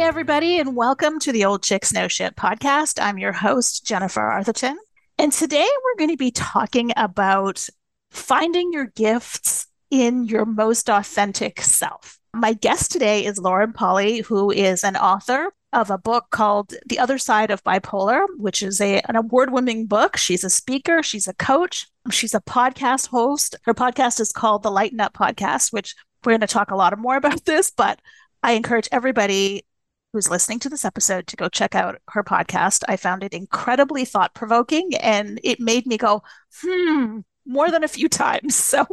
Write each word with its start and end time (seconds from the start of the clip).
Hey, 0.00 0.06
everybody, 0.06 0.58
and 0.58 0.74
welcome 0.74 1.18
to 1.18 1.30
the 1.30 1.44
Old 1.44 1.62
Chicks 1.62 1.92
Know 1.92 2.08
Shit 2.08 2.34
podcast. 2.34 2.98
I'm 2.98 3.18
your 3.18 3.32
host, 3.32 3.84
Jennifer 3.84 4.22
Arthurton. 4.22 4.76
And 5.18 5.30
today 5.30 5.68
we're 5.84 5.98
going 5.98 6.10
to 6.10 6.16
be 6.16 6.30
talking 6.30 6.90
about 6.96 7.68
finding 8.10 8.72
your 8.72 8.86
gifts 8.86 9.66
in 9.90 10.24
your 10.24 10.46
most 10.46 10.88
authentic 10.88 11.60
self. 11.60 12.18
My 12.34 12.54
guest 12.54 12.90
today 12.90 13.26
is 13.26 13.36
Lauren 13.36 13.74
Polly, 13.74 14.20
who 14.20 14.50
is 14.50 14.84
an 14.84 14.96
author 14.96 15.52
of 15.74 15.90
a 15.90 15.98
book 15.98 16.28
called 16.30 16.72
The 16.86 16.98
Other 16.98 17.18
Side 17.18 17.50
of 17.50 17.62
Bipolar, 17.62 18.24
which 18.38 18.62
is 18.62 18.80
a, 18.80 19.02
an 19.02 19.16
award 19.16 19.52
winning 19.52 19.84
book. 19.84 20.16
She's 20.16 20.44
a 20.44 20.50
speaker, 20.50 21.02
she's 21.02 21.28
a 21.28 21.34
coach, 21.34 21.86
she's 22.10 22.34
a 22.34 22.40
podcast 22.40 23.08
host. 23.08 23.54
Her 23.64 23.74
podcast 23.74 24.18
is 24.18 24.32
called 24.32 24.62
the 24.62 24.70
Lighten 24.70 25.00
Up 25.00 25.12
Podcast, 25.12 25.74
which 25.74 25.94
we're 26.24 26.32
going 26.32 26.40
to 26.40 26.46
talk 26.46 26.70
a 26.70 26.76
lot 26.76 26.98
more 26.98 27.16
about 27.16 27.44
this, 27.44 27.70
but 27.70 28.00
I 28.42 28.52
encourage 28.52 28.88
everybody 28.90 29.66
who's 30.12 30.30
listening 30.30 30.58
to 30.60 30.68
this 30.68 30.84
episode 30.84 31.26
to 31.28 31.36
go 31.36 31.48
check 31.48 31.74
out 31.74 32.00
her 32.08 32.24
podcast. 32.24 32.82
I 32.88 32.96
found 32.96 33.22
it 33.22 33.32
incredibly 33.32 34.04
thought 34.04 34.34
provoking 34.34 34.94
and 34.96 35.40
it 35.44 35.60
made 35.60 35.86
me 35.86 35.96
go, 35.96 36.22
hmm, 36.60 37.20
more 37.46 37.70
than 37.70 37.84
a 37.84 37.88
few 37.88 38.08
times. 38.08 38.56
So, 38.70 38.86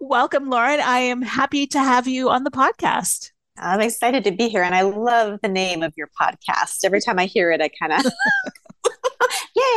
welcome, 0.00 0.50
Lauren. 0.50 0.80
I 0.80 0.98
am 1.00 1.22
happy 1.22 1.66
to 1.68 1.78
have 1.78 2.08
you 2.08 2.30
on 2.30 2.42
the 2.42 2.50
podcast. 2.50 3.30
I'm 3.56 3.80
excited 3.80 4.24
to 4.24 4.32
be 4.32 4.48
here. 4.48 4.62
And 4.62 4.74
I 4.74 4.82
love 4.82 5.38
the 5.40 5.48
name 5.48 5.82
of 5.82 5.92
your 5.96 6.08
podcast. 6.20 6.84
Every 6.84 7.00
time 7.00 7.18
I 7.18 7.26
hear 7.26 7.52
it, 7.52 7.60
I 7.60 7.68
kind 7.68 7.92
of 7.92 8.12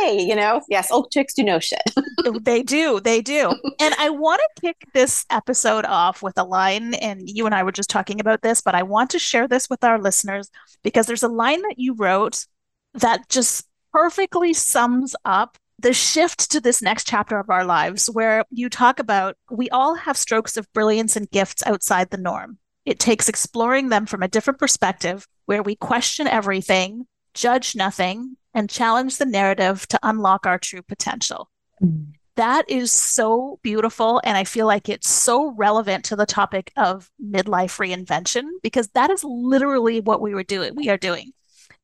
yay, 0.02 0.22
you 0.22 0.34
know, 0.34 0.60
yes, 0.68 0.90
old 0.90 1.10
chicks 1.10 1.34
do 1.34 1.42
know 1.42 1.58
shit. 1.58 1.82
they 2.42 2.62
do, 2.62 3.00
they 3.00 3.20
do. 3.20 3.50
And 3.80 3.94
I 3.98 4.10
want 4.10 4.40
to 4.40 4.60
kick 4.60 4.76
this 4.92 5.24
episode 5.30 5.84
off 5.84 6.22
with 6.22 6.38
a 6.38 6.44
line, 6.44 6.94
and 6.94 7.28
you 7.28 7.46
and 7.46 7.54
I 7.54 7.62
were 7.62 7.72
just 7.72 7.90
talking 7.90 8.20
about 8.20 8.42
this, 8.42 8.60
but 8.60 8.74
I 8.74 8.82
want 8.82 9.10
to 9.10 9.18
share 9.18 9.48
this 9.48 9.68
with 9.68 9.84
our 9.84 9.98
listeners 9.98 10.50
because 10.82 11.06
there's 11.06 11.22
a 11.22 11.28
line 11.28 11.62
that 11.62 11.78
you 11.78 11.94
wrote 11.94 12.46
that 12.94 13.28
just 13.28 13.66
perfectly 13.92 14.52
sums 14.52 15.14
up 15.24 15.56
the 15.78 15.92
shift 15.92 16.50
to 16.52 16.60
this 16.60 16.80
next 16.80 17.06
chapter 17.06 17.38
of 17.38 17.50
our 17.50 17.64
lives, 17.64 18.06
where 18.06 18.44
you 18.50 18.68
talk 18.68 18.98
about 18.98 19.36
we 19.50 19.68
all 19.70 19.94
have 19.94 20.16
strokes 20.16 20.56
of 20.56 20.72
brilliance 20.72 21.16
and 21.16 21.30
gifts 21.30 21.62
outside 21.66 22.10
the 22.10 22.16
norm. 22.16 22.58
It 22.84 22.98
takes 22.98 23.28
exploring 23.28 23.88
them 23.88 24.06
from 24.06 24.22
a 24.22 24.28
different 24.28 24.58
perspective 24.58 25.26
where 25.46 25.62
we 25.62 25.74
question 25.76 26.26
everything, 26.26 27.06
judge 27.34 27.74
nothing, 27.74 28.36
and 28.54 28.70
challenge 28.70 29.18
the 29.18 29.26
narrative 29.26 29.86
to 29.88 29.98
unlock 30.02 30.46
our 30.46 30.58
true 30.58 30.82
potential. 30.82 31.50
Mm. 31.82 32.12
That 32.36 32.68
is 32.68 32.90
so 32.90 33.60
beautiful. 33.62 34.20
And 34.24 34.36
I 34.36 34.44
feel 34.44 34.66
like 34.66 34.88
it's 34.88 35.08
so 35.08 35.52
relevant 35.52 36.04
to 36.06 36.16
the 36.16 36.26
topic 36.26 36.72
of 36.76 37.10
midlife 37.22 37.78
reinvention 37.78 38.42
because 38.62 38.88
that 38.88 39.10
is 39.10 39.22
literally 39.22 40.00
what 40.00 40.20
we 40.20 40.34
were 40.34 40.42
doing. 40.42 40.74
We 40.74 40.88
are 40.88 40.96
doing. 40.96 41.32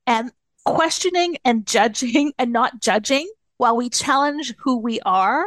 And 0.07 0.33
questioning 0.65 1.37
and 1.45 1.67
judging 1.67 2.33
and 2.39 2.53
not 2.53 2.81
judging 2.81 3.31
while 3.59 3.77
we 3.77 3.91
challenge 3.91 4.55
who 4.59 4.79
we 4.79 5.01
are 5.01 5.45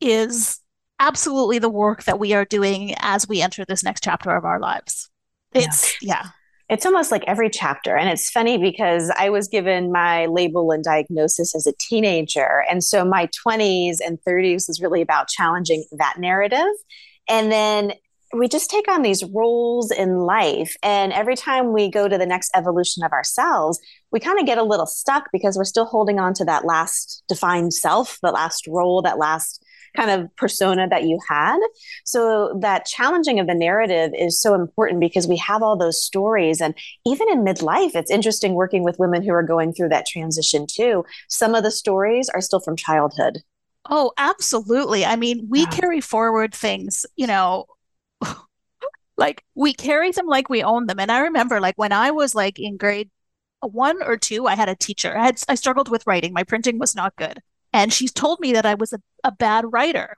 is 0.00 0.60
absolutely 1.00 1.58
the 1.58 1.68
work 1.68 2.04
that 2.04 2.18
we 2.18 2.32
are 2.32 2.44
doing 2.44 2.94
as 2.98 3.28
we 3.28 3.42
enter 3.42 3.64
this 3.64 3.82
next 3.82 4.02
chapter 4.02 4.30
of 4.30 4.44
our 4.44 4.58
lives. 4.58 5.10
It's, 5.52 6.02
yeah. 6.02 6.22
yeah 6.24 6.30
it's 6.68 6.84
almost 6.84 7.10
like 7.10 7.24
every 7.26 7.48
chapter. 7.48 7.96
And 7.96 8.08
it's 8.08 8.30
funny 8.30 8.58
because 8.58 9.10
I 9.16 9.30
was 9.30 9.48
given 9.48 9.90
my 9.90 10.26
label 10.26 10.70
and 10.70 10.84
diagnosis 10.84 11.54
as 11.54 11.66
a 11.66 11.72
teenager. 11.78 12.64
And 12.70 12.84
so 12.84 13.04
my 13.04 13.28
20s 13.46 13.96
and 14.04 14.18
30s 14.26 14.68
was 14.68 14.80
really 14.80 15.00
about 15.00 15.28
challenging 15.28 15.84
that 15.92 16.16
narrative. 16.18 16.68
And 17.28 17.50
then 17.50 17.92
we 18.36 18.46
just 18.46 18.68
take 18.68 18.90
on 18.90 19.00
these 19.00 19.24
roles 19.24 19.90
in 19.90 20.18
life. 20.18 20.76
And 20.82 21.12
every 21.14 21.36
time 21.36 21.72
we 21.72 21.90
go 21.90 22.08
to 22.08 22.18
the 22.18 22.26
next 22.26 22.50
evolution 22.54 23.02
of 23.02 23.12
ourselves, 23.12 23.80
we 24.12 24.20
kind 24.20 24.38
of 24.38 24.44
get 24.44 24.58
a 24.58 24.62
little 24.62 24.86
stuck 24.86 25.30
because 25.32 25.56
we're 25.56 25.64
still 25.64 25.86
holding 25.86 26.18
on 26.18 26.34
to 26.34 26.44
that 26.44 26.66
last 26.66 27.22
defined 27.28 27.72
self, 27.72 28.18
the 28.22 28.30
last 28.30 28.66
role, 28.68 29.00
that 29.02 29.18
last 29.18 29.64
kind 29.96 30.10
of 30.10 30.34
persona 30.36 30.88
that 30.88 31.04
you 31.04 31.18
had. 31.28 31.58
So 32.04 32.58
that 32.60 32.86
challenging 32.86 33.38
of 33.40 33.46
the 33.46 33.54
narrative 33.54 34.12
is 34.16 34.40
so 34.40 34.54
important 34.54 35.00
because 35.00 35.26
we 35.26 35.36
have 35.38 35.62
all 35.62 35.76
those 35.76 36.02
stories. 36.02 36.60
And 36.60 36.74
even 37.06 37.28
in 37.30 37.44
midlife, 37.44 37.94
it's 37.94 38.10
interesting 38.10 38.54
working 38.54 38.84
with 38.84 38.98
women 38.98 39.22
who 39.22 39.32
are 39.32 39.42
going 39.42 39.72
through 39.72 39.90
that 39.90 40.06
transition 40.06 40.66
too. 40.66 41.04
Some 41.28 41.54
of 41.54 41.62
the 41.62 41.70
stories 41.70 42.28
are 42.28 42.40
still 42.40 42.60
from 42.60 42.76
childhood. 42.76 43.38
Oh, 43.90 44.12
absolutely. 44.18 45.04
I 45.04 45.16
mean, 45.16 45.46
we 45.48 45.64
carry 45.66 46.00
forward 46.00 46.54
things, 46.54 47.06
you 47.16 47.26
know, 47.26 47.66
like 49.16 49.44
we 49.54 49.72
carry 49.72 50.12
them 50.12 50.26
like 50.26 50.48
we 50.50 50.62
own 50.62 50.86
them. 50.86 51.00
And 51.00 51.10
I 51.10 51.20
remember 51.20 51.60
like 51.60 51.76
when 51.76 51.92
I 51.92 52.10
was 52.10 52.34
like 52.34 52.58
in 52.58 52.76
grade 52.76 53.10
one 53.60 54.02
or 54.02 54.16
two, 54.16 54.46
I 54.46 54.54
had 54.54 54.68
a 54.68 54.76
teacher. 54.76 55.16
I 55.16 55.26
had 55.26 55.42
I 55.48 55.54
struggled 55.54 55.88
with 55.90 56.06
writing. 56.06 56.32
My 56.32 56.44
printing 56.44 56.78
was 56.78 56.94
not 56.94 57.16
good. 57.16 57.40
And 57.72 57.92
she's 57.92 58.12
told 58.12 58.40
me 58.40 58.52
that 58.52 58.66
I 58.66 58.74
was 58.74 58.92
a, 58.92 59.00
a 59.24 59.32
bad 59.32 59.64
writer. 59.72 60.16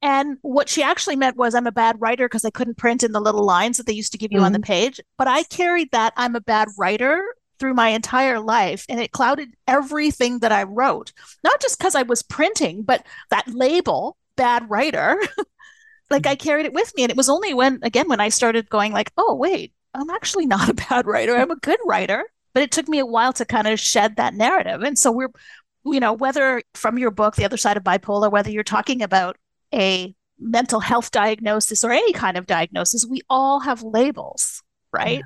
And 0.00 0.38
what 0.42 0.68
she 0.68 0.82
actually 0.82 1.16
meant 1.16 1.36
was 1.36 1.54
I'm 1.54 1.66
a 1.66 1.72
bad 1.72 2.00
writer 2.00 2.26
because 2.26 2.44
I 2.44 2.50
couldn't 2.50 2.76
print 2.76 3.02
in 3.02 3.12
the 3.12 3.20
little 3.20 3.44
lines 3.44 3.76
that 3.76 3.86
they 3.86 3.92
used 3.92 4.12
to 4.12 4.18
give 4.18 4.30
you 4.30 4.38
mm-hmm. 4.38 4.46
on 4.46 4.52
the 4.52 4.58
mm-hmm. 4.58 4.72
page. 4.72 5.00
But 5.16 5.28
I 5.28 5.42
carried 5.44 5.90
that 5.90 6.12
I'm 6.16 6.36
a 6.36 6.40
bad 6.40 6.68
writer 6.78 7.24
through 7.58 7.74
my 7.74 7.88
entire 7.88 8.38
life 8.38 8.86
and 8.88 9.00
it 9.00 9.10
clouded 9.10 9.54
everything 9.66 10.38
that 10.40 10.52
I 10.52 10.62
wrote. 10.62 11.12
Not 11.42 11.60
just 11.60 11.78
because 11.78 11.94
I 11.94 12.02
was 12.02 12.22
printing, 12.22 12.82
but 12.82 13.04
that 13.30 13.48
label, 13.48 14.16
bad 14.36 14.70
writer, 14.70 15.20
like 16.10 16.26
I 16.26 16.36
carried 16.36 16.66
it 16.66 16.72
with 16.72 16.92
me. 16.96 17.02
And 17.02 17.10
it 17.10 17.16
was 17.16 17.28
only 17.28 17.54
when, 17.54 17.80
again, 17.82 18.08
when 18.08 18.20
I 18.20 18.28
started 18.28 18.70
going 18.70 18.92
like, 18.92 19.12
oh, 19.16 19.34
wait, 19.34 19.72
I'm 19.94 20.10
actually 20.10 20.46
not 20.46 20.68
a 20.68 20.74
bad 20.88 21.06
writer. 21.06 21.36
I'm 21.36 21.50
a 21.50 21.56
good 21.56 21.80
writer. 21.84 22.24
But 22.54 22.62
it 22.62 22.70
took 22.72 22.88
me 22.88 22.98
a 22.98 23.06
while 23.06 23.32
to 23.34 23.44
kind 23.44 23.68
of 23.68 23.78
shed 23.78 24.16
that 24.16 24.34
narrative. 24.34 24.82
And 24.82 24.98
so 24.98 25.12
we're 25.12 25.30
you 25.92 26.00
know, 26.00 26.12
whether 26.12 26.62
from 26.74 26.98
your 26.98 27.10
book, 27.10 27.36
The 27.36 27.44
Other 27.44 27.56
Side 27.56 27.76
of 27.76 27.84
Bipolar, 27.84 28.30
whether 28.30 28.50
you're 28.50 28.62
talking 28.62 29.02
about 29.02 29.36
a 29.74 30.14
mental 30.38 30.80
health 30.80 31.10
diagnosis 31.10 31.84
or 31.84 31.90
any 31.90 32.12
kind 32.12 32.36
of 32.36 32.46
diagnosis, 32.46 33.06
we 33.06 33.20
all 33.28 33.60
have 33.60 33.82
labels, 33.82 34.62
right? 34.92 35.18
Yeah. 35.18 35.22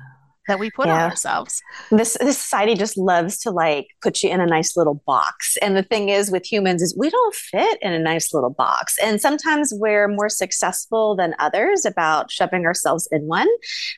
That 0.49 0.59
we 0.59 0.71
put 0.71 0.87
yeah. 0.87 1.05
on 1.05 1.09
ourselves. 1.09 1.61
This 1.89 2.17
this 2.19 2.37
society 2.37 2.75
just 2.75 2.97
loves 2.97 3.37
to 3.39 3.51
like 3.51 3.87
put 4.01 4.21
you 4.21 4.29
in 4.29 4.41
a 4.41 4.45
nice 4.45 4.75
little 4.75 5.01
box. 5.05 5.55
And 5.61 5.77
the 5.77 5.83
thing 5.83 6.09
is 6.09 6.31
with 6.31 6.45
humans 6.45 6.81
is 6.81 6.97
we 6.97 7.09
don't 7.09 7.33
fit 7.33 7.77
in 7.81 7.93
a 7.93 7.99
nice 7.99 8.33
little 8.33 8.49
box. 8.49 8.97
And 9.01 9.21
sometimes 9.21 9.71
we're 9.73 10.09
more 10.09 10.27
successful 10.27 11.15
than 11.15 11.33
others 11.39 11.85
about 11.85 12.29
shoving 12.29 12.65
ourselves 12.65 13.07
in 13.09 13.21
one. 13.25 13.47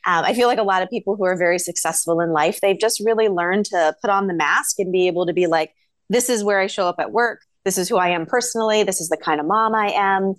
Um, 0.06 0.24
I 0.24 0.36
feel 0.36 0.48
like 0.48 0.60
a 0.60 0.64
lot 0.64 0.84
of 0.84 0.90
people 0.92 1.16
who 1.16 1.26
are 1.26 1.36
very 1.36 1.58
successful 1.58 2.20
in 2.22 2.32
life, 2.32 2.62
they've 2.62 2.80
just 2.80 3.00
really 3.04 3.28
learned 3.28 3.66
to 3.68 3.96
put 4.00 4.12
on 4.12 4.28
the 4.28 4.36
mask 4.36 4.78
and 4.78 4.92
be 4.92 5.08
able 5.08 5.26
to 5.26 5.34
be 5.34 5.48
like, 5.48 5.74
this 6.10 6.30
is 6.30 6.44
where 6.44 6.60
I 6.60 6.68
show 6.68 6.88
up 6.88 6.96
at 7.00 7.12
work. 7.12 7.42
This 7.64 7.78
is 7.78 7.90
who 7.90 7.98
I 7.98 8.10
am 8.10 8.26
personally. 8.26 8.84
This 8.84 9.02
is 9.02 9.10
the 9.10 9.18
kind 9.18 9.40
of 9.40 9.48
mom 9.48 9.74
I 9.74 9.92
am. 9.92 10.36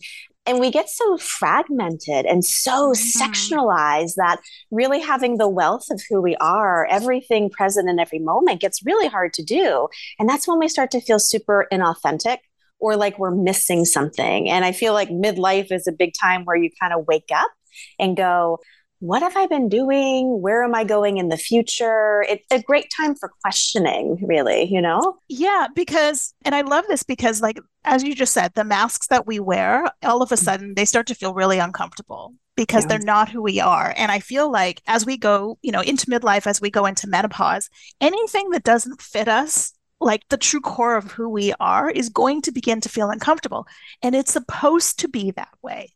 And 0.47 0.61
we 0.61 0.71
get 0.71 0.89
so 0.89 1.19
fragmented 1.19 2.25
and 2.25 2.45
so 2.45 2.93
mm-hmm. 2.93 3.23
sectionalized 3.23 4.15
that 4.17 4.41
really 4.71 5.01
having 5.01 5.39
the 5.39 5.49
wealth 5.49 5.87
of 5.91 6.01
who 6.09 6.23
we 6.23 6.37
are, 6.37 6.87
everything 6.87 7.51
present 7.51 7.91
in 7.91 7.99
every 7.99 8.21
moment, 8.21 8.61
gets 8.61 8.87
really 8.87 9.09
hard 9.09 9.33
to 9.35 9.43
do. 9.43 9.89
And 10.21 10.29
that's 10.29 10.47
when 10.47 10.61
we 10.61 10.69
start 10.69 10.93
to 10.93 11.01
feel 11.01 11.19
super 11.19 11.67
inauthentic 11.73 12.39
or 12.79 12.95
like 12.97 13.19
we're 13.19 13.35
missing 13.35 13.85
something. 13.85 14.49
And 14.49 14.65
I 14.65 14.71
feel 14.71 14.93
like 14.93 15.09
midlife 15.09 15.73
is 15.73 15.89
a 15.89 15.93
big 15.93 16.13
time 16.21 16.45
where 16.45 16.57
you 16.57 16.71
kind 16.81 16.95
of 16.95 17.07
wake 17.09 17.31
up 17.35 17.51
and 17.99 18.17
go, 18.17 18.61
what 19.01 19.23
have 19.23 19.37
I 19.37 19.47
been 19.47 19.69
doing? 19.69 20.41
Where 20.41 20.63
am 20.65 20.75
I 20.75 20.85
going 20.85 21.19
in 21.19 21.29
the 21.29 21.37
future? 21.37 22.25
It's 22.29 22.47
a 22.51 22.63
great 22.63 22.87
time 22.97 23.15
for 23.15 23.31
questioning, 23.43 24.19
really, 24.23 24.65
you 24.65 24.81
know? 24.81 25.19
Yeah, 25.29 25.67
because, 25.75 26.35
and 26.45 26.55
I 26.55 26.63
love 26.63 26.85
this 26.89 27.03
because, 27.03 27.43
like, 27.43 27.59
as 27.85 28.03
you 28.03 28.15
just 28.15 28.33
said, 28.33 28.53
the 28.55 28.65
masks 28.65 29.09
that 29.09 29.27
we 29.27 29.39
wear, 29.39 29.85
all 30.03 30.23
of 30.23 30.33
a 30.33 30.37
mm. 30.37 30.43
sudden, 30.43 30.75
they 30.75 30.85
start 30.85 31.07
to 31.09 31.15
feel 31.15 31.35
really 31.35 31.59
uncomfortable 31.59 32.35
because 32.57 32.85
yeah. 32.85 32.89
they're 32.89 32.99
not 33.01 33.29
who 33.29 33.43
we 33.43 33.61
are. 33.61 33.93
And 33.97 34.11
I 34.11 34.19
feel 34.21 34.51
like 34.51 34.81
as 34.87 35.05
we 35.05 35.19
go, 35.19 35.59
you 35.63 35.73
know, 35.73 35.83
into 35.83 36.07
midlife, 36.07 36.47
as 36.47 36.61
we 36.61 36.71
go 36.71 36.87
into 36.87 37.07
menopause, 37.07 37.69
anything 38.01 38.51
that 38.51 38.65
doesn't 38.65 39.03
fit 39.03 39.29
us 39.29 39.73
like 40.01 40.23
the 40.29 40.37
true 40.37 40.61
core 40.61 40.97
of 40.97 41.11
who 41.13 41.29
we 41.29 41.53
are 41.61 41.91
is 41.91 42.09
going 42.09 42.43
to 42.43 42.53
begin 42.53 42.81
to 42.83 42.89
feel 42.89 43.11
uncomfortable. 43.11 43.67
And 44.03 44.15
it's 44.15 44.33
supposed 44.33 44.99
to 45.01 45.09
be 45.09 45.31
that 45.33 45.55
way 45.63 45.96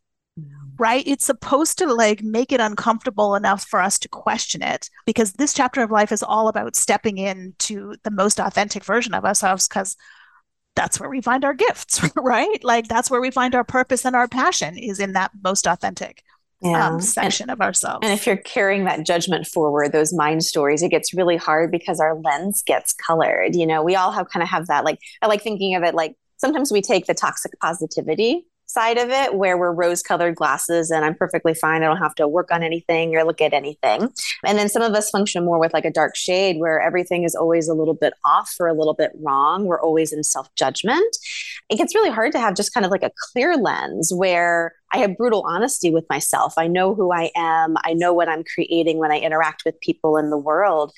right? 0.81 1.03
It's 1.05 1.27
supposed 1.27 1.77
to 1.77 1.93
like 1.93 2.23
make 2.23 2.51
it 2.51 2.59
uncomfortable 2.59 3.35
enough 3.35 3.63
for 3.65 3.79
us 3.79 3.99
to 3.99 4.09
question 4.09 4.63
it 4.63 4.89
because 5.05 5.33
this 5.33 5.53
chapter 5.53 5.83
of 5.83 5.91
life 5.91 6.11
is 6.11 6.23
all 6.23 6.47
about 6.47 6.75
stepping 6.75 7.19
into 7.19 7.93
the 8.01 8.09
most 8.09 8.39
authentic 8.39 8.83
version 8.83 9.13
of 9.13 9.23
ourselves 9.23 9.67
because 9.67 9.95
that's 10.75 10.99
where 10.99 11.09
we 11.09 11.21
find 11.21 11.45
our 11.45 11.53
gifts, 11.53 12.01
right? 12.15 12.63
Like 12.63 12.87
that's 12.87 13.11
where 13.11 13.21
we 13.21 13.29
find 13.29 13.53
our 13.53 13.63
purpose 13.63 14.05
and 14.05 14.15
our 14.15 14.27
passion 14.27 14.75
is 14.75 14.99
in 14.99 15.13
that 15.13 15.29
most 15.43 15.67
authentic 15.67 16.23
yeah. 16.63 16.87
um, 16.87 16.99
section 16.99 17.51
and, 17.51 17.51
of 17.51 17.61
ourselves. 17.61 17.99
And 18.01 18.11
if 18.11 18.25
you're 18.25 18.37
carrying 18.37 18.85
that 18.85 19.05
judgment 19.05 19.45
forward, 19.45 19.91
those 19.91 20.11
mind 20.11 20.43
stories, 20.43 20.81
it 20.81 20.89
gets 20.89 21.13
really 21.13 21.37
hard 21.37 21.69
because 21.69 21.99
our 21.99 22.15
lens 22.15 22.63
gets 22.65 22.91
colored. 22.91 23.55
You 23.55 23.67
know, 23.67 23.83
we 23.83 23.95
all 23.95 24.11
have 24.11 24.29
kind 24.29 24.41
of 24.41 24.49
have 24.49 24.65
that. 24.65 24.83
Like 24.83 24.97
I 25.21 25.27
like 25.27 25.43
thinking 25.43 25.75
of 25.75 25.83
it 25.83 25.93
like 25.93 26.15
sometimes 26.37 26.71
we 26.71 26.81
take 26.81 27.05
the 27.05 27.13
toxic 27.13 27.51
positivity 27.59 28.47
side 28.71 28.97
of 28.97 29.09
it 29.09 29.35
where 29.35 29.57
we're 29.57 29.71
rose 29.71 30.01
colored 30.01 30.35
glasses 30.35 30.91
and 30.91 31.03
I'm 31.03 31.15
perfectly 31.15 31.53
fine. 31.53 31.83
I 31.83 31.87
don't 31.87 31.97
have 31.97 32.15
to 32.15 32.27
work 32.27 32.51
on 32.51 32.63
anything 32.63 33.15
or 33.15 33.23
look 33.23 33.41
at 33.41 33.53
anything. 33.53 34.09
And 34.45 34.57
then 34.57 34.69
some 34.69 34.81
of 34.81 34.93
us 34.93 35.09
function 35.09 35.43
more 35.45 35.59
with 35.59 35.73
like 35.73 35.85
a 35.85 35.91
dark 35.91 36.15
shade 36.15 36.57
where 36.59 36.79
everything 36.81 37.23
is 37.23 37.35
always 37.35 37.67
a 37.67 37.73
little 37.73 37.93
bit 37.93 38.13
off 38.25 38.55
or 38.59 38.67
a 38.67 38.73
little 38.73 38.93
bit 38.93 39.11
wrong. 39.21 39.65
We're 39.65 39.81
always 39.81 40.13
in 40.13 40.23
self 40.23 40.53
judgment. 40.55 41.17
It 41.69 41.77
gets 41.77 41.95
really 41.95 42.11
hard 42.11 42.31
to 42.33 42.39
have 42.39 42.55
just 42.55 42.73
kind 42.73 42.85
of 42.85 42.91
like 42.91 43.03
a 43.03 43.11
clear 43.31 43.57
lens 43.57 44.11
where 44.13 44.73
I 44.93 44.97
have 44.99 45.17
brutal 45.17 45.43
honesty 45.47 45.89
with 45.89 46.05
myself. 46.09 46.53
I 46.57 46.67
know 46.67 46.93
who 46.93 47.11
I 47.11 47.31
am. 47.35 47.75
I 47.83 47.93
know 47.93 48.13
what 48.13 48.29
I'm 48.29 48.43
creating 48.43 48.97
when 48.97 49.11
I 49.11 49.19
interact 49.19 49.63
with 49.65 49.79
people 49.79 50.17
in 50.17 50.29
the 50.29 50.37
world. 50.37 50.91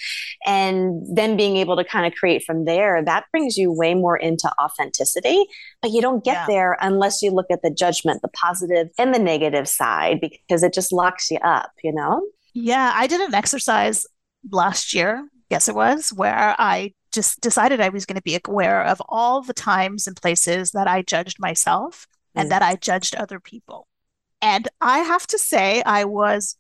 And 0.46 1.06
then 1.16 1.38
being 1.38 1.58
able 1.58 1.76
to 1.78 1.84
kind 1.84 2.06
of 2.06 2.14
create 2.18 2.44
from 2.44 2.66
there, 2.66 3.04
that 3.04 3.26
brings 3.32 3.58
you 3.58 3.72
way 3.72 3.94
more 3.94 4.18
into 4.18 4.52
authenticity. 4.62 5.46
But 5.82 5.92
you 5.92 6.02
don't 6.02 6.24
get 6.24 6.34
yeah. 6.34 6.46
there 6.48 6.78
unless 6.82 7.22
you 7.22 7.32
look 7.32 7.48
at 7.52 7.62
the 7.62 7.72
judgment, 7.72 8.22
the 8.22 8.30
positive 8.30 8.90
and 8.98 9.14
the 9.14 9.20
negative 9.20 9.68
side, 9.68 10.20
because 10.22 10.64
it 10.64 10.74
just 10.74 10.92
locks 10.92 11.30
you 11.30 11.38
up, 11.40 11.72
you 11.84 11.94
know? 11.94 12.26
Yeah. 12.54 12.92
I 12.96 13.08
did 13.08 13.22
an 13.22 13.34
exercise 13.34 14.06
last 14.52 14.94
year, 14.94 15.28
yes, 15.50 15.68
it 15.70 15.76
was, 15.76 16.12
where 16.12 16.56
I 16.58 16.94
just 17.12 17.42
decided 17.42 17.80
I 17.80 17.90
was 17.90 18.06
going 18.06 18.18
to 18.18 18.24
be 18.24 18.40
aware 18.46 18.84
of 18.84 19.02
all 19.08 19.42
the 19.42 19.54
times 19.54 20.08
and 20.08 20.20
places 20.20 20.72
that 20.72 20.88
I 20.88 21.04
judged 21.04 21.40
myself 21.40 22.08
and 22.36 22.48
mm. 22.48 22.50
that 22.50 22.62
I 22.62 22.76
judged 22.76 23.16
other 23.16 23.40
people. 23.40 23.88
And 24.42 24.68
I 24.82 25.00
have 25.00 25.26
to 25.28 25.40
say, 25.40 25.82
I 25.86 26.06
was 26.06 26.58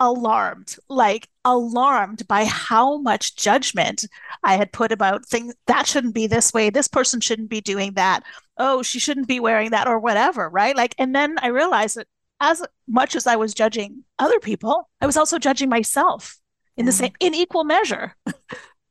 alarmed, 0.00 0.76
like 0.88 1.28
alarmed 1.44 2.26
by 2.26 2.44
how 2.44 2.98
much 2.98 3.36
judgment 3.36 4.06
I 4.42 4.56
had 4.56 4.72
put 4.72 4.90
about 4.90 5.26
things 5.26 5.54
that 5.66 5.86
shouldn't 5.86 6.14
be 6.14 6.26
this 6.26 6.52
way. 6.52 6.70
This 6.70 6.88
person 6.88 7.20
shouldn't 7.20 7.50
be 7.50 7.60
doing 7.60 7.92
that. 7.94 8.24
Oh, 8.56 8.82
she 8.82 8.98
shouldn't 8.98 9.28
be 9.28 9.40
wearing 9.40 9.70
that 9.70 9.86
or 9.86 9.98
whatever. 9.98 10.48
Right. 10.48 10.74
Like, 10.74 10.94
and 10.98 11.14
then 11.14 11.36
I 11.40 11.48
realized 11.48 11.96
that 11.98 12.08
as 12.40 12.62
much 12.88 13.14
as 13.14 13.26
I 13.26 13.36
was 13.36 13.54
judging 13.54 14.04
other 14.18 14.40
people, 14.40 14.88
I 15.00 15.06
was 15.06 15.16
also 15.16 15.38
judging 15.38 15.68
myself 15.68 16.38
in 16.76 16.86
the 16.86 16.92
same, 16.92 17.12
in 17.20 17.34
equal 17.34 17.64
measure. 17.64 18.16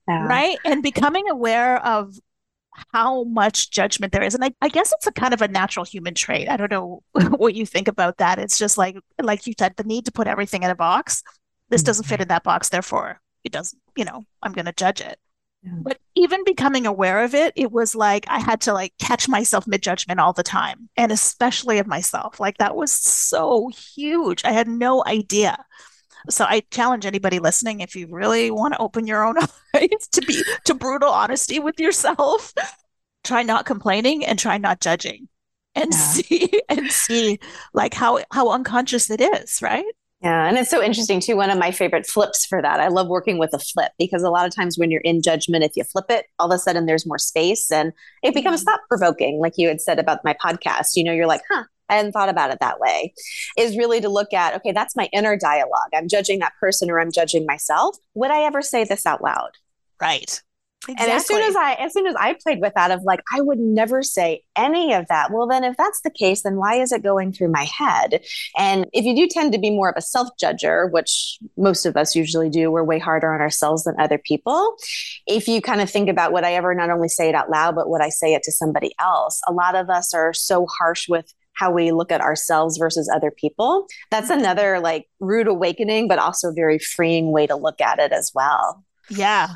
Yeah. 0.07 0.25
Right. 0.25 0.57
And 0.65 0.81
becoming 0.81 1.29
aware 1.29 1.85
of 1.85 2.17
how 2.94 3.24
much 3.24 3.71
judgment 3.71 4.13
there 4.13 4.24
is. 4.24 4.36
And 4.36 4.44
I, 4.44 4.51
I 4.62 4.69
guess 4.69 4.94
it's 4.95 5.07
a 5.07 5.12
kind 5.12 5.33
of 5.33 5.42
a 5.42 5.48
natural 5.48 5.86
human 5.86 6.13
trait. 6.13 6.50
I 6.50 6.57
don't 6.57 6.71
know 6.71 7.04
what 7.38 7.56
you 7.56 7.66
think 7.66 7.88
about 7.88 8.18
that. 8.18 8.39
It's 8.39 8.57
just 8.57 8.77
like, 8.77 8.98
like 9.21 9.48
you 9.48 9.54
said, 9.57 9.75
the 9.75 9.83
need 9.83 10.06
to 10.06 10.12
put 10.12 10.27
everything 10.27 10.63
in 10.63 10.69
a 10.69 10.75
box. 10.75 11.24
This 11.69 11.83
doesn't 11.83 12.06
fit 12.06 12.16
mm-hmm. 12.16 12.24
in 12.24 12.27
that 12.30 12.44
box, 12.44 12.69
therefore 12.69 13.21
it 13.44 13.51
doesn't, 13.51 13.81
you 13.95 14.06
know, 14.06 14.25
I'm 14.42 14.54
going 14.54 14.66
to 14.66 14.74
judge 14.74 15.01
it. 15.01 15.18
Yeah. 15.63 15.71
But 15.81 16.00
even 16.16 16.44
becoming 16.45 16.86
aware 16.86 17.24
of 17.24 17.36
it, 17.36 17.54
it 17.56 17.71
was 17.71 17.94
like 17.94 18.25
I 18.30 18.39
had 18.39 18.62
to 18.62 18.74
like 18.74 18.94
catch 19.00 19.27
myself 19.27 19.68
mid 19.68 19.83
judgment 19.83 20.19
all 20.19 20.31
the 20.31 20.44
time, 20.44 20.89
and 20.95 21.12
especially 21.12 21.80
of 21.80 21.88
myself. 21.88 22.39
Like 22.39 22.60
that 22.60 22.77
was 22.77 22.94
so 22.94 23.69
huge. 23.69 24.45
I 24.45 24.54
had 24.54 24.69
no 24.69 25.04
idea. 25.06 25.65
So 26.30 26.45
I 26.45 26.63
challenge 26.71 27.06
anybody 27.06 27.39
listening 27.39 27.80
if 27.80 27.95
you 27.95 28.07
really 28.10 28.51
want 28.51 28.74
to 28.74 28.80
open 28.80 29.07
your 29.07 29.25
own 29.25 29.38
eyes 29.75 30.07
to 30.12 30.21
be 30.21 30.42
to 30.66 30.74
brutal 30.74 31.10
honesty 31.10 31.60
with 31.60 31.80
yourself, 31.80 32.54
try 33.24 33.44
not 33.44 33.66
complaining 33.66 34.25
and 34.25 34.38
try 34.38 34.57
not 34.57 34.81
judging 34.81 35.27
and 35.75 35.92
yeah. 35.92 35.98
see 35.98 36.62
and 36.69 36.92
see 36.92 37.39
like 37.74 37.94
how 37.94 38.19
how 38.31 38.50
unconscious 38.50 39.10
it 39.10 39.21
is, 39.21 39.62
right? 39.62 39.86
Yeah, 40.21 40.48
and 40.48 40.57
it's 40.57 40.69
so 40.69 40.83
interesting 40.83 41.21
too. 41.21 41.38
One 41.38 41.50
of 41.50 41.57
my 41.57 41.71
favorite 41.71 42.06
flips 42.06 42.45
for 42.45 42.62
that. 42.62 42.81
I 42.81 42.89
love 42.89 43.07
working 43.07 43.38
with 43.38 43.54
a 43.54 43.60
flip 43.60 43.94
because 43.98 44.22
a 44.22 44.30
lot 44.30 44.45
of 44.45 44.54
times 44.54 44.77
when 44.77 44.92
you're 44.92 45.00
in 45.01 45.22
judgment, 45.22 45.63
if 45.63 45.77
you 45.77 45.86
flip 45.86 46.07
it, 46.10 46.25
all 46.38 46.51
of 46.51 46.56
a 46.56 46.60
sudden 46.60 46.86
there's 46.86 47.06
more 47.06 47.18
space 47.18 47.72
and 47.72 47.94
it 48.22 48.33
becomes 48.33 48.60
mm-hmm. 48.60 48.72
thought 48.72 48.81
provoking, 48.89 49.39
like 49.39 49.54
you 49.56 49.69
had 49.69 49.80
said 49.80 49.98
about 49.98 50.25
my 50.25 50.33
podcast. 50.33 50.89
You 50.95 51.06
know, 51.06 51.13
you're 51.13 51.25
like, 51.25 51.42
huh, 51.50 51.63
I 51.89 51.95
hadn't 51.95 52.12
thought 52.12 52.30
about 52.30 52.51
it 52.51 52.59
that 52.59 52.80
way, 52.80 53.13
is 53.57 53.77
really 53.77 54.01
to 54.01 54.09
look 54.09 54.33
at, 54.33 54.56
okay, 54.56 54.71
that's 54.71 54.95
my 54.95 55.09
inner 55.13 55.38
dialogue. 55.38 55.89
I'm 55.94 56.07
judging 56.07 56.39
that 56.39 56.53
person 56.59 56.89
or 56.89 57.00
I'm 57.00 57.12
judging 57.12 57.45
myself. 57.45 57.97
Would 58.13 58.31
I 58.31 58.44
ever 58.44 58.62
say 58.62 58.83
this 58.83 59.06
out 59.06 59.24
loud? 59.24 59.51
Right. 60.01 60.41
Exactly. 60.88 61.03
And 61.03 61.12
as 61.12 61.27
soon 61.27 61.41
as 61.41 61.56
I 61.57 61.74
as 61.74 61.94
soon 61.94 62.07
as 62.07 62.15
I 62.18 62.38
played 62.41 62.62
with 62.62 62.74
that 62.75 62.89
of 62.89 63.03
like 63.03 63.19
I 63.36 63.41
would 63.41 63.59
never 63.59 64.01
say 64.01 64.44
any 64.56 64.94
of 64.94 65.07
that. 65.09 65.30
Well 65.30 65.45
then 65.45 65.65
if 65.65 65.75
that's 65.75 66.00
the 66.01 66.09
case 66.09 66.44
then 66.44 66.56
why 66.56 66.75
is 66.75 66.94
it 66.94 67.03
going 67.03 67.33
through 67.33 67.50
my 67.50 67.65
head? 67.65 68.24
And 68.57 68.88
if 68.94 69.03
you 69.03 69.13
do 69.13 69.27
tend 69.27 69.51
to 69.51 69.59
be 69.59 69.71
more 69.71 69.89
of 69.89 69.97
a 69.97 70.01
self-judger, 70.01 70.89
which 70.89 71.38
most 71.57 71.86
of 71.86 71.97
us 71.97 72.15
usually 72.15 72.50
do, 72.50 72.71
we're 72.71 72.86
way 72.86 72.97
harder 72.97 73.33
on 73.33 73.41
ourselves 73.41 73.83
than 73.83 73.95
other 74.00 74.18
people. 74.18 74.77
If 75.27 75.50
you 75.50 75.62
kind 75.62 75.81
of 75.81 75.89
think 75.89 76.07
about 76.07 76.31
would 76.31 76.45
I 76.45 76.53
ever 76.53 76.74
not 76.74 76.89
only 76.89 77.09
say 77.09 77.27
it 77.27 77.36
out 77.36 77.50
loud 77.50 77.75
but 77.75 77.89
would 77.89 78.01
I 78.01 78.09
say 78.09 78.33
it 78.33 78.44
to 78.44 78.51
somebody 78.51 78.95
else? 79.01 79.41
A 79.50 79.53
lot 79.53 79.75
of 79.75 79.89
us 79.89 80.13
are 80.13 80.33
so 80.33 80.65
harsh 80.65 81.09
with 81.09 81.33
how 81.59 81.69
we 81.69 81.91
look 81.91 82.09
at 82.09 82.21
ourselves 82.21 82.77
versus 82.77 83.11
other 83.13 83.31
people. 83.31 83.85
That's 84.09 84.29
another 84.29 84.79
like 84.79 85.09
rude 85.19 85.47
awakening, 85.47 86.07
but 86.07 86.17
also 86.17 86.53
very 86.53 86.79
freeing 86.79 87.31
way 87.33 87.47
to 87.47 87.56
look 87.56 87.81
at 87.81 88.00
it 88.00 88.13
as 88.13 88.31
well. 88.33 88.85
Yeah. 89.09 89.56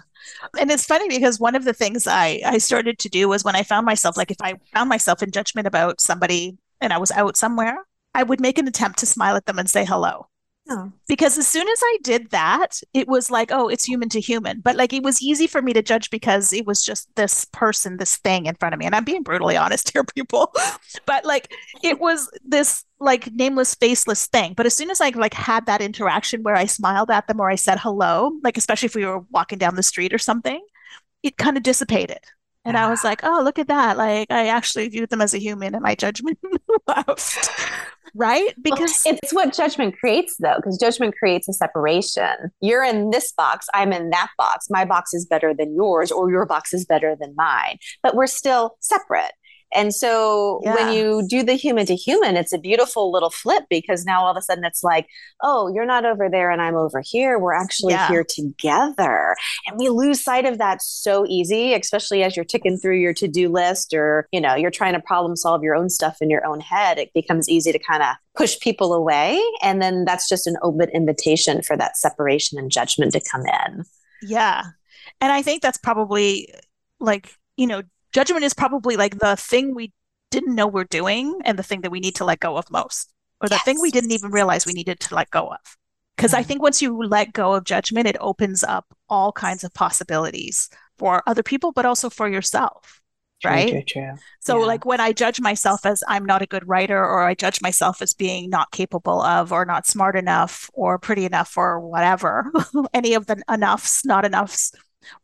And 0.60 0.70
it's 0.70 0.86
funny 0.86 1.08
because 1.08 1.40
one 1.40 1.56
of 1.56 1.64
the 1.64 1.74
things 1.74 2.06
I, 2.06 2.42
I 2.46 2.58
started 2.58 3.00
to 3.00 3.10
do 3.10 3.30
was 3.30 3.46
when 3.46 3.56
I 3.56 3.64
found 3.64 3.86
myself, 3.86 4.18
like 4.18 4.32
if 4.32 4.42
I 4.42 4.56
found 4.74 4.90
myself 4.90 5.24
in 5.24 5.32
judgment 5.32 5.66
about 5.66 6.02
somebody 6.02 6.58
and 6.82 6.92
I 6.92 6.98
was 6.98 7.12
out 7.12 7.38
somewhere, 7.38 7.78
I 8.14 8.24
would 8.24 8.42
make 8.42 8.58
an 8.58 8.68
attempt 8.68 9.00
to 9.00 9.06
smile 9.06 9.38
at 9.38 9.46
them 9.46 9.58
and 9.58 9.70
say 9.70 9.86
hello. 9.86 10.28
Oh. 10.70 10.92
Because 11.08 11.38
as 11.38 11.48
soon 11.48 11.68
as 11.68 11.80
I 11.84 11.98
did 12.04 12.30
that, 12.32 12.80
it 12.94 13.08
was 13.08 13.30
like, 13.30 13.52
oh, 13.52 13.68
it's 13.68 13.84
human 13.84 14.08
to 14.10 14.22
human. 14.22 14.62
But 14.62 14.78
like 14.78 14.94
it 14.94 15.04
was 15.04 15.22
easy 15.22 15.46
for 15.46 15.62
me 15.62 15.74
to 15.74 15.82
judge 15.82 16.10
because 16.10 16.54
it 16.54 16.66
was 16.66 16.84
just 16.84 17.14
this 17.16 17.46
person, 17.46 17.98
this 17.98 18.16
thing 18.18 18.46
in 18.46 18.56
front 18.56 18.74
of 18.74 18.80
me. 18.80 18.86
And 18.86 18.96
I'm 18.96 19.04
being 19.04 19.24
brutally 19.24 19.58
honest 19.64 19.92
here, 19.92 20.04
people. 20.04 20.54
but 21.06 21.26
like 21.26 21.54
it 21.84 22.00
was 22.00 22.30
this 22.46 22.86
like 23.00 23.32
nameless, 23.34 23.76
faceless 23.76 24.28
thing. 24.28 24.54
But 24.54 24.66
as 24.66 24.74
soon 24.74 24.90
as 24.90 25.02
I 25.02 25.10
like 25.10 25.34
had 25.34 25.66
that 25.66 25.82
interaction 25.82 26.44
where 26.44 26.56
I 26.56 26.66
smiled 26.66 27.12
at 27.12 27.28
them 27.28 27.42
or 27.42 27.50
I 27.50 27.56
said 27.56 27.80
hello, 27.80 28.32
like 28.42 28.58
especially 28.58 28.88
if 28.88 28.96
we 28.96 29.06
were 29.06 29.20
walking 29.32 29.58
down 29.58 29.76
the 29.76 29.84
street 29.84 30.14
or 30.14 30.18
something, 30.18 30.62
it 31.24 31.38
kind 31.38 31.58
of 31.58 31.64
dissipated. 31.64 32.20
And 32.66 32.78
I 32.78 32.90
was 32.90 33.02
ah. 33.04 33.10
like, 33.10 33.20
oh, 33.24 33.42
look 33.44 33.60
at 33.60 33.68
that. 33.68 33.98
Like 33.98 34.32
I 34.32 34.48
actually 34.48 34.88
viewed 34.88 35.10
them 35.10 35.20
as 35.20 35.34
a 35.34 35.40
human 35.40 35.76
and 35.76 35.84
my 35.84 35.96
judgment 35.96 36.40
left 36.88 37.50
right? 38.16 38.54
Because 38.62 39.04
well, 39.06 39.18
it's 39.22 39.34
what 39.34 39.54
judgment 39.54 39.98
creates, 40.00 40.36
though, 40.38 40.56
because 40.58 40.78
judgment 40.78 41.16
creates 41.18 41.48
a 41.48 41.54
separation. 41.54 42.52
You're 42.62 42.84
in 42.84 43.10
this 43.10 43.32
box, 43.32 43.68
I'm 43.74 43.94
in 43.94 44.10
that 44.12 44.30
box. 44.38 44.68
My 44.70 44.86
box 44.86 45.14
is 45.14 45.26
better 45.26 45.54
than 45.54 45.76
yours, 45.76 46.12
or 46.12 46.30
your 46.32 46.46
box 46.46 46.74
is 46.74 46.86
better 46.86 47.16
than 47.20 47.34
mine, 47.36 47.78
but 48.02 48.16
we're 48.16 48.28
still 48.28 48.78
separate. 48.80 49.32
And 49.74 49.94
so 49.94 50.62
yeah. 50.64 50.76
when 50.76 50.94
you 50.94 51.26
do 51.28 51.44
the 51.44 51.54
human 51.54 51.86
to 51.88 51.96
human, 51.96 52.38
it's 52.38 52.54
a 52.54 52.58
beautiful 52.58 53.12
little 53.12 53.30
flip 53.30 53.64
because 53.70 54.06
now 54.06 54.24
all 54.24 54.32
of 54.32 54.38
a 54.38 54.42
sudden 54.42 54.64
it's 54.64 54.84
like, 54.84 55.08
oh, 55.42 55.72
you're 55.74 55.86
not 55.86 56.06
over 56.06 56.30
there 56.30 56.52
and 56.52 56.62
I'm 56.62 56.76
over 56.76 57.02
here. 57.04 57.40
We're 57.40 57.54
actually 57.54 57.94
yeah. 57.94 58.08
here 58.08 58.24
together. 58.24 59.36
And 59.68 59.78
we 59.78 59.90
lose 59.90 60.24
sight 60.24 60.46
of 60.46 60.58
that 60.58 60.82
so 60.82 61.26
easy, 61.28 61.74
especially 61.74 62.24
as 62.24 62.36
you're 62.36 62.46
ticking 62.46 62.78
through 62.78 62.98
your 63.00 63.14
to-do 63.14 63.50
list 63.50 63.94
or, 63.94 64.28
you 64.32 64.42
know, 64.42 64.56
you're 64.56 64.72
trying 64.72 64.94
to 64.94 65.00
problem 65.00 65.36
solve 65.36 65.64
your 65.64 65.76
own 65.76 65.90
stuff 65.90 66.18
in 66.22 66.30
your 66.30 66.46
own 66.46 66.60
head. 66.60 66.98
It 66.98 67.12
becomes 67.14 67.50
easy 67.50 67.72
to 67.72 67.80
kind 67.80 68.04
of 68.04 68.16
push 68.36 68.60
people 68.60 68.94
away. 68.94 69.42
And 69.62 69.82
then 69.82 70.06
that's 70.06 70.30
just 70.30 70.48
an 70.48 70.58
open 70.62 70.90
invitation 70.90 71.62
for 71.62 71.78
that 71.78 71.98
separation 71.98 72.58
and 72.58 72.72
judgment 72.72 73.14
to 73.14 73.22
come 73.32 73.44
in. 73.46 73.84
Yeah. 74.22 74.64
And 75.22 75.32
I 75.32 75.42
think 75.42 75.62
that's 75.62 75.78
probably 75.78 76.54
like, 77.00 77.34
you 77.58 77.68
know, 77.68 77.84
judgment 78.14 78.44
is 78.44 78.54
probably 78.54 78.96
like 78.96 79.20
the 79.20 79.36
thing 79.36 79.76
we 79.76 79.92
didn't 80.32 80.56
know 80.56 80.68
we're 80.68 80.86
doing 80.86 81.40
and 81.46 81.60
the 81.60 81.64
thing 81.64 81.82
that 81.82 81.92
we 81.92 82.00
need 82.00 82.16
to 82.16 82.26
let 82.26 82.40
go 82.40 82.58
of 82.58 82.72
most 82.72 83.12
or 83.42 83.50
the 83.50 83.56
yes. 83.56 83.64
thing 83.64 83.82
we 83.82 83.92
didn't 83.92 84.12
even 84.12 84.32
realize 84.32 84.66
we 84.66 84.74
needed 84.74 85.00
to 85.00 85.14
let 85.14 85.30
go 85.30 85.48
of 85.48 85.78
because 86.16 86.32
mm-hmm. 86.32 86.40
i 86.40 86.44
think 86.44 86.62
once 86.62 86.82
you 86.82 86.98
let 87.04 87.34
go 87.34 87.54
of 87.54 87.64
judgment 87.66 88.08
it 88.08 88.18
opens 88.20 88.64
up 88.64 88.86
all 89.10 89.32
kinds 89.32 89.64
of 89.64 89.74
possibilities 89.74 90.70
for 90.98 91.22
other 91.28 91.44
people 91.44 91.72
but 91.72 91.86
also 91.86 92.10
for 92.10 92.28
yourself 92.28 93.02
true, 93.42 93.52
right 93.52 93.70
true, 93.70 93.84
true. 93.84 94.14
so 94.40 94.60
yeah. 94.60 94.66
like 94.66 94.86
when 94.86 95.00
i 95.00 95.12
judge 95.12 95.40
myself 95.40 95.86
as 95.86 96.04
i'm 96.08 96.26
not 96.26 96.42
a 96.42 96.48
good 96.48 96.68
writer 96.68 96.98
or 96.98 97.24
i 97.24 97.36
judge 97.36 97.62
myself 97.62 98.02
as 98.02 98.14
being 98.14 98.50
not 98.50 98.72
capable 98.72 99.22
of 99.22 99.52
or 99.52 99.66
not 99.66 99.86
smart 99.86 100.16
enough 100.16 100.70
or 100.74 100.98
pretty 100.98 101.26
enough 101.26 101.56
or 101.58 101.80
whatever 101.80 102.52
any 102.94 103.14
of 103.14 103.28
the 103.28 103.40
enoughs 103.48 104.02
not 104.04 104.26
enoughs 104.26 104.72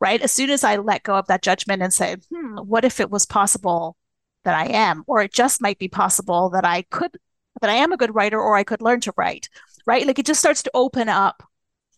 right? 0.00 0.20
As 0.20 0.32
soon 0.32 0.50
as 0.50 0.64
I 0.64 0.76
let 0.76 1.02
go 1.02 1.14
of 1.14 1.26
that 1.26 1.42
judgment 1.42 1.82
and 1.82 1.92
say, 1.92 2.16
hmm, 2.32 2.58
what 2.58 2.84
if 2.84 3.00
it 3.00 3.10
was 3.10 3.26
possible 3.26 3.96
that 4.44 4.54
I 4.54 4.66
am, 4.66 5.04
or 5.06 5.22
it 5.22 5.32
just 5.32 5.60
might 5.60 5.78
be 5.78 5.88
possible 5.88 6.50
that 6.50 6.64
I 6.64 6.82
could 6.82 7.18
that 7.60 7.70
I 7.70 7.74
am 7.74 7.92
a 7.92 7.96
good 7.96 8.14
writer 8.14 8.40
or 8.40 8.56
I 8.56 8.64
could 8.64 8.80
learn 8.80 9.00
to 9.00 9.12
write, 9.16 9.48
right? 9.86 10.06
Like 10.06 10.18
it 10.18 10.26
just 10.26 10.40
starts 10.40 10.62
to 10.62 10.70
open 10.72 11.08
up 11.08 11.42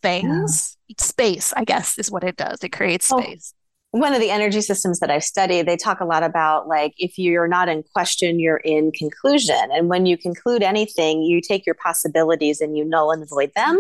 things. 0.01 0.77
Yeah. 0.89 0.95
Space, 0.99 1.55
I 1.57 1.65
guess, 1.65 1.99
is 1.99 2.11
what 2.11 2.25
it 2.25 2.37
does. 2.37 2.62
It 2.62 2.71
creates 2.71 3.07
space 3.07 3.55
one 3.92 4.14
of 4.14 4.20
the 4.20 4.30
energy 4.30 4.62
systems 4.62 5.00
that 5.00 5.11
I've 5.11 5.22
studied, 5.22 5.66
they 5.66 5.76
talk 5.76 6.00
a 6.00 6.06
lot 6.06 6.22
about 6.22 6.66
like 6.66 6.94
if 6.96 7.18
you're 7.18 7.46
not 7.46 7.68
in 7.68 7.82
question, 7.94 8.40
you're 8.40 8.56
in 8.56 8.90
conclusion. 8.90 9.68
And 9.70 9.90
when 9.90 10.06
you 10.06 10.16
conclude 10.16 10.62
anything, 10.62 11.22
you 11.22 11.42
take 11.42 11.66
your 11.66 11.75
possibilities 11.75 12.62
and 12.62 12.75
you 12.75 12.87
null 12.87 13.11
and 13.11 13.28
void 13.28 13.52
them. 13.54 13.78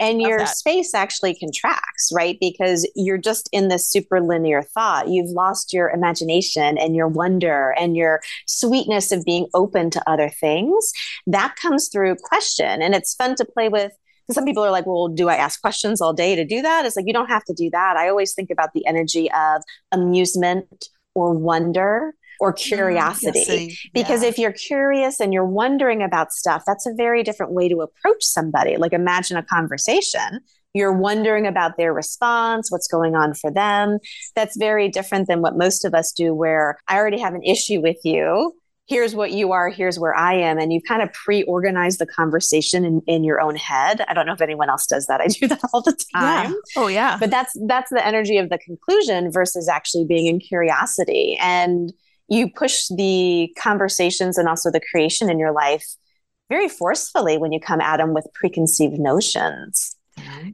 And 0.00 0.18
Love 0.18 0.28
your 0.28 0.38
that. 0.40 0.48
space 0.48 0.94
actually 0.94 1.36
contracts, 1.36 2.10
right? 2.12 2.36
Because 2.40 2.90
you're 2.96 3.18
just 3.18 3.48
in 3.52 3.68
this 3.68 3.88
super 3.88 4.20
linear 4.20 4.62
thought. 4.62 5.08
You've 5.08 5.30
lost 5.30 5.72
your 5.72 5.90
imagination 5.90 6.76
and 6.76 6.96
your 6.96 7.06
wonder 7.06 7.72
and 7.78 7.96
your 7.96 8.20
sweetness 8.46 9.12
of 9.12 9.24
being 9.24 9.46
open 9.54 9.90
to 9.90 10.10
other 10.10 10.28
things. 10.28 10.92
That 11.28 11.54
comes 11.54 11.86
through 11.86 12.16
question. 12.16 12.82
And 12.82 12.96
it's 12.96 13.14
fun 13.14 13.36
to 13.36 13.44
play 13.44 13.68
with 13.68 13.92
some 14.34 14.44
people 14.44 14.64
are 14.64 14.70
like, 14.70 14.86
well, 14.86 15.08
do 15.08 15.28
I 15.28 15.36
ask 15.36 15.60
questions 15.60 16.00
all 16.00 16.12
day 16.12 16.34
to 16.36 16.44
do 16.44 16.62
that? 16.62 16.84
It's 16.84 16.96
like, 16.96 17.06
you 17.06 17.12
don't 17.12 17.28
have 17.28 17.44
to 17.44 17.54
do 17.54 17.70
that. 17.70 17.96
I 17.96 18.08
always 18.08 18.34
think 18.34 18.50
about 18.50 18.70
the 18.74 18.86
energy 18.86 19.30
of 19.32 19.62
amusement 19.92 20.88
or 21.14 21.32
wonder 21.32 22.14
or 22.40 22.52
mm, 22.52 22.56
curiosity. 22.56 23.68
Mm, 23.68 23.76
because 23.94 24.22
yeah. 24.22 24.28
if 24.28 24.38
you're 24.38 24.52
curious 24.52 25.20
and 25.20 25.32
you're 25.32 25.46
wondering 25.46 26.02
about 26.02 26.32
stuff, 26.32 26.64
that's 26.66 26.86
a 26.86 26.94
very 26.94 27.22
different 27.22 27.52
way 27.52 27.68
to 27.68 27.80
approach 27.80 28.24
somebody. 28.24 28.76
Like, 28.76 28.92
imagine 28.92 29.36
a 29.36 29.42
conversation. 29.42 30.40
You're 30.74 30.92
wondering 30.92 31.46
about 31.46 31.76
their 31.76 31.92
response, 31.92 32.70
what's 32.70 32.88
going 32.88 33.14
on 33.14 33.34
for 33.34 33.50
them. 33.50 33.98
That's 34.34 34.56
very 34.56 34.88
different 34.88 35.28
than 35.28 35.42
what 35.42 35.56
most 35.56 35.84
of 35.84 35.94
us 35.94 36.12
do, 36.12 36.34
where 36.34 36.78
I 36.88 36.96
already 36.96 37.20
have 37.20 37.34
an 37.34 37.42
issue 37.42 37.80
with 37.80 37.98
you 38.04 38.54
here's 38.86 39.14
what 39.14 39.32
you 39.32 39.52
are, 39.52 39.68
here's 39.70 39.98
where 39.98 40.14
I 40.14 40.34
am. 40.34 40.58
And 40.58 40.72
you 40.72 40.80
kind 40.80 41.02
of 41.02 41.12
pre 41.12 41.42
organize 41.44 41.98
the 41.98 42.06
conversation 42.06 42.84
in, 42.84 43.02
in 43.06 43.24
your 43.24 43.40
own 43.40 43.56
head. 43.56 44.04
I 44.08 44.14
don't 44.14 44.26
know 44.26 44.32
if 44.32 44.40
anyone 44.40 44.68
else 44.68 44.86
does 44.86 45.06
that. 45.06 45.20
I 45.20 45.26
do 45.28 45.48
that 45.48 45.60
all 45.72 45.82
the 45.82 45.96
time. 46.14 46.52
Yeah. 46.52 46.82
Oh, 46.82 46.86
yeah. 46.88 47.16
But 47.18 47.30
that's 47.30 47.56
that's 47.66 47.90
the 47.90 48.04
energy 48.04 48.38
of 48.38 48.50
the 48.50 48.58
conclusion 48.58 49.30
versus 49.30 49.68
actually 49.68 50.04
being 50.04 50.26
in 50.26 50.40
curiosity. 50.40 51.38
And 51.40 51.92
you 52.28 52.50
push 52.50 52.88
the 52.88 53.54
conversations 53.58 54.38
and 54.38 54.48
also 54.48 54.70
the 54.70 54.80
creation 54.90 55.28
in 55.30 55.38
your 55.38 55.52
life 55.52 55.86
very 56.48 56.68
forcefully 56.68 57.38
when 57.38 57.52
you 57.52 57.60
come 57.60 57.80
at 57.80 57.96
them 57.98 58.14
with 58.14 58.26
preconceived 58.34 58.98
notions. 58.98 59.96
Mm-hmm. 60.18 60.50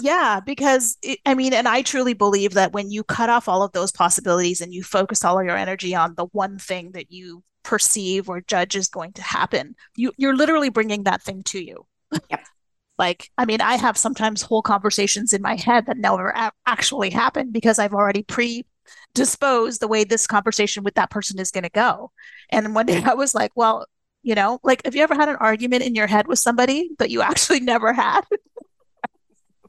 Yeah, 0.00 0.38
because 0.44 0.96
it, 1.02 1.18
I 1.26 1.34
mean, 1.34 1.52
and 1.52 1.66
I 1.66 1.82
truly 1.82 2.14
believe 2.14 2.54
that 2.54 2.72
when 2.72 2.92
you 2.92 3.02
cut 3.02 3.28
off 3.28 3.48
all 3.48 3.62
of 3.62 3.72
those 3.72 3.90
possibilities 3.90 4.60
and 4.60 4.72
you 4.72 4.84
focus 4.84 5.24
all 5.24 5.40
of 5.40 5.44
your 5.44 5.56
energy 5.56 5.94
on 5.94 6.14
the 6.14 6.26
one 6.26 6.58
thing 6.58 6.92
that 6.92 7.10
you 7.10 7.42
perceive 7.70 8.28
or 8.28 8.40
judge 8.40 8.74
is 8.74 8.88
going 8.88 9.12
to 9.12 9.22
happen. 9.22 9.76
You 9.94 10.10
you're 10.16 10.34
literally 10.34 10.70
bringing 10.70 11.04
that 11.04 11.22
thing 11.22 11.44
to 11.44 11.64
you. 11.64 11.86
Yep. 12.28 12.44
like 12.98 13.30
I 13.38 13.44
mean, 13.44 13.60
I 13.60 13.76
have 13.76 13.96
sometimes 13.96 14.42
whole 14.42 14.60
conversations 14.60 15.32
in 15.32 15.40
my 15.40 15.54
head 15.54 15.86
that 15.86 15.96
never 15.96 16.30
a- 16.30 16.50
actually 16.66 17.10
happen 17.10 17.52
because 17.52 17.78
I've 17.78 17.94
already 17.94 18.24
pre 18.24 18.66
disposed 19.14 19.80
the 19.80 19.86
way 19.86 20.02
this 20.02 20.26
conversation 20.26 20.82
with 20.82 20.94
that 20.94 21.10
person 21.10 21.38
is 21.38 21.52
going 21.52 21.62
to 21.62 21.70
go. 21.70 22.10
And 22.50 22.74
one 22.74 22.86
day 22.86 23.04
I 23.04 23.14
was 23.14 23.36
like, 23.36 23.52
well, 23.54 23.86
you 24.24 24.34
know, 24.34 24.58
like 24.64 24.84
have 24.84 24.96
you 24.96 25.04
ever 25.04 25.14
had 25.14 25.28
an 25.28 25.36
argument 25.36 25.84
in 25.84 25.94
your 25.94 26.08
head 26.08 26.26
with 26.26 26.40
somebody 26.40 26.90
that 26.98 27.10
you 27.10 27.22
actually 27.30 27.60
never 27.60 27.92
had? 27.92 28.22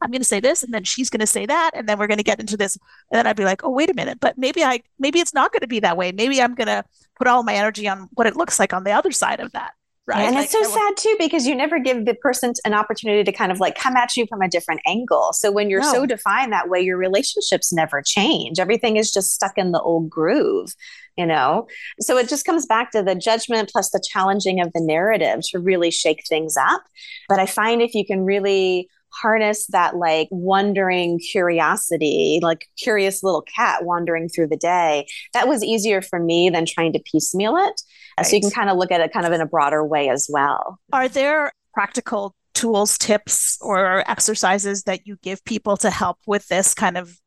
I'm 0.02 0.10
going 0.10 0.20
to 0.20 0.26
say 0.26 0.40
this, 0.40 0.62
and 0.62 0.72
then 0.72 0.84
she's 0.84 1.10
going 1.10 1.20
to 1.20 1.26
say 1.26 1.46
that, 1.46 1.72
and 1.74 1.88
then 1.88 1.98
we're 1.98 2.06
going 2.06 2.18
to 2.18 2.24
get 2.24 2.40
into 2.40 2.56
this. 2.56 2.76
And 3.10 3.18
then 3.18 3.26
I'd 3.26 3.36
be 3.36 3.44
like, 3.44 3.64
oh, 3.64 3.70
wait 3.70 3.90
a 3.90 3.94
minute, 3.94 4.18
but 4.20 4.38
maybe 4.38 4.62
I, 4.62 4.82
maybe 4.98 5.20
it's 5.20 5.34
not 5.34 5.52
going 5.52 5.60
to 5.60 5.68
be 5.68 5.80
that 5.80 5.96
way. 5.96 6.12
Maybe 6.12 6.40
I'm 6.40 6.54
going 6.54 6.68
to 6.68 6.84
put 7.16 7.26
all 7.26 7.42
my 7.42 7.54
energy 7.54 7.88
on 7.88 8.08
what 8.14 8.26
it 8.26 8.36
looks 8.36 8.58
like 8.58 8.72
on 8.72 8.84
the 8.84 8.92
other 8.92 9.12
side 9.12 9.40
of 9.40 9.52
that. 9.52 9.72
Right. 10.04 10.22
And 10.22 10.34
like, 10.34 10.46
it's 10.46 10.52
so 10.52 10.64
sad 10.64 10.96
too, 10.96 11.14
because 11.18 11.46
you 11.46 11.54
never 11.54 11.78
give 11.78 12.06
the 12.06 12.14
person 12.14 12.52
an 12.64 12.74
opportunity 12.74 13.22
to 13.22 13.30
kind 13.30 13.52
of 13.52 13.60
like 13.60 13.76
come 13.76 13.96
at 13.96 14.16
you 14.16 14.26
from 14.26 14.42
a 14.42 14.48
different 14.48 14.80
angle. 14.84 15.32
So 15.32 15.52
when 15.52 15.70
you're 15.70 15.80
no. 15.80 15.92
so 15.92 16.06
defined 16.06 16.52
that 16.52 16.68
way, 16.68 16.80
your 16.80 16.96
relationships 16.96 17.72
never 17.72 18.02
change. 18.02 18.58
Everything 18.58 18.96
is 18.96 19.12
just 19.12 19.32
stuck 19.32 19.56
in 19.56 19.70
the 19.70 19.80
old 19.80 20.10
groove 20.10 20.74
you 21.16 21.26
know 21.26 21.66
so 22.00 22.16
it 22.16 22.28
just 22.28 22.44
comes 22.44 22.66
back 22.66 22.90
to 22.90 23.02
the 23.02 23.14
judgment 23.14 23.70
plus 23.70 23.90
the 23.90 24.02
challenging 24.10 24.60
of 24.60 24.72
the 24.72 24.80
narrative 24.80 25.40
to 25.42 25.58
really 25.58 25.90
shake 25.90 26.24
things 26.26 26.56
up 26.56 26.82
but 27.28 27.38
i 27.38 27.46
find 27.46 27.82
if 27.82 27.94
you 27.94 28.04
can 28.04 28.24
really 28.24 28.88
harness 29.20 29.66
that 29.68 29.96
like 29.96 30.28
wondering 30.30 31.18
curiosity, 31.18 32.40
like 32.42 32.68
curious 32.78 33.22
little 33.22 33.42
cat 33.42 33.84
wandering 33.84 34.28
through 34.28 34.48
the 34.48 34.56
day. 34.56 35.06
That 35.34 35.48
was 35.48 35.62
easier 35.62 36.02
for 36.02 36.18
me 36.18 36.50
than 36.50 36.66
trying 36.66 36.92
to 36.94 36.98
piecemeal 37.00 37.56
it. 37.56 37.82
Right. 38.18 38.26
So 38.26 38.36
you 38.36 38.42
can 38.42 38.50
kind 38.50 38.70
of 38.70 38.76
look 38.76 38.90
at 38.90 39.00
it 39.00 39.12
kind 39.12 39.26
of 39.26 39.32
in 39.32 39.40
a 39.40 39.46
broader 39.46 39.84
way 39.84 40.08
as 40.08 40.28
well. 40.30 40.78
Are 40.92 41.08
there 41.08 41.52
practical 41.74 42.34
tools, 42.54 42.98
tips, 42.98 43.58
or 43.60 44.08
exercises 44.10 44.84
that 44.84 45.06
you 45.06 45.16
give 45.22 45.44
people 45.44 45.76
to 45.78 45.90
help 45.90 46.18
with 46.26 46.48
this 46.48 46.74
kind 46.74 46.96
of, 46.96 47.18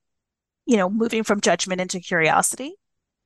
you 0.65 0.77
know, 0.77 0.89
moving 0.89 1.23
from 1.23 1.41
judgment 1.41 1.81
into 1.81 1.99
curiosity? 1.99 2.75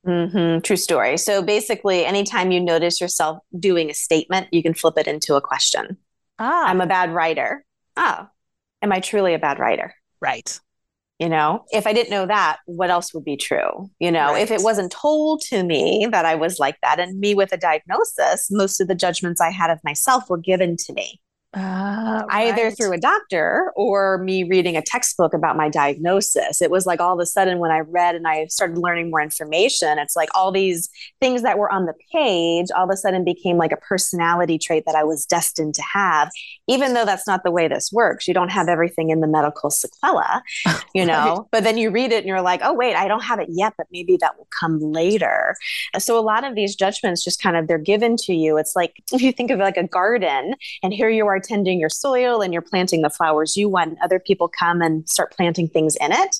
Mm-hmm. 0.08 0.62
True 0.62 0.78
story. 0.78 1.18
So 1.18 1.42
basically, 1.42 2.06
anytime 2.06 2.51
you 2.51 2.62
notice 2.62 3.01
yourself 3.01 3.39
doing 3.58 3.89
a 3.89 3.94
statement, 3.94 4.48
you 4.51 4.63
can 4.63 4.74
flip 4.74 4.98
it 4.98 5.08
into 5.08 5.36
a 5.36 5.42
question. 5.42 5.98
Ah. 6.39 6.68
I'm 6.68 6.80
a 6.80 6.88
bad 6.88 7.13
writer. 7.13 7.66
Oh, 7.98 8.28
am 8.82 8.92
I 8.92 9.00
truly 9.00 9.34
a 9.34 9.40
bad 9.40 9.60
writer? 9.60 9.94
Right. 10.22 10.60
You 11.20 11.28
know, 11.28 11.66
if 11.72 11.86
I 11.86 11.92
didn't 11.92 12.12
know 12.12 12.26
that, 12.28 12.60
what 12.66 12.90
else 12.90 13.14
would 13.14 13.26
be 13.26 13.36
true? 13.36 13.90
You 14.00 14.10
know, 14.10 14.34
right. 14.34 14.42
if 14.42 14.52
it 14.52 14.62
wasn't 14.62 14.92
told 14.92 15.42
to 15.50 15.64
me 15.64 16.08
that 16.12 16.26
I 16.26 16.36
was 16.36 16.60
like 16.60 16.78
that 16.82 17.00
and 17.00 17.20
me 17.20 17.36
with 17.36 17.52
a 17.52 17.58
diagnosis, 17.58 18.48
most 18.50 18.80
of 18.80 18.88
the 18.88 18.96
judgments 18.96 19.42
I 19.42 19.50
had 19.50 19.70
of 19.70 19.80
myself 19.84 20.30
were 20.30 20.38
given 20.38 20.78
to 20.78 20.94
me. 20.94 21.20
Uh, 21.51 22.24
either 22.29 22.65
right. 22.65 22.77
through 22.77 22.94
a 22.94 22.98
doctor 23.00 23.72
or 23.75 24.20
me 24.20 24.44
reading 24.44 24.77
a 24.77 24.84
textbook 24.84 25.34
about 25.34 25.58
my 25.58 25.68
diagnosis. 25.68 26.62
It 26.62 26.70
was 26.70 26.86
like 26.86 27.01
all 27.01 27.13
of 27.13 27.20
a 27.20 27.25
sudden 27.25 27.58
when 27.58 27.72
I 27.72 27.79
read 27.79 28.13
and 28.13 28.27
I 28.27 28.46
started 28.46 28.77
learning 28.77 29.10
more 29.10 29.20
information, 29.20 29.98
it's 29.98 30.15
like 30.15 30.29
all 30.36 30.51
these 30.51 30.89
things 31.20 31.41
that 31.41 31.58
were 31.58 31.72
on 31.72 31.88
the 31.88 31.96
page 32.12 32.68
all 32.75 32.84
of 32.84 32.91
a 32.91 32.98
sudden 32.98 33.24
became 33.24 33.58
like 33.58 33.72
a 33.72 33.77
personality 33.77 34.60
trait 34.60 34.84
that 34.86 34.94
I 34.94 35.03
was 35.03 35.25
destined 35.25 35.74
to 35.75 35.82
have, 35.82 36.29
even 36.68 36.94
though 36.94 37.06
that's 37.06 37.25
not 37.25 37.44
the 37.44 37.50
way 37.50 37.68
this 37.68 37.91
works. 37.91 38.27
You 38.27 38.36
don't 38.36 38.51
have 38.51 38.68
everything 38.68 39.10
in 39.10 39.20
the 39.20 39.27
medical 39.27 39.72
sequela, 39.72 40.41
you 40.94 41.03
know, 41.03 41.36
right. 41.36 41.48
but 41.51 41.63
then 41.63 41.79
you 41.79 41.89
read 41.89 42.12
it 42.12 42.20
and 42.20 42.27
you're 42.27 42.44
like, 42.44 42.62
oh, 42.63 42.74
wait, 42.74 42.96
I 42.96 43.08
don't 43.08 43.24
have 43.24 43.39
it 43.39 43.50
yet, 43.50 43.74
but 43.75 43.88
maybe 43.91 44.18
that 44.22 44.38
will 44.38 44.48
come 44.60 44.79
later. 44.79 45.56
So 45.98 46.20
a 46.20 46.22
lot 46.22 46.44
of 46.44 46.53
these 46.53 46.75
judgments 46.75 47.24
just 47.24 47.41
kind 47.41 47.58
of 47.58 47.68
they're 47.68 47.79
given 47.79 48.18
to 48.18 48.36
you. 48.36 48.58
It's 48.58 48.75
like 48.75 49.01
if 49.12 49.24
you 49.24 49.32
think 49.32 49.50
of 49.50 49.58
like 49.58 49.77
a 49.77 49.88
garden 49.88 50.53
and 50.84 50.94
here 50.94 51.10
you 51.10 51.25
are 51.25 51.38
are 51.39 51.48
tending 51.48 51.79
your 51.79 51.89
soil 51.89 52.41
and 52.41 52.53
you're 52.53 52.62
planting 52.62 53.01
the 53.01 53.10
flowers 53.10 53.55
you 53.55 53.69
want, 53.69 53.98
other 54.03 54.19
people 54.19 54.48
come 54.50 54.81
and 54.81 55.08
start 55.08 55.31
planting 55.31 55.67
things 55.67 55.96
in 56.00 56.12
it. 56.12 56.36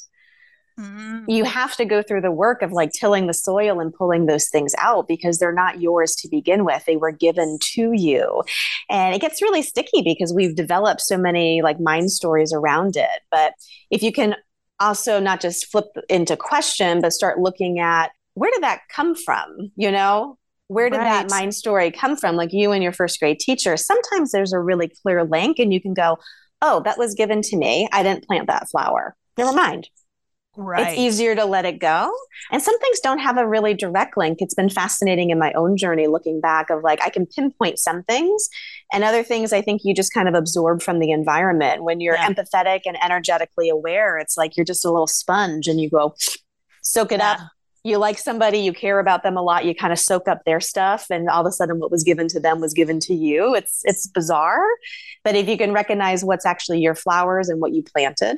Mm-hmm. 0.80 1.30
You 1.30 1.44
have 1.44 1.76
to 1.76 1.86
go 1.86 2.02
through 2.02 2.22
the 2.22 2.32
work 2.32 2.62
of 2.62 2.72
like 2.72 2.92
tilling 2.94 3.28
the 3.28 3.34
soil 3.34 3.82
and 3.82 3.94
pulling 3.94 4.28
those 4.28 4.48
things 4.48 4.74
out 4.78 5.08
because 5.08 5.38
they're 5.38 5.52
not 5.52 5.82
yours 5.82 6.16
to 6.18 6.30
begin 6.30 6.64
with. 6.64 6.86
They 6.86 6.96
were 6.96 7.12
given 7.12 7.60
to 7.74 7.92
you. 7.94 8.44
And 8.90 9.14
it 9.14 9.20
gets 9.20 9.42
really 9.42 9.62
sticky 9.62 10.02
because 10.04 10.34
we've 10.34 10.56
developed 10.56 11.02
so 11.02 11.18
many 11.18 11.62
like 11.62 11.80
mind 11.80 12.12
stories 12.12 12.54
around 12.54 12.96
it. 12.96 13.22
But 13.30 13.54
if 13.92 14.02
you 14.02 14.14
can 14.14 14.36
also 14.80 15.20
not 15.20 15.42
just 15.42 15.70
flip 15.70 15.88
into 16.08 16.38
question, 16.38 17.02
but 17.02 17.12
start 17.12 17.40
looking 17.40 17.80
at 17.80 18.12
where 18.36 18.52
did 18.52 18.64
that 18.64 18.82
come 18.90 19.16
from? 19.16 19.72
You 19.76 19.92
know, 19.92 20.38
where 20.70 20.90
did 20.90 20.98
right. 20.98 21.28
that 21.28 21.30
mind 21.32 21.54
story 21.56 21.90
come 21.90 22.16
from? 22.16 22.36
Like 22.36 22.54
you 22.54 22.72
and 22.72 22.84
your 22.84 22.94
first 22.94 23.20
grade 23.20 23.40
teacher, 23.40 23.76
sometimes 23.76 24.32
there's 24.32 24.54
a 24.54 24.60
really 24.60 24.92
clear 25.02 25.24
link 25.24 25.58
and 25.58 25.74
you 25.74 25.82
can 25.82 25.96
go, 25.96 26.20
oh, 26.62 26.82
that 26.86 26.98
was 26.98 27.16
given 27.16 27.42
to 27.42 27.58
me. 27.58 27.90
I 27.92 28.04
didn't 28.04 28.26
plant 28.26 28.48
that 28.48 28.70
flower. 28.70 29.16
Never 29.36 29.52
mind. 29.52 29.90
Right. 30.56 30.90
It's 30.90 31.00
easier 31.00 31.36
to 31.36 31.46
let 31.46 31.66
it 31.66 31.80
go. 31.80 32.12
And 32.52 32.62
some 32.62 32.78
things 32.80 33.00
don't 33.00 33.18
have 33.18 33.38
a 33.38 33.48
really 33.48 33.74
direct 33.74 34.16
link. 34.16 34.40
It's 34.42 34.54
been 34.54 34.70
fascinating 34.70 35.32
in 35.32 35.40
my 35.40 35.54
own 35.54 35.76
journey 35.76 36.06
looking 36.06 36.40
back 36.40 36.70
of 36.70 36.84
like 36.84 37.02
I 37.04 37.10
can 37.10 37.26
pinpoint 37.26 37.80
some 37.80 38.04
things 38.04 38.48
and 38.94 39.04
other 39.04 39.24
things 39.24 39.54
I 39.54 39.62
think 39.62 39.82
you 39.84 39.96
just 39.96 40.14
kind 40.14 40.28
of 40.28 40.36
absorb 40.36 40.84
from 40.84 41.00
the 41.00 41.12
environment. 41.12 41.84
When 41.84 42.00
you're 42.00 42.16
yeah. 42.16 42.30
empathetic 42.30 42.82
and 42.86 42.96
energetically 43.04 43.70
aware, 43.70 44.20
it's 44.20 44.38
like 44.38 44.56
you're 44.56 44.66
just 44.66 44.86
a 44.86 44.92
little 44.92 45.08
sponge 45.08 45.68
and 45.68 45.82
you 45.82 45.90
go 45.90 46.14
soak 46.84 47.12
it 47.12 47.22
yeah. 47.22 47.32
up, 47.32 47.40
you 47.90 47.98
like 47.98 48.18
somebody, 48.18 48.60
you 48.60 48.72
care 48.72 49.00
about 49.00 49.24
them 49.24 49.36
a 49.36 49.42
lot, 49.42 49.66
you 49.66 49.76
kind 49.76 49.92
of 49.92 50.00
soak 50.00 50.28
up 50.28 50.42
their 50.46 50.60
stuff, 50.60 51.08
and 51.10 51.30
all 51.30 51.46
of 51.46 51.50
a 51.50 51.52
sudden 51.52 51.80
what 51.80 51.92
was 51.92 52.04
given 52.04 52.28
to 52.30 52.40
them 52.40 52.62
was 52.62 52.74
given 52.74 53.00
to 53.02 53.14
you. 53.14 53.56
It's 53.56 53.82
it's 53.84 54.08
bizarre. 54.08 54.66
But 55.24 55.36
if 55.36 55.50
you 55.50 55.58
can 55.58 55.74
recognize 55.74 56.24
what's 56.24 56.46
actually 56.46 56.80
your 56.80 56.96
flowers 56.96 57.50
and 57.50 57.60
what 57.60 57.74
you 57.74 57.84
planted. 57.84 58.38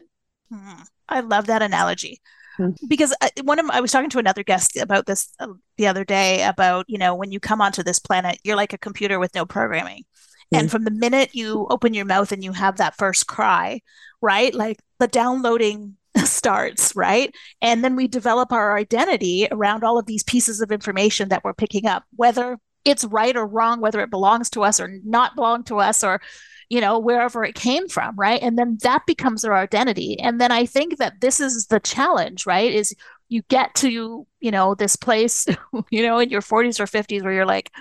Hmm. 0.51 0.81
I 1.07 1.19
love 1.19 1.47
that 1.47 1.61
analogy. 1.61 2.21
Hmm. 2.57 2.71
Because 2.87 3.15
uh, 3.21 3.29
one 3.43 3.59
of 3.59 3.69
I 3.69 3.81
was 3.81 3.91
talking 3.91 4.09
to 4.11 4.19
another 4.19 4.43
guest 4.43 4.77
about 4.77 5.05
this 5.05 5.33
uh, 5.39 5.47
the 5.77 5.87
other 5.87 6.03
day 6.03 6.43
about, 6.43 6.85
you 6.87 6.97
know, 6.97 7.15
when 7.15 7.31
you 7.31 7.39
come 7.39 7.61
onto 7.61 7.83
this 7.83 7.99
planet, 7.99 8.39
you're 8.43 8.55
like 8.55 8.73
a 8.73 8.77
computer 8.77 9.19
with 9.19 9.35
no 9.35 9.45
programming. 9.45 10.03
And 10.51 10.67
hmm. 10.67 10.71
from 10.71 10.83
the 10.83 10.91
minute 10.91 11.33
you 11.33 11.67
open 11.69 11.93
your 11.93 12.05
mouth 12.05 12.31
and 12.31 12.43
you 12.43 12.53
have 12.53 12.77
that 12.77 12.97
first 12.97 13.27
cry, 13.27 13.81
right? 14.21 14.53
Like 14.53 14.79
the 14.99 15.07
downloading 15.07 15.97
starts, 16.25 16.95
right? 16.95 17.33
And 17.61 17.83
then 17.83 17.95
we 17.95 18.07
develop 18.07 18.51
our 18.51 18.77
identity 18.77 19.47
around 19.51 19.83
all 19.83 19.97
of 19.97 20.05
these 20.05 20.23
pieces 20.23 20.61
of 20.61 20.71
information 20.71 21.29
that 21.29 21.43
we're 21.43 21.53
picking 21.53 21.85
up, 21.85 22.03
whether 22.15 22.57
it's 22.83 23.05
right 23.05 23.35
or 23.35 23.45
wrong, 23.45 23.79
whether 23.79 24.01
it 24.01 24.09
belongs 24.09 24.49
to 24.51 24.63
us 24.63 24.79
or 24.79 24.99
not 25.03 25.35
belong 25.35 25.63
to 25.65 25.77
us 25.77 26.03
or, 26.03 26.21
you 26.69 26.81
know, 26.81 26.99
wherever 26.99 27.43
it 27.43 27.55
came 27.55 27.87
from, 27.87 28.15
right? 28.15 28.41
And 28.41 28.57
then 28.57 28.77
that 28.81 29.05
becomes 29.05 29.45
our 29.45 29.55
identity. 29.55 30.19
And 30.19 30.41
then 30.41 30.51
I 30.51 30.65
think 30.65 30.97
that 30.97 31.21
this 31.21 31.39
is 31.39 31.67
the 31.67 31.79
challenge, 31.79 32.45
right? 32.45 32.71
Is 32.71 32.95
you 33.29 33.43
get 33.49 33.75
to, 33.75 34.25
you 34.39 34.51
know, 34.51 34.75
this 34.75 34.95
place, 34.95 35.47
you 35.91 36.03
know, 36.03 36.19
in 36.19 36.29
your 36.29 36.41
40s 36.41 36.79
or 36.79 36.85
50s 36.85 37.23
where 37.23 37.33
you're 37.33 37.45
like, 37.45 37.71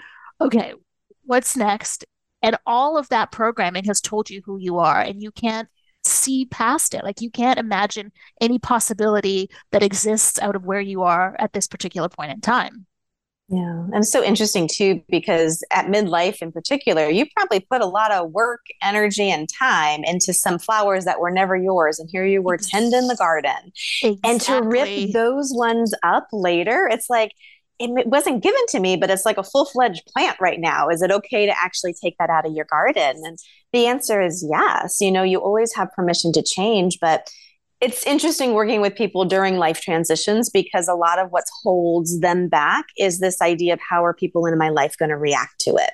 okay, 0.40 0.74
what's 1.24 1.56
next? 1.56 2.04
And 2.42 2.56
all 2.66 2.96
of 2.96 3.08
that 3.08 3.32
programming 3.32 3.84
has 3.84 4.00
told 4.00 4.30
you 4.30 4.42
who 4.44 4.58
you 4.58 4.78
are, 4.78 5.00
and 5.00 5.20
you 5.20 5.30
can't 5.30 5.68
see 6.04 6.46
past 6.46 6.94
it. 6.94 7.04
Like 7.04 7.20
you 7.20 7.30
can't 7.30 7.58
imagine 7.58 8.12
any 8.40 8.58
possibility 8.58 9.50
that 9.72 9.82
exists 9.82 10.38
out 10.40 10.56
of 10.56 10.64
where 10.64 10.80
you 10.80 11.02
are 11.02 11.36
at 11.38 11.52
this 11.52 11.66
particular 11.66 12.08
point 12.08 12.32
in 12.32 12.40
time. 12.40 12.86
Yeah. 13.48 13.86
And 13.92 13.96
it's 13.96 14.12
so 14.12 14.22
interesting 14.22 14.68
too, 14.68 15.02
because 15.08 15.64
at 15.72 15.86
midlife 15.86 16.40
in 16.40 16.52
particular, 16.52 17.08
you 17.08 17.26
probably 17.36 17.58
put 17.58 17.80
a 17.82 17.86
lot 17.86 18.12
of 18.12 18.30
work, 18.30 18.60
energy, 18.80 19.28
and 19.28 19.48
time 19.48 20.04
into 20.04 20.32
some 20.32 20.60
flowers 20.60 21.04
that 21.04 21.18
were 21.18 21.32
never 21.32 21.56
yours. 21.56 21.98
And 21.98 22.08
here 22.12 22.24
you 22.24 22.42
were 22.42 22.58
tending 22.58 23.08
the 23.08 23.16
garden. 23.16 23.72
Exactly. 24.02 24.20
And 24.22 24.40
to 24.42 24.62
rip 24.62 25.12
those 25.12 25.52
ones 25.52 25.92
up 26.04 26.28
later, 26.32 26.88
it's 26.92 27.10
like, 27.10 27.32
it 27.80 28.06
wasn't 28.06 28.42
given 28.42 28.60
to 28.68 28.80
me, 28.80 28.96
but 28.96 29.10
it's 29.10 29.24
like 29.24 29.38
a 29.38 29.42
full 29.42 29.64
fledged 29.64 30.02
plant 30.06 30.36
right 30.40 30.60
now. 30.60 30.88
Is 30.88 31.00
it 31.00 31.10
okay 31.10 31.46
to 31.46 31.54
actually 31.60 31.94
take 31.94 32.14
that 32.18 32.28
out 32.30 32.46
of 32.46 32.52
your 32.52 32.66
garden? 32.66 33.22
And 33.24 33.38
the 33.72 33.86
answer 33.86 34.20
is 34.20 34.46
yes. 34.48 35.00
You 35.00 35.10
know, 35.10 35.22
you 35.22 35.40
always 35.40 35.74
have 35.74 35.90
permission 35.92 36.32
to 36.32 36.42
change, 36.42 36.98
but 37.00 37.30
it's 37.80 38.06
interesting 38.06 38.52
working 38.52 38.82
with 38.82 38.94
people 38.94 39.24
during 39.24 39.56
life 39.56 39.80
transitions 39.80 40.50
because 40.50 40.86
a 40.86 40.94
lot 40.94 41.18
of 41.18 41.30
what 41.30 41.44
holds 41.62 42.20
them 42.20 42.48
back 42.48 42.84
is 42.98 43.20
this 43.20 43.40
idea 43.40 43.72
of 43.72 43.80
how 43.80 44.04
are 44.04 44.12
people 44.12 44.44
in 44.44 44.56
my 44.58 44.68
life 44.68 44.96
going 44.98 45.08
to 45.08 45.16
react 45.16 45.58
to 45.60 45.76
it. 45.76 45.92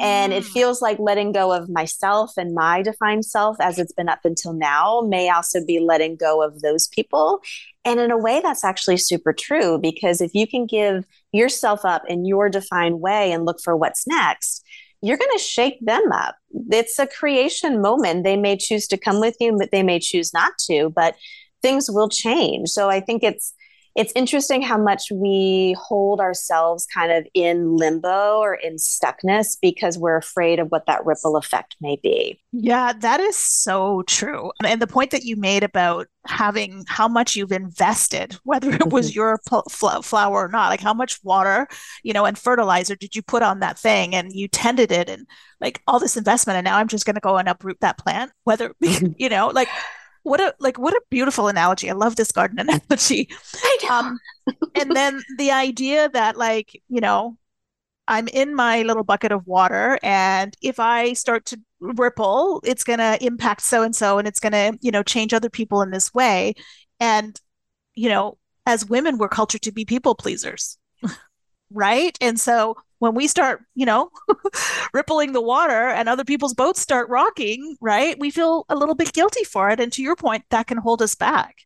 And 0.00 0.32
it 0.32 0.44
mm. 0.44 0.48
feels 0.48 0.80
like 0.80 0.98
letting 0.98 1.32
go 1.32 1.52
of 1.52 1.68
myself 1.68 2.32
and 2.38 2.54
my 2.54 2.80
defined 2.80 3.26
self 3.26 3.58
as 3.60 3.78
it's 3.78 3.92
been 3.92 4.08
up 4.08 4.20
until 4.24 4.54
now 4.54 5.02
may 5.06 5.28
also 5.28 5.64
be 5.64 5.78
letting 5.78 6.16
go 6.16 6.42
of 6.42 6.62
those 6.62 6.88
people. 6.88 7.40
And 7.84 8.00
in 8.00 8.10
a 8.10 8.16
way, 8.16 8.40
that's 8.42 8.64
actually 8.64 8.96
super 8.96 9.34
true 9.34 9.78
because 9.78 10.22
if 10.22 10.34
you 10.34 10.46
can 10.46 10.66
give 10.66 11.04
yourself 11.32 11.84
up 11.84 12.02
in 12.08 12.24
your 12.24 12.48
defined 12.48 13.00
way 13.00 13.30
and 13.30 13.44
look 13.44 13.60
for 13.62 13.76
what's 13.76 14.06
next, 14.06 14.64
you're 15.02 15.18
going 15.18 15.30
to 15.32 15.38
shake 15.38 15.78
them 15.80 16.10
up. 16.12 16.36
It's 16.70 16.98
a 16.98 17.06
creation 17.06 17.80
moment. 17.80 18.24
They 18.24 18.36
may 18.36 18.56
choose 18.56 18.86
to 18.88 18.98
come 18.98 19.20
with 19.20 19.36
you, 19.38 19.56
but 19.58 19.70
they 19.70 19.82
may 19.82 19.98
choose 19.98 20.32
not 20.32 20.52
to, 20.66 20.90
but 20.90 21.14
things 21.62 21.90
will 21.90 22.08
change. 22.08 22.70
So 22.70 22.88
I 22.88 23.00
think 23.00 23.22
it's 23.22 23.54
it's 23.96 24.12
interesting 24.14 24.62
how 24.62 24.78
much 24.78 25.10
we 25.12 25.76
hold 25.78 26.20
ourselves 26.20 26.86
kind 26.86 27.10
of 27.10 27.26
in 27.34 27.76
limbo 27.76 28.38
or 28.38 28.54
in 28.54 28.76
stuckness 28.76 29.56
because 29.60 29.98
we're 29.98 30.16
afraid 30.16 30.60
of 30.60 30.68
what 30.68 30.86
that 30.86 31.04
ripple 31.04 31.36
effect 31.36 31.76
may 31.80 31.98
be. 32.02 32.40
Yeah, 32.52 32.92
that 32.92 33.20
is 33.20 33.36
so 33.36 34.02
true. 34.06 34.52
And 34.64 34.80
the 34.80 34.86
point 34.86 35.10
that 35.10 35.24
you 35.24 35.36
made 35.36 35.64
about 35.64 36.06
having 36.26 36.84
how 36.86 37.08
much 37.08 37.34
you've 37.34 37.52
invested, 37.52 38.36
whether 38.44 38.72
it 38.72 38.90
was 38.90 39.10
mm-hmm. 39.10 39.16
your 39.16 40.02
flower 40.02 40.44
or 40.44 40.48
not, 40.48 40.68
like 40.68 40.80
how 40.80 40.94
much 40.94 41.18
water, 41.24 41.66
you 42.04 42.12
know, 42.12 42.24
and 42.24 42.38
fertilizer 42.38 42.94
did 42.94 43.16
you 43.16 43.22
put 43.22 43.42
on 43.42 43.60
that 43.60 43.78
thing 43.78 44.14
and 44.14 44.32
you 44.32 44.46
tended 44.46 44.92
it 44.92 45.08
and 45.08 45.26
like 45.60 45.82
all 45.86 45.98
this 45.98 46.16
investment. 46.16 46.56
And 46.56 46.64
now 46.64 46.76
I'm 46.76 46.88
just 46.88 47.06
going 47.06 47.14
to 47.14 47.20
go 47.20 47.36
and 47.38 47.48
uproot 47.48 47.78
that 47.80 47.98
plant, 47.98 48.30
whether, 48.44 48.72
mm-hmm. 48.82 49.12
you 49.18 49.28
know, 49.28 49.48
like 49.48 49.68
what 50.22 50.40
a 50.40 50.54
like 50.58 50.78
what 50.78 50.94
a 50.94 51.02
beautiful 51.10 51.48
analogy. 51.48 51.90
I 51.90 51.94
love 51.94 52.16
this 52.16 52.32
garden 52.32 52.58
analogy. 52.60 53.28
Um, 53.90 54.18
and 54.74 54.94
then 54.94 55.22
the 55.38 55.50
idea 55.50 56.08
that 56.10 56.36
like, 56.36 56.80
you 56.88 57.00
know, 57.00 57.36
I'm 58.08 58.28
in 58.28 58.54
my 58.54 58.82
little 58.82 59.04
bucket 59.04 59.32
of 59.32 59.46
water 59.46 59.98
and 60.02 60.56
if 60.62 60.80
I 60.80 61.12
start 61.12 61.46
to 61.46 61.60
ripple, 61.80 62.60
it's 62.64 62.84
going 62.84 62.98
to 62.98 63.18
impact 63.24 63.62
so 63.62 63.82
and 63.82 63.94
so 63.94 64.18
and 64.18 64.26
it's 64.26 64.40
going 64.40 64.52
to, 64.52 64.78
you 64.80 64.90
know, 64.90 65.02
change 65.02 65.32
other 65.32 65.50
people 65.50 65.82
in 65.82 65.90
this 65.90 66.12
way. 66.12 66.54
And 66.98 67.40
you 67.94 68.08
know, 68.08 68.38
as 68.66 68.86
women 68.86 69.18
we're 69.18 69.28
cultured 69.28 69.62
to 69.62 69.72
be 69.72 69.84
people 69.84 70.14
pleasers. 70.14 70.78
right? 71.70 72.16
And 72.20 72.38
so 72.38 72.76
when 73.00 73.14
we 73.14 73.26
start, 73.26 73.62
you 73.74 73.86
know, 73.86 74.10
rippling 74.94 75.32
the 75.32 75.40
water 75.40 75.88
and 75.88 76.08
other 76.08 76.24
people's 76.24 76.54
boats 76.54 76.80
start 76.80 77.08
rocking, 77.08 77.76
right? 77.80 78.16
We 78.20 78.30
feel 78.30 78.64
a 78.68 78.76
little 78.76 78.94
bit 78.94 79.12
guilty 79.12 79.42
for 79.42 79.70
it. 79.70 79.80
And 79.80 79.92
to 79.94 80.02
your 80.02 80.16
point, 80.16 80.44
that 80.50 80.68
can 80.68 80.78
hold 80.78 81.02
us 81.02 81.14
back. 81.14 81.56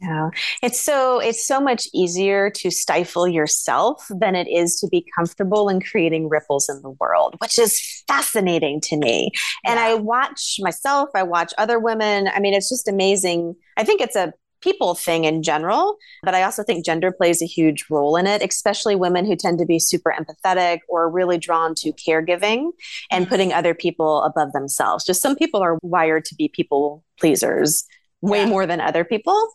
Yeah. 0.00 0.30
It's 0.62 0.80
so 0.80 1.20
it's 1.20 1.46
so 1.46 1.60
much 1.60 1.86
easier 1.92 2.48
to 2.50 2.70
stifle 2.70 3.28
yourself 3.28 4.06
than 4.08 4.34
it 4.34 4.48
is 4.48 4.80
to 4.80 4.88
be 4.88 5.04
comfortable 5.14 5.68
in 5.68 5.82
creating 5.82 6.30
ripples 6.30 6.70
in 6.70 6.80
the 6.80 6.90
world, 6.98 7.36
which 7.38 7.58
is 7.58 8.02
fascinating 8.08 8.80
to 8.84 8.96
me. 8.96 9.30
And 9.66 9.78
I 9.78 9.94
watch 9.94 10.56
myself, 10.60 11.10
I 11.14 11.22
watch 11.22 11.52
other 11.58 11.78
women. 11.78 12.28
I 12.28 12.40
mean, 12.40 12.54
it's 12.54 12.70
just 12.70 12.88
amazing. 12.88 13.54
I 13.76 13.84
think 13.84 14.00
it's 14.00 14.16
a 14.16 14.32
people 14.60 14.94
thing 14.94 15.24
in 15.24 15.42
general. 15.42 15.96
But 16.22 16.34
I 16.34 16.42
also 16.42 16.62
think 16.62 16.84
gender 16.84 17.12
plays 17.12 17.42
a 17.42 17.46
huge 17.46 17.86
role 17.90 18.16
in 18.16 18.26
it, 18.26 18.42
especially 18.42 18.96
women 18.96 19.24
who 19.24 19.36
tend 19.36 19.58
to 19.58 19.66
be 19.66 19.78
super 19.78 20.14
empathetic 20.18 20.80
or 20.88 21.10
really 21.10 21.38
drawn 21.38 21.74
to 21.76 21.92
caregiving 21.92 22.72
and 23.10 23.24
mm-hmm. 23.24 23.30
putting 23.30 23.52
other 23.52 23.74
people 23.74 24.22
above 24.22 24.52
themselves. 24.52 25.04
Just 25.04 25.22
some 25.22 25.36
people 25.36 25.60
are 25.60 25.78
wired 25.82 26.24
to 26.26 26.34
be 26.34 26.48
people 26.48 27.04
pleasers 27.18 27.84
way 28.22 28.40
yeah. 28.40 28.46
more 28.46 28.66
than 28.66 28.80
other 28.80 29.04
people. 29.04 29.48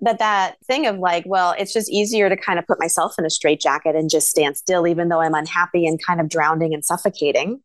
But 0.00 0.18
that 0.18 0.56
thing 0.64 0.86
of 0.86 0.98
like, 0.98 1.24
well, 1.26 1.54
it's 1.58 1.72
just 1.72 1.90
easier 1.90 2.28
to 2.28 2.36
kind 2.36 2.58
of 2.58 2.66
put 2.66 2.78
myself 2.78 3.14
in 3.18 3.24
a 3.24 3.30
straitjacket 3.30 3.96
and 3.96 4.08
just 4.08 4.28
stand 4.28 4.56
still, 4.56 4.86
even 4.86 5.08
though 5.08 5.20
I'm 5.20 5.34
unhappy 5.34 5.86
and 5.86 6.00
kind 6.04 6.20
of 6.20 6.28
drowning 6.28 6.72
and 6.72 6.84
suffocating 6.84 7.60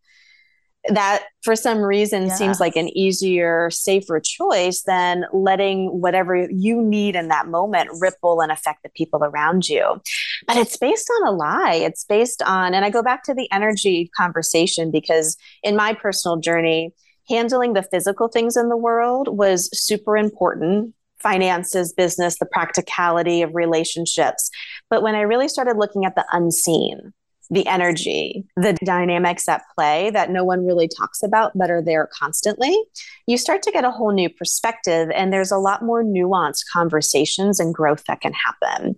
that 0.89 1.23
for 1.43 1.55
some 1.55 1.79
reason 1.79 2.27
yeah. 2.27 2.35
seems 2.35 2.59
like 2.59 2.75
an 2.75 2.89
easier, 2.97 3.69
safer 3.69 4.19
choice 4.19 4.83
than 4.83 5.25
letting 5.33 5.87
whatever 6.01 6.47
you 6.49 6.81
need 6.81 7.15
in 7.15 7.27
that 7.29 7.47
moment 7.47 7.89
ripple 7.99 8.41
and 8.41 8.51
affect 8.51 8.83
the 8.83 8.89
people 8.89 9.23
around 9.23 9.67
you. 9.67 10.01
But 10.47 10.57
it's 10.57 10.77
based 10.77 11.09
on 11.17 11.27
a 11.27 11.31
lie. 11.31 11.75
It's 11.75 12.03
based 12.03 12.41
on, 12.41 12.73
and 12.73 12.85
I 12.85 12.89
go 12.89 13.03
back 13.03 13.23
to 13.23 13.33
the 13.33 13.51
energy 13.51 14.09
conversation 14.15 14.91
because 14.91 15.37
in 15.63 15.75
my 15.75 15.93
personal 15.93 16.37
journey, 16.37 16.93
handling 17.29 17.73
the 17.73 17.83
physical 17.83 18.27
things 18.27 18.55
in 18.55 18.69
the 18.69 18.77
world 18.77 19.27
was 19.37 19.69
super 19.77 20.17
important 20.17 20.93
finances, 21.19 21.93
business, 21.93 22.37
the 22.37 22.45
practicality 22.45 23.41
of 23.41 23.55
relationships. 23.55 24.49
But 24.89 25.01
when 25.01 25.15
I 25.15 25.21
really 25.21 25.47
started 25.47 25.77
looking 25.77 26.05
at 26.05 26.15
the 26.15 26.25
unseen, 26.31 27.13
the 27.49 27.65
energy, 27.67 28.45
the 28.55 28.73
dynamics 28.83 29.47
at 29.47 29.63
play 29.75 30.09
that 30.11 30.29
no 30.29 30.43
one 30.43 30.65
really 30.65 30.87
talks 30.87 31.23
about 31.23 31.51
but 31.55 31.71
are 31.71 31.81
there 31.81 32.09
constantly, 32.13 32.75
you 33.25 33.37
start 33.37 33.61
to 33.63 33.71
get 33.71 33.85
a 33.85 33.91
whole 33.91 34.11
new 34.11 34.29
perspective. 34.29 35.09
And 35.13 35.31
there's 35.31 35.51
a 35.51 35.57
lot 35.57 35.83
more 35.83 36.03
nuanced 36.03 36.65
conversations 36.71 37.59
and 37.59 37.73
growth 37.73 38.03
that 38.05 38.21
can 38.21 38.33
happen. 38.33 38.95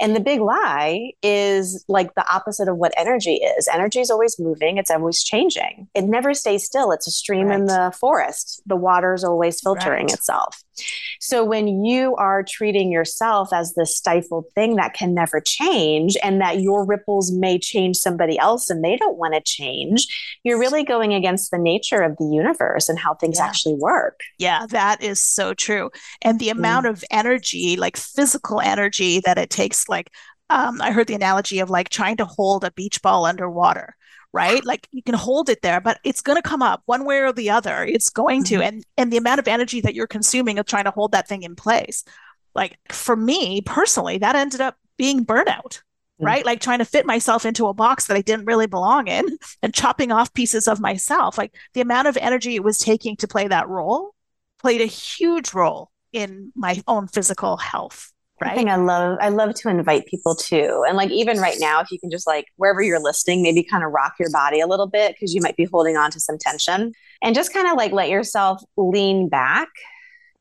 And 0.00 0.14
the 0.14 0.20
big 0.20 0.40
lie 0.40 1.12
is 1.22 1.84
like 1.88 2.14
the 2.14 2.24
opposite 2.32 2.68
of 2.68 2.76
what 2.76 2.92
energy 2.96 3.36
is. 3.36 3.68
Energy 3.72 4.00
is 4.00 4.10
always 4.10 4.38
moving, 4.38 4.76
it's 4.76 4.90
always 4.90 5.24
changing. 5.24 5.88
It 5.94 6.04
never 6.04 6.34
stays 6.34 6.64
still. 6.64 6.92
It's 6.92 7.06
a 7.06 7.10
stream 7.10 7.48
right. 7.48 7.60
in 7.60 7.66
the 7.66 7.92
forest. 7.98 8.62
The 8.66 8.76
water 8.76 9.14
is 9.14 9.24
always 9.24 9.60
filtering 9.60 10.06
right. 10.06 10.14
itself. 10.14 10.64
So 11.20 11.44
when 11.44 11.84
you 11.84 12.14
are 12.16 12.42
treating 12.42 12.90
yourself 12.90 13.52
as 13.52 13.74
this 13.74 13.96
stifled 13.96 14.46
thing 14.54 14.76
that 14.76 14.94
can 14.94 15.14
never 15.14 15.40
change 15.40 16.16
and 16.22 16.40
that 16.40 16.60
your 16.60 16.84
ripples 16.84 17.32
may 17.32 17.58
change 17.58 17.96
somebody 17.96 18.38
else 18.38 18.70
and 18.70 18.84
they 18.84 18.96
don't 18.96 19.18
want 19.18 19.34
to 19.34 19.40
change, 19.40 20.06
you're 20.44 20.58
really 20.58 20.84
going 20.84 21.14
against 21.14 21.50
the 21.50 21.58
nature 21.58 22.02
of 22.02 22.16
the 22.18 22.26
universe 22.26 22.88
and 22.88 22.98
how 22.98 23.14
things 23.14 23.38
yeah. 23.38 23.46
actually 23.46 23.74
work. 23.74 24.20
Yeah, 24.38 24.66
that 24.70 25.02
is 25.02 25.20
so 25.20 25.54
true. 25.54 25.90
And 26.22 26.38
the 26.38 26.50
amount 26.50 26.86
mm. 26.86 26.90
of 26.90 27.04
energy, 27.10 27.76
like 27.76 27.96
physical 27.96 28.60
energy 28.60 29.20
that 29.20 29.38
it 29.38 29.50
takes 29.50 29.88
like 29.88 30.10
um, 30.48 30.80
I 30.80 30.92
heard 30.92 31.08
the 31.08 31.14
analogy 31.14 31.58
of 31.58 31.70
like 31.70 31.88
trying 31.88 32.18
to 32.18 32.24
hold 32.24 32.64
a 32.64 32.70
beach 32.70 33.02
ball 33.02 33.26
underwater, 33.26 33.96
right? 34.36 34.66
Like 34.66 34.86
you 34.92 35.02
can 35.02 35.14
hold 35.14 35.48
it 35.48 35.62
there, 35.62 35.80
but 35.80 35.98
it's 36.04 36.20
going 36.20 36.36
to 36.36 36.46
come 36.46 36.60
up 36.60 36.82
one 36.84 37.06
way 37.06 37.20
or 37.20 37.32
the 37.32 37.48
other. 37.48 37.84
It's 37.84 38.10
going 38.10 38.44
mm-hmm. 38.44 38.58
to, 38.58 38.64
and 38.64 38.84
and 38.98 39.10
the 39.10 39.16
amount 39.16 39.40
of 39.40 39.48
energy 39.48 39.80
that 39.80 39.94
you're 39.94 40.06
consuming 40.06 40.58
of 40.58 40.66
trying 40.66 40.84
to 40.84 40.90
hold 40.90 41.12
that 41.12 41.26
thing 41.26 41.42
in 41.42 41.56
place. 41.56 42.04
Like 42.54 42.78
for 42.92 43.16
me 43.16 43.62
personally, 43.62 44.18
that 44.18 44.36
ended 44.36 44.60
up 44.60 44.76
being 44.98 45.24
burnout, 45.24 45.78
mm-hmm. 45.78 46.26
right? 46.26 46.44
Like 46.44 46.60
trying 46.60 46.80
to 46.80 46.84
fit 46.84 47.06
myself 47.06 47.46
into 47.46 47.66
a 47.66 47.74
box 47.74 48.06
that 48.06 48.16
I 48.18 48.20
didn't 48.20 48.44
really 48.44 48.66
belong 48.66 49.08
in, 49.08 49.38
and 49.62 49.72
chopping 49.72 50.12
off 50.12 50.34
pieces 50.34 50.68
of 50.68 50.80
myself. 50.80 51.38
Like 51.38 51.54
the 51.72 51.80
amount 51.80 52.06
of 52.06 52.18
energy 52.18 52.56
it 52.56 52.64
was 52.64 52.76
taking 52.76 53.16
to 53.16 53.28
play 53.28 53.48
that 53.48 53.70
role 53.70 54.14
played 54.60 54.82
a 54.82 54.86
huge 54.86 55.54
role 55.54 55.90
in 56.12 56.52
my 56.54 56.82
own 56.86 57.08
physical 57.08 57.56
health 57.56 58.12
right? 58.40 58.56
thing 58.56 58.68
I 58.68 58.76
love, 58.76 59.18
I 59.20 59.28
love 59.30 59.54
to 59.54 59.68
invite 59.68 60.06
people 60.06 60.34
to, 60.34 60.84
and 60.86 60.96
like 60.96 61.10
even 61.10 61.38
right 61.38 61.56
now, 61.58 61.80
if 61.80 61.90
you 61.90 61.98
can 61.98 62.10
just 62.10 62.26
like 62.26 62.46
wherever 62.56 62.82
you're 62.82 63.02
listening, 63.02 63.42
maybe 63.42 63.62
kind 63.62 63.84
of 63.84 63.92
rock 63.92 64.14
your 64.18 64.30
body 64.30 64.60
a 64.60 64.66
little 64.66 64.86
bit 64.86 65.14
because 65.14 65.34
you 65.34 65.40
might 65.40 65.56
be 65.56 65.64
holding 65.64 65.96
on 65.96 66.10
to 66.10 66.20
some 66.20 66.38
tension, 66.38 66.92
and 67.22 67.34
just 67.34 67.52
kind 67.52 67.68
of 67.68 67.76
like 67.76 67.92
let 67.92 68.08
yourself 68.08 68.62
lean 68.76 69.28
back. 69.28 69.68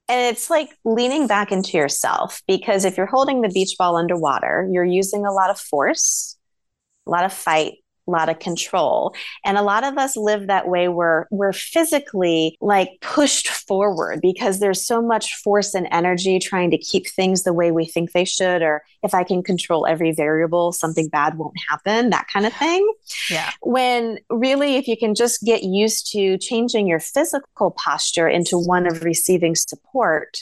And 0.07 0.35
it's 0.35 0.51
like 0.51 0.69
leaning 0.83 1.25
back 1.25 1.51
into 1.51 1.77
yourself 1.77 2.43
because 2.47 2.85
if 2.85 2.95
you're 2.95 3.07
holding 3.07 3.41
the 3.41 3.49
beach 3.49 3.75
ball 3.77 3.95
underwater, 3.95 4.69
you're 4.71 4.85
using 4.85 5.25
a 5.25 5.31
lot 5.31 5.49
of 5.49 5.59
force, 5.59 6.37
a 7.07 7.09
lot 7.09 7.25
of 7.25 7.33
fight, 7.33 7.77
a 8.07 8.11
lot 8.11 8.29
of 8.29 8.39
control. 8.39 9.15
And 9.43 9.57
a 9.57 9.63
lot 9.63 9.83
of 9.83 9.97
us 9.97 10.15
live 10.15 10.47
that 10.47 10.67
way 10.67 10.87
where 10.87 11.27
we're 11.31 11.53
physically 11.53 12.57
like 12.61 12.89
pushed 13.01 13.47
forward 13.47 14.19
because 14.21 14.59
there's 14.59 14.85
so 14.85 15.01
much 15.01 15.35
force 15.35 15.73
and 15.73 15.87
energy 15.91 16.39
trying 16.39 16.71
to 16.71 16.77
keep 16.77 17.07
things 17.07 17.43
the 17.43 17.53
way 17.53 17.71
we 17.71 17.85
think 17.85 18.11
they 18.11 18.25
should, 18.25 18.61
or 18.61 18.83
if 19.03 19.13
I 19.13 19.23
can 19.23 19.43
control 19.43 19.85
every 19.85 20.11
variable, 20.11 20.71
something 20.71 21.09
bad 21.09 21.37
won't 21.37 21.55
happen, 21.69 22.09
that 22.09 22.27
kind 22.31 22.45
of 22.45 22.53
thing. 22.53 22.91
Yeah. 23.29 23.51
When 23.61 24.19
really, 24.29 24.75
if 24.75 24.87
you 24.87 24.97
can 24.97 25.15
just 25.15 25.43
get 25.43 25.63
used 25.63 26.11
to 26.11 26.37
changing 26.37 26.87
your 26.87 26.99
physical 26.99 27.71
posture 27.71 28.27
into 28.27 28.57
one 28.57 28.87
of 28.87 29.03
receiving 29.03 29.55
support, 29.55 30.39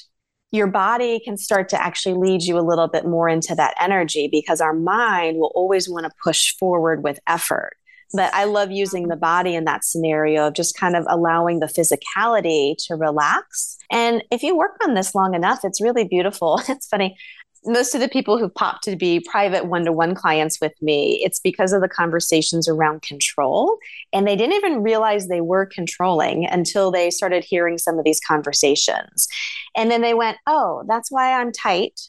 your 0.54 0.68
body 0.68 1.20
can 1.20 1.36
start 1.36 1.68
to 1.70 1.84
actually 1.84 2.14
lead 2.14 2.44
you 2.44 2.58
a 2.60 2.62
little 2.62 2.88
bit 2.88 3.06
more 3.06 3.28
into 3.28 3.56
that 3.56 3.74
energy 3.82 4.30
because 4.32 4.62
our 4.62 4.74
mind 4.74 5.38
will 5.38 5.52
always 5.56 5.90
want 5.90 6.06
to 6.06 6.12
push 6.24 6.56
forward 6.58 7.04
with 7.04 7.20
effort. 7.28 7.76
But 8.14 8.32
I 8.36 8.44
love 8.44 8.72
using 8.72 9.08
the 9.08 9.16
body 9.16 9.56
in 9.56 9.66
that 9.66 9.84
scenario 9.84 10.48
of 10.48 10.54
just 10.54 10.78
kind 10.78 10.96
of 10.96 11.06
allowing 11.10 11.60
the 11.60 11.66
physicality 11.66 12.76
to 12.86 12.96
relax. 12.96 13.80
And 13.92 14.24
if 14.30 14.44
you 14.44 14.56
work 14.56 14.78
on 14.84 14.94
this 14.94 15.16
long 15.16 15.34
enough, 15.34 15.62
it's 15.64 15.82
really 15.82 16.08
beautiful. 16.08 16.62
It's 16.70 16.88
funny 16.88 17.18
most 17.66 17.96
of 17.96 18.02
the 18.02 18.10
people 18.10 18.38
who 18.38 18.50
pop 18.50 18.82
to 18.82 18.96
be 18.96 19.20
private 19.20 19.66
one-to-one 19.66 20.16
clients 20.16 20.60
with 20.62 20.74
me 20.82 21.22
it's 21.24 21.40
because 21.40 21.74
of 21.74 21.82
the 21.82 21.88
conversations 21.88 22.68
around 22.68 23.02
control. 23.02 23.78
And 24.12 24.28
they 24.28 24.36
didn't 24.36 24.56
even 24.56 24.84
realize 24.84 25.28
they 25.28 25.42
were 25.42 25.66
controlling 25.66 26.46
until 26.46 26.92
they 26.92 27.10
started 27.10 27.44
hearing 27.44 27.78
some 27.78 27.98
of 27.98 28.06
these 28.06 28.20
conversations. 28.20 29.28
And 29.76 29.90
then 29.90 30.02
they 30.02 30.14
went 30.14 30.38
oh 30.48 30.84
that's 30.88 31.12
why 31.12 31.40
i'm 31.40 31.52
tight 31.52 32.00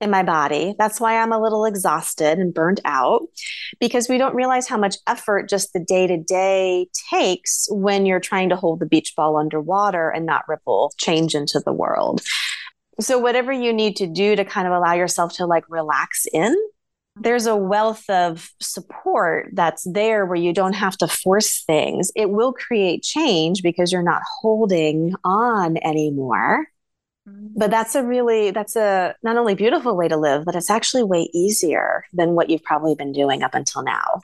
in 0.00 0.10
my 0.10 0.22
body. 0.22 0.74
That's 0.78 1.00
why 1.00 1.20
i'm 1.20 1.32
a 1.32 1.40
little 1.40 1.64
exhausted 1.64 2.38
and 2.38 2.54
burned 2.54 2.80
out. 2.84 3.22
Because 3.80 4.08
we 4.08 4.18
don't 4.18 4.34
realize 4.34 4.68
how 4.68 4.78
much 4.78 4.96
effort 5.06 5.48
just 5.48 5.72
the 5.72 5.80
day 5.80 6.06
to 6.06 6.16
day 6.16 6.88
takes 7.10 7.68
when 7.70 8.06
you're 8.06 8.20
trying 8.20 8.48
to 8.50 8.56
hold 8.56 8.80
the 8.80 8.86
beach 8.86 9.14
ball 9.16 9.36
underwater 9.36 10.10
and 10.10 10.26
not 10.26 10.48
ripple 10.48 10.92
change 10.98 11.34
into 11.34 11.60
the 11.64 11.72
world 11.72 12.22
so 13.00 13.18
whatever 13.18 13.52
you 13.52 13.72
need 13.72 13.96
to 13.96 14.06
do 14.06 14.36
to 14.36 14.44
kind 14.44 14.66
of 14.66 14.72
allow 14.72 14.94
yourself 14.94 15.34
to 15.34 15.46
like 15.46 15.64
relax 15.68 16.26
in 16.32 16.56
there's 17.20 17.46
a 17.46 17.56
wealth 17.56 18.08
of 18.08 18.50
support 18.60 19.50
that's 19.52 19.84
there 19.90 20.24
where 20.24 20.36
you 20.36 20.52
don't 20.52 20.74
have 20.74 20.96
to 20.98 21.08
force 21.08 21.64
things. 21.64 22.12
It 22.14 22.30
will 22.30 22.52
create 22.52 23.02
change 23.02 23.62
because 23.62 23.92
you're 23.92 24.02
not 24.02 24.22
holding 24.40 25.14
on 25.24 25.78
anymore. 25.78 26.66
Mm-hmm. 27.28 27.58
but 27.58 27.70
that's 27.70 27.94
a 27.94 28.02
really 28.02 28.52
that's 28.52 28.74
a 28.74 29.14
not 29.22 29.36
only 29.36 29.54
beautiful 29.54 29.96
way 29.96 30.08
to 30.08 30.16
live 30.16 30.46
but 30.46 30.54
it's 30.54 30.70
actually 30.70 31.02
way 31.02 31.28
easier 31.34 32.04
than 32.14 32.30
what 32.30 32.48
you've 32.48 32.62
probably 32.62 32.94
been 32.94 33.12
doing 33.12 33.42
up 33.42 33.54
until 33.54 33.82
now. 33.82 34.20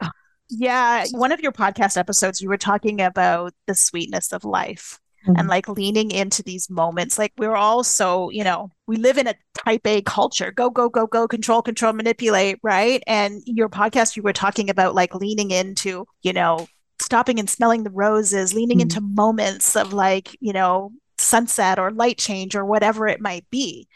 Yeah. 0.48 1.04
One 1.12 1.32
of 1.32 1.40
your 1.40 1.52
podcast 1.52 1.96
episodes 1.96 2.40
you 2.40 2.48
were 2.48 2.56
talking 2.56 3.00
about 3.00 3.52
the 3.66 3.74
sweetness 3.74 4.32
of 4.32 4.44
life 4.44 5.00
mm-hmm. 5.24 5.38
and 5.38 5.48
like 5.48 5.68
leaning 5.68 6.10
into 6.10 6.42
these 6.42 6.70
moments. 6.70 7.18
Like 7.18 7.32
we're 7.36 7.56
all 7.56 7.84
so, 7.84 8.30
you 8.30 8.44
know, 8.44 8.70
we 8.86 8.96
live 8.96 9.18
in 9.18 9.26
a 9.26 9.34
type 9.64 9.86
A 9.86 10.02
culture 10.02 10.52
go, 10.52 10.70
go, 10.70 10.88
go, 10.88 11.06
go, 11.06 11.26
control, 11.26 11.62
control, 11.62 11.92
manipulate, 11.92 12.58
right? 12.62 13.02
And 13.06 13.42
your 13.46 13.68
podcast, 13.68 14.16
you 14.16 14.22
were 14.22 14.32
talking 14.32 14.70
about 14.70 14.94
like 14.94 15.14
leaning 15.14 15.50
into, 15.50 16.06
you 16.22 16.32
know, 16.32 16.66
stopping 17.00 17.38
and 17.38 17.48
smelling 17.48 17.82
the 17.84 17.90
roses, 17.90 18.54
leaning 18.54 18.78
mm-hmm. 18.78 18.82
into 18.82 19.00
moments 19.00 19.76
of 19.76 19.92
like, 19.92 20.36
you 20.40 20.52
know, 20.52 20.92
sunset 21.18 21.78
or 21.78 21.90
light 21.90 22.18
change 22.18 22.54
or 22.54 22.64
whatever 22.64 23.06
it 23.06 23.20
might 23.20 23.48
be. 23.50 23.88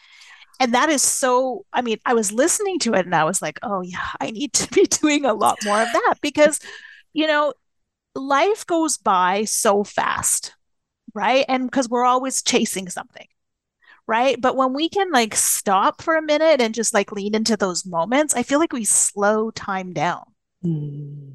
And 0.60 0.74
that 0.74 0.88
is 0.88 1.02
so, 1.02 1.64
I 1.72 1.82
mean, 1.82 1.98
I 2.04 2.14
was 2.14 2.32
listening 2.32 2.80
to 2.80 2.94
it 2.94 3.06
and 3.06 3.14
I 3.14 3.24
was 3.24 3.40
like, 3.40 3.58
oh, 3.62 3.80
yeah, 3.82 4.08
I 4.20 4.30
need 4.30 4.52
to 4.54 4.68
be 4.68 4.84
doing 4.84 5.24
a 5.24 5.34
lot 5.34 5.58
more 5.64 5.80
of 5.80 5.88
that 5.92 6.14
because, 6.20 6.60
you 7.12 7.26
know, 7.26 7.52
life 8.14 8.66
goes 8.66 8.96
by 8.96 9.44
so 9.44 9.84
fast 9.84 10.54
right? 11.14 11.44
And 11.48 11.70
because 11.70 11.88
we're 11.88 12.04
always 12.04 12.42
chasing 12.42 12.88
something, 12.88 13.26
right? 14.06 14.40
But 14.40 14.56
when 14.56 14.72
we 14.72 14.88
can 14.88 15.10
like 15.12 15.34
stop 15.34 16.02
for 16.02 16.16
a 16.16 16.22
minute 16.22 16.60
and 16.60 16.74
just 16.74 16.94
like 16.94 17.12
lean 17.12 17.34
into 17.34 17.56
those 17.56 17.86
moments, 17.86 18.34
I 18.34 18.42
feel 18.42 18.58
like 18.58 18.72
we 18.72 18.84
slow 18.84 19.50
time 19.50 19.92
down. 19.92 20.24
Mm. 20.64 21.34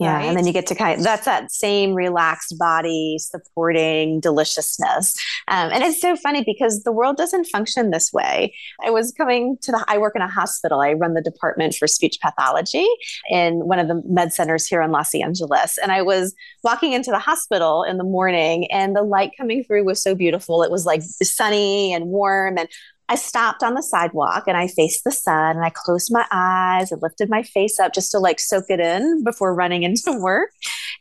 Yeah. 0.00 0.14
Right? 0.14 0.24
And 0.24 0.36
then 0.36 0.46
you 0.46 0.54
get 0.54 0.66
to 0.68 0.74
kind 0.74 0.98
of, 0.98 1.04
that's 1.04 1.26
that 1.26 1.52
same 1.52 1.92
relaxed 1.92 2.58
body 2.58 3.18
supporting 3.18 4.18
deliciousness. 4.20 5.14
Um, 5.46 5.70
and 5.70 5.84
it's 5.84 6.00
so 6.00 6.16
funny 6.16 6.42
because 6.42 6.84
the 6.84 6.92
world 6.92 7.18
doesn't 7.18 7.44
function 7.44 7.90
this 7.90 8.10
way. 8.10 8.54
I 8.82 8.88
was 8.88 9.12
coming 9.12 9.58
to 9.60 9.72
the, 9.72 9.84
I 9.88 9.98
work 9.98 10.16
in 10.16 10.22
a 10.22 10.28
hospital. 10.28 10.80
I 10.80 10.94
run 10.94 11.12
the 11.12 11.20
department 11.20 11.74
for 11.74 11.86
speech 11.86 12.18
pathology 12.22 12.86
in 13.28 13.66
one 13.66 13.78
of 13.78 13.88
the 13.88 14.02
med 14.06 14.32
centers 14.32 14.66
here 14.66 14.80
in 14.80 14.90
Los 14.90 15.14
Angeles. 15.14 15.76
And 15.76 15.92
I 15.92 16.00
was 16.00 16.34
walking 16.64 16.94
into 16.94 17.10
the 17.10 17.18
hospital 17.18 17.82
in 17.82 17.98
the 17.98 18.04
morning 18.04 18.72
and 18.72 18.96
the 18.96 19.02
light 19.02 19.32
coming 19.36 19.62
through 19.64 19.84
was 19.84 20.02
so 20.02 20.14
beautiful. 20.14 20.62
It 20.62 20.70
was 20.70 20.86
like 20.86 21.02
sunny 21.02 21.92
and 21.92 22.06
warm. 22.06 22.56
And 22.56 22.68
I 23.10 23.16
stopped 23.16 23.64
on 23.64 23.74
the 23.74 23.82
sidewalk 23.82 24.44
and 24.46 24.56
I 24.56 24.68
faced 24.68 25.02
the 25.02 25.10
sun 25.10 25.56
and 25.56 25.64
I 25.64 25.70
closed 25.70 26.12
my 26.12 26.24
eyes 26.30 26.92
and 26.92 27.02
lifted 27.02 27.28
my 27.28 27.42
face 27.42 27.80
up 27.80 27.92
just 27.92 28.12
to 28.12 28.20
like 28.20 28.38
soak 28.38 28.66
it 28.68 28.78
in 28.78 29.24
before 29.24 29.52
running 29.52 29.82
into 29.90 30.12
work. 30.12 30.50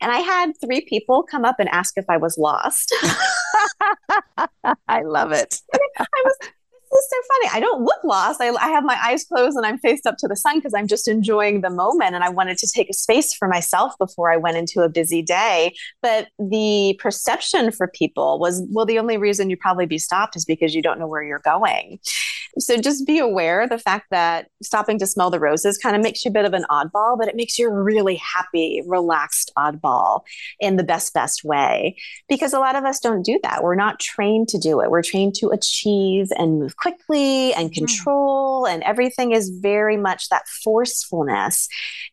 And 0.02 0.12
I 0.12 0.17
had 0.17 0.54
three 0.60 0.82
people 0.82 1.22
come 1.22 1.45
up 1.45 1.58
and 1.60 1.69
ask 1.69 1.98
if 1.98 2.06
I 2.10 2.17
was 2.17 2.36
lost. 2.38 2.93
I 4.88 5.04
love 5.04 5.32
it. 5.32 5.62
I 6.00 6.06
was 6.26 6.38
this 6.91 6.99
is 6.99 7.10
so 7.10 7.15
funny. 7.34 7.58
I 7.58 7.60
don't 7.60 7.84
look 7.84 8.04
lost. 8.04 8.41
I, 8.41 8.49
I 8.49 8.69
have 8.69 8.84
my 8.84 8.97
eyes 9.04 9.23
closed 9.23 9.56
and 9.58 9.65
I'm 9.65 9.78
faced 9.78 10.08
up 10.08 10.17
to 10.19 10.28
the 10.28 10.36
sun 10.36 10.58
because 10.58 10.73
I'm 10.73 10.88
just 10.88 11.08
enjoying 11.08 11.62
the 11.62 11.69
moment. 11.69 12.15
And 12.15 12.23
I 12.23 12.30
wanted 12.30 12.58
to 12.60 12.67
take 12.67 12.89
a 12.89 12.93
space 12.93 13.34
for 13.34 13.47
myself 13.47 13.93
before 13.99 14.32
I 14.32 14.38
went 14.38 14.58
into 14.58 14.82
a 14.82 14.89
busy 14.89 15.21
day. 15.21 15.75
But 16.02 16.30
the 16.39 16.97
perception 16.99 17.71
for 17.71 17.88
people 17.88 18.39
was, 18.39 18.63
well, 18.69 18.86
the 18.86 18.99
only 18.99 19.17
reason 19.17 19.49
you 19.49 19.58
probably 19.58 19.86
be 19.86 19.97
stopped 19.97 20.36
is 20.36 20.45
because 20.45 20.73
you 20.73 20.82
don't 20.82 20.99
know 20.99 21.08
where 21.08 21.23
you're 21.23 21.39
going. 21.39 21.99
So 22.58 22.78
just 22.78 23.06
be 23.06 23.19
aware 23.19 23.67
the 23.67 23.78
fact 23.78 24.08
that 24.10 24.47
stopping 24.63 24.97
to 24.99 25.08
smell 25.08 25.30
the 25.30 25.39
roses 25.39 25.78
kind 25.78 25.95
of 25.95 26.02
makes 26.02 26.25
you 26.25 26.30
a 26.30 26.34
bit 26.34 26.45
of 26.45 26.54
an 26.54 26.65
oddball, 26.69 27.17
but 27.17 27.28
it 27.28 27.36
makes 27.36 27.60
you 27.60 27.69
a 27.69 27.73
really 27.73 28.15
happy, 28.15 28.82
relaxed 28.88 29.52
oddball 29.58 30.21
in 30.60 30.75
the 30.75 30.84
best, 30.84 31.13
best 31.13 31.43
way. 31.43 31.95
Because 32.28 32.54
a 32.54 32.60
lot 32.60 32.75
of 32.75 32.86
us 32.86 32.99
don't 32.99 33.23
do 33.23 33.39
that. 33.43 33.63
We're 33.63 33.75
not 33.75 33.99
trained 33.99 34.47
to 34.49 34.58
do 34.58 34.82
it. 34.82 34.89
We're 34.89 35.04
trained 35.04 35.36
to 35.36 35.49
achieve 35.49 36.28
and 36.38 36.60
move 36.60 36.75
quickly 36.81 37.53
and 37.53 37.69
hmm. 37.69 37.73
control, 37.73 38.63
mm. 38.63 38.73
and 38.73 38.83
everything 38.83 39.31
is 39.31 39.49
very 39.49 39.97
much 39.97 40.29
that 40.29 40.47
forcefulness 40.63 41.67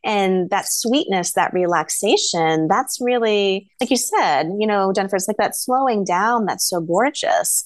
and 0.05 0.51
that 0.51 0.67
sweetness, 0.67 1.33
that 1.33 1.53
relaxation. 1.53 2.69
That's 2.69 2.99
really, 3.01 3.71
like 3.81 3.91
you 3.91 3.97
said, 3.97 4.49
you 4.59 4.67
know, 4.67 4.93
Jennifer, 4.93 5.17
it's 5.17 5.29
like 5.29 5.37
that 5.39 5.57
slowing 5.57 6.05
down 6.05 6.47
that's 6.47 6.69
so 6.69 6.81
gorgeous. 6.81 7.65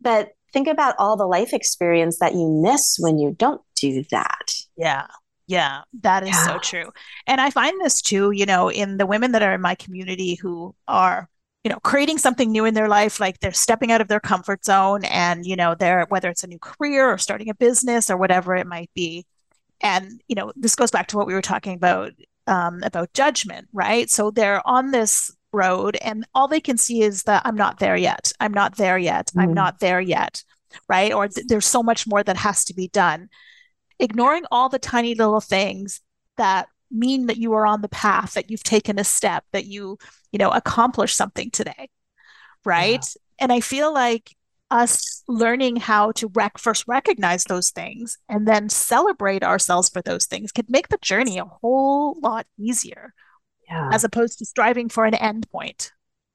But 0.00 0.32
think 0.52 0.68
about 0.68 0.94
all 0.98 1.16
the 1.16 1.26
life 1.26 1.52
experience 1.52 2.18
that 2.18 2.34
you 2.34 2.48
miss 2.48 2.96
when 2.98 3.18
you 3.18 3.34
don't 3.38 3.62
do 3.76 4.04
that. 4.10 4.54
Yeah. 4.76 5.06
Yeah, 5.48 5.82
that 6.00 6.22
is 6.22 6.30
yeah. 6.30 6.46
so 6.46 6.58
true. 6.60 6.92
And 7.26 7.40
I 7.40 7.50
find 7.50 7.78
this 7.80 8.00
too, 8.00 8.30
you 8.30 8.46
know, 8.46 8.70
in 8.70 8.96
the 8.96 9.06
women 9.06 9.32
that 9.32 9.42
are 9.42 9.52
in 9.52 9.60
my 9.60 9.74
community 9.74 10.36
who 10.36 10.74
are, 10.86 11.28
you 11.64 11.70
know, 11.70 11.78
creating 11.80 12.18
something 12.18 12.50
new 12.50 12.64
in 12.64 12.74
their 12.74 12.88
life, 12.88 13.20
like 13.20 13.38
they're 13.38 13.52
stepping 13.52 13.92
out 13.92 14.00
of 14.00 14.08
their 14.08 14.20
comfort 14.20 14.64
zone 14.64 15.04
and, 15.04 15.46
you 15.46 15.54
know, 15.54 15.74
they're 15.74 16.06
whether 16.08 16.28
it's 16.28 16.42
a 16.42 16.48
new 16.48 16.58
career 16.58 17.08
or 17.08 17.18
starting 17.18 17.48
a 17.48 17.54
business 17.54 18.10
or 18.10 18.16
whatever 18.16 18.56
it 18.56 18.66
might 18.66 18.90
be. 18.94 19.26
And, 19.80 20.20
you 20.26 20.34
know, 20.34 20.52
this 20.56 20.74
goes 20.74 20.90
back 20.90 21.08
to 21.08 21.16
what 21.16 21.26
we 21.26 21.34
were 21.34 21.42
talking 21.42 21.74
about 21.74 22.12
um, 22.48 22.80
about 22.82 23.12
judgment, 23.12 23.68
right? 23.72 24.10
So 24.10 24.32
they're 24.32 24.66
on 24.66 24.90
this 24.90 25.30
road 25.52 25.96
and 26.02 26.26
all 26.34 26.48
they 26.48 26.60
can 26.60 26.78
see 26.78 27.02
is 27.02 27.24
that 27.24 27.42
I'm 27.44 27.56
not 27.56 27.78
there 27.78 27.96
yet. 27.96 28.32
I'm 28.40 28.54
not 28.54 28.76
there 28.76 28.98
yet. 28.98 29.30
Mm. 29.36 29.42
I'm 29.42 29.54
not 29.54 29.78
there 29.78 30.00
yet. 30.00 30.42
Right. 30.88 31.12
Or 31.12 31.28
th- 31.28 31.46
there's 31.46 31.66
so 31.66 31.82
much 31.82 32.06
more 32.06 32.22
that 32.22 32.38
has 32.38 32.64
to 32.64 32.74
be 32.74 32.88
done. 32.88 33.28
Ignoring 34.00 34.44
all 34.50 34.68
the 34.68 34.78
tiny 34.78 35.14
little 35.14 35.40
things 35.40 36.00
that 36.38 36.66
mean 36.92 37.26
that 37.26 37.38
you 37.38 37.52
are 37.54 37.66
on 37.66 37.80
the 37.80 37.88
path, 37.88 38.34
that 38.34 38.50
you've 38.50 38.62
taken 38.62 38.98
a 38.98 39.04
step, 39.04 39.44
that 39.52 39.66
you, 39.66 39.98
you 40.30 40.38
know, 40.38 40.50
accomplished 40.50 41.16
something 41.16 41.50
today. 41.50 41.90
Right. 42.64 43.02
Yeah. 43.02 43.20
And 43.40 43.52
I 43.52 43.60
feel 43.60 43.92
like 43.92 44.36
us 44.70 45.22
learning 45.28 45.76
how 45.76 46.12
to 46.12 46.28
rec- 46.34 46.58
first 46.58 46.84
recognize 46.88 47.44
those 47.44 47.70
things 47.70 48.18
and 48.28 48.48
then 48.48 48.68
celebrate 48.68 49.44
ourselves 49.44 49.88
for 49.88 50.00
those 50.00 50.24
things 50.24 50.50
could 50.50 50.70
make 50.70 50.88
the 50.88 50.98
journey 51.02 51.38
a 51.38 51.44
whole 51.44 52.18
lot 52.20 52.46
easier 52.58 53.12
yeah. 53.68 53.90
as 53.92 54.02
opposed 54.02 54.38
to 54.38 54.46
striving 54.46 54.88
for 54.88 55.04
an 55.04 55.14
end 55.14 55.48
point 55.50 55.92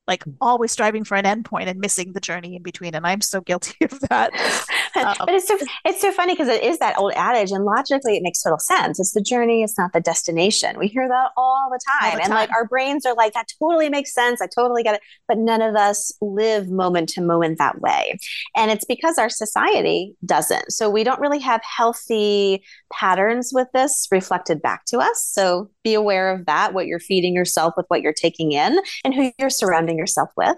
like 0.07 0.23
mm. 0.23 0.35
always 0.41 0.71
striving 0.71 1.03
for 1.03 1.15
an 1.15 1.25
endpoint 1.25 1.67
and 1.67 1.79
missing 1.79 2.13
the 2.13 2.19
journey 2.19 2.55
in 2.55 2.63
between. 2.63 2.95
And 2.95 3.05
I'm 3.05 3.21
so 3.21 3.41
guilty 3.41 3.85
of 3.85 3.99
that. 4.09 4.31
Um, 4.95 5.15
but 5.19 5.35
it's 5.35 5.47
so 5.47 5.55
it's 5.85 6.01
so 6.01 6.11
funny 6.11 6.33
because 6.33 6.47
it 6.47 6.63
is 6.63 6.79
that 6.79 6.97
old 6.97 7.13
adage, 7.15 7.51
and 7.51 7.63
logically 7.63 8.17
it 8.17 8.23
makes 8.23 8.41
total 8.41 8.57
sense. 8.57 8.99
It's 8.99 9.11
the 9.11 9.21
journey, 9.21 9.61
it's 9.61 9.77
not 9.77 9.93
the 9.93 9.99
destination. 9.99 10.79
We 10.79 10.87
hear 10.87 11.07
that 11.07 11.29
all 11.37 11.69
the 11.69 11.79
time, 12.01 12.13
all 12.13 12.17
the 12.17 12.23
and 12.23 12.33
like 12.33 12.49
our 12.49 12.65
brains 12.65 13.05
are 13.05 13.13
like, 13.13 13.33
that 13.33 13.45
totally 13.59 13.89
makes 13.89 14.11
sense. 14.11 14.41
I 14.41 14.47
totally 14.47 14.81
get 14.81 14.95
it. 14.95 15.01
But 15.27 15.37
none 15.37 15.61
of 15.61 15.75
us 15.75 16.11
live 16.19 16.69
moment 16.69 17.09
to 17.09 17.21
moment 17.21 17.59
that 17.59 17.79
way, 17.79 18.17
and 18.55 18.71
it's 18.71 18.85
because 18.85 19.19
our 19.19 19.29
society 19.29 20.15
doesn't. 20.25 20.71
So 20.71 20.89
we 20.89 21.03
don't 21.03 21.19
really 21.19 21.39
have 21.39 21.61
healthy 21.63 22.63
patterns 22.91 23.51
with 23.53 23.67
this 23.75 24.07
reflected 24.11 24.63
back 24.63 24.85
to 24.85 24.97
us. 24.97 25.23
So 25.23 25.69
be 25.87 25.93
aware 25.93 26.31
of 26.31 26.45
that, 26.45 26.73
what 26.73 26.87
you're 26.87 26.99
feeding 26.99 27.33
yourself 27.33 27.73
with 27.77 27.85
what 27.87 28.01
you're 28.01 28.13
taking 28.13 28.51
in, 28.51 28.79
and 29.03 29.13
who 29.13 29.31
you're 29.39 29.49
surrounding 29.49 29.97
yourself 29.97 30.29
with. 30.35 30.57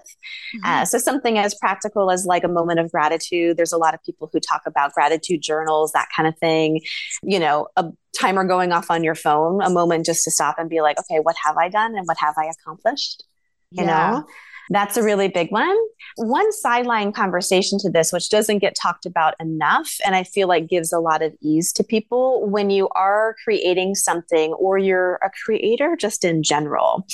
Mm-hmm. 0.56 0.64
Uh, 0.64 0.84
so, 0.84 0.98
something 0.98 1.38
as 1.38 1.54
practical 1.54 2.10
as 2.10 2.26
like 2.26 2.44
a 2.44 2.48
moment 2.48 2.80
of 2.80 2.90
gratitude. 2.90 3.56
There's 3.56 3.72
a 3.72 3.78
lot 3.78 3.94
of 3.94 4.02
people 4.02 4.28
who 4.32 4.40
talk 4.40 4.62
about 4.66 4.92
gratitude 4.92 5.42
journals, 5.42 5.92
that 5.92 6.08
kind 6.14 6.26
of 6.28 6.36
thing. 6.38 6.80
You 7.22 7.38
know, 7.38 7.68
a 7.76 7.90
timer 8.18 8.44
going 8.44 8.72
off 8.72 8.90
on 8.90 9.04
your 9.04 9.14
phone, 9.14 9.62
a 9.62 9.70
moment 9.70 10.06
just 10.06 10.24
to 10.24 10.30
stop 10.30 10.56
and 10.58 10.68
be 10.68 10.80
like, 10.80 10.98
okay, 10.98 11.20
what 11.20 11.36
have 11.44 11.56
I 11.56 11.68
done 11.68 11.96
and 11.96 12.06
what 12.06 12.18
have 12.18 12.34
I 12.36 12.46
accomplished? 12.46 13.24
You 13.70 13.84
yeah. 13.84 14.10
know? 14.10 14.26
That's 14.72 14.96
a 14.96 15.02
really 15.02 15.26
big 15.26 15.50
one. 15.50 15.76
One 16.16 16.52
sideline 16.52 17.12
conversation 17.12 17.78
to 17.80 17.90
this, 17.90 18.12
which 18.12 18.30
doesn't 18.30 18.60
get 18.60 18.76
talked 18.80 19.04
about 19.04 19.34
enough, 19.40 19.92
and 20.04 20.14
I 20.14 20.22
feel 20.22 20.46
like 20.46 20.68
gives 20.68 20.92
a 20.92 21.00
lot 21.00 21.22
of 21.22 21.34
ease 21.42 21.72
to 21.74 21.84
people 21.84 22.48
when 22.48 22.70
you 22.70 22.88
are 22.90 23.34
creating 23.42 23.96
something 23.96 24.52
or 24.54 24.78
you're 24.78 25.16
a 25.16 25.30
creator 25.44 25.96
just 25.96 26.24
in 26.24 26.44
general, 26.44 27.04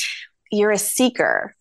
you're 0.53 0.71
a 0.71 0.79
seeker 0.79 1.57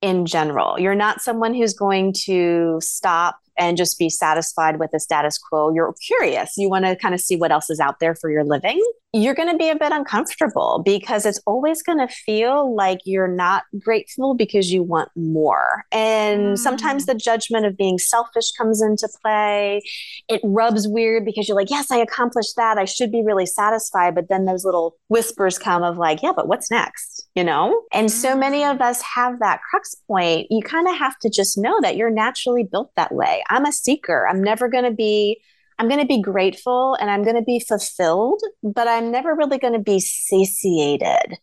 in 0.00 0.26
general. 0.26 0.78
You're 0.78 0.94
not 0.94 1.22
someone 1.22 1.54
who's 1.54 1.74
going 1.74 2.14
to 2.24 2.78
stop 2.80 3.38
and 3.58 3.76
just 3.76 3.98
be 3.98 4.08
satisfied 4.08 4.78
with 4.78 4.92
the 4.92 5.00
status 5.00 5.38
quo. 5.38 5.72
You're 5.74 5.94
curious. 6.06 6.52
You 6.56 6.70
want 6.70 6.84
to 6.84 6.96
kind 6.96 7.14
of 7.14 7.20
see 7.20 7.36
what 7.36 7.52
else 7.52 7.68
is 7.68 7.80
out 7.80 8.00
there 8.00 8.14
for 8.14 8.30
your 8.30 8.44
living. 8.44 8.82
You're 9.14 9.34
going 9.34 9.50
to 9.50 9.58
be 9.58 9.68
a 9.68 9.76
bit 9.76 9.92
uncomfortable 9.92 10.82
because 10.84 11.26
it's 11.26 11.40
always 11.46 11.82
going 11.82 11.98
to 11.98 12.08
feel 12.08 12.74
like 12.74 13.00
you're 13.04 13.28
not 13.28 13.64
grateful 13.78 14.34
because 14.34 14.72
you 14.72 14.82
want 14.82 15.10
more. 15.14 15.84
And 15.92 16.40
mm. 16.40 16.58
sometimes 16.58 17.04
the 17.04 17.14
judgment 17.14 17.66
of 17.66 17.76
being 17.76 17.98
selfish 17.98 18.52
comes 18.52 18.80
into 18.80 19.08
play. 19.22 19.82
It 20.28 20.40
rubs 20.44 20.88
weird 20.88 21.26
because 21.26 21.46
you're 21.46 21.56
like, 21.56 21.70
yes, 21.70 21.90
I 21.90 21.98
accomplished 21.98 22.56
that. 22.56 22.78
I 22.78 22.86
should 22.86 23.12
be 23.12 23.22
really 23.22 23.44
satisfied. 23.44 24.14
But 24.14 24.30
then 24.30 24.46
those 24.46 24.64
little 24.64 24.96
whispers 25.08 25.58
come 25.58 25.82
of 25.82 25.98
like, 25.98 26.22
yeah, 26.22 26.32
but 26.34 26.48
what's 26.48 26.70
next? 26.70 27.28
You 27.34 27.44
know? 27.44 27.82
And 27.92 28.10
so 28.10 28.34
many 28.34 28.64
of 28.64 28.78
mm. 28.78 28.82
us 28.82 29.02
have 29.02 29.40
that 29.40 29.60
crux 29.68 29.94
point. 30.08 30.46
You 30.48 30.62
kind 30.62 30.88
of 30.88 30.96
have 30.96 31.18
to 31.18 31.28
just 31.28 31.58
know 31.58 31.78
that 31.82 31.96
you're 31.96 32.10
naturally 32.10 32.64
built 32.64 32.90
that 32.96 33.12
way. 33.12 33.44
I'm 33.50 33.66
a 33.66 33.72
seeker. 33.72 34.26
I'm 34.26 34.42
never 34.42 34.68
going 34.68 34.84
to 34.84 34.90
be 34.90 35.40
I'm 35.82 35.88
going 35.88 36.00
to 36.00 36.06
be 36.06 36.22
grateful 36.22 36.94
and 37.00 37.10
I'm 37.10 37.24
going 37.24 37.34
to 37.34 37.42
be 37.42 37.58
fulfilled, 37.58 38.40
but 38.62 38.86
I'm 38.86 39.10
never 39.10 39.34
really 39.34 39.58
going 39.58 39.72
to 39.72 39.80
be 39.80 39.98
satiated 39.98 41.38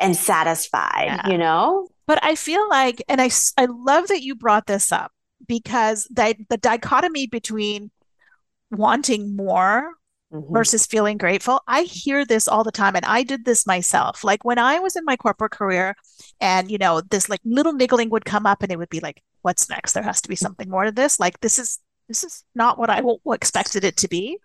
and 0.00 0.16
satisfied, 0.16 1.04
yeah. 1.04 1.28
you 1.28 1.36
know? 1.36 1.88
But 2.06 2.18
I 2.24 2.34
feel 2.34 2.66
like 2.70 3.02
and 3.10 3.20
I 3.20 3.28
I 3.58 3.66
love 3.66 4.08
that 4.08 4.22
you 4.22 4.36
brought 4.36 4.66
this 4.66 4.90
up 4.90 5.12
because 5.46 6.08
the 6.10 6.34
the 6.48 6.56
dichotomy 6.56 7.26
between 7.26 7.90
wanting 8.70 9.36
more 9.36 9.92
mm-hmm. 10.32 10.50
versus 10.50 10.86
feeling 10.86 11.18
grateful. 11.18 11.60
I 11.68 11.82
hear 11.82 12.24
this 12.24 12.48
all 12.48 12.64
the 12.64 12.72
time 12.72 12.96
and 12.96 13.04
I 13.04 13.22
did 13.22 13.44
this 13.44 13.66
myself. 13.66 14.24
Like 14.24 14.46
when 14.46 14.58
I 14.58 14.78
was 14.78 14.96
in 14.96 15.04
my 15.04 15.16
corporate 15.16 15.52
career 15.52 15.94
and 16.40 16.70
you 16.70 16.78
know 16.78 17.02
this 17.02 17.28
like 17.28 17.40
little 17.44 17.74
niggling 17.74 18.08
would 18.08 18.24
come 18.24 18.46
up 18.46 18.62
and 18.62 18.72
it 18.72 18.78
would 18.78 18.88
be 18.88 19.00
like 19.00 19.22
what's 19.42 19.68
next? 19.68 19.92
There 19.92 20.02
has 20.02 20.22
to 20.22 20.28
be 20.30 20.36
something 20.36 20.70
more 20.70 20.84
to 20.84 20.92
this. 20.92 21.20
Like 21.20 21.40
this 21.40 21.58
is 21.58 21.80
this 22.08 22.24
is 22.24 22.44
not 22.54 22.78
what 22.78 22.90
I 22.90 23.02
expected 23.32 23.84
it 23.84 23.96
to 23.98 24.08
be. 24.08 24.38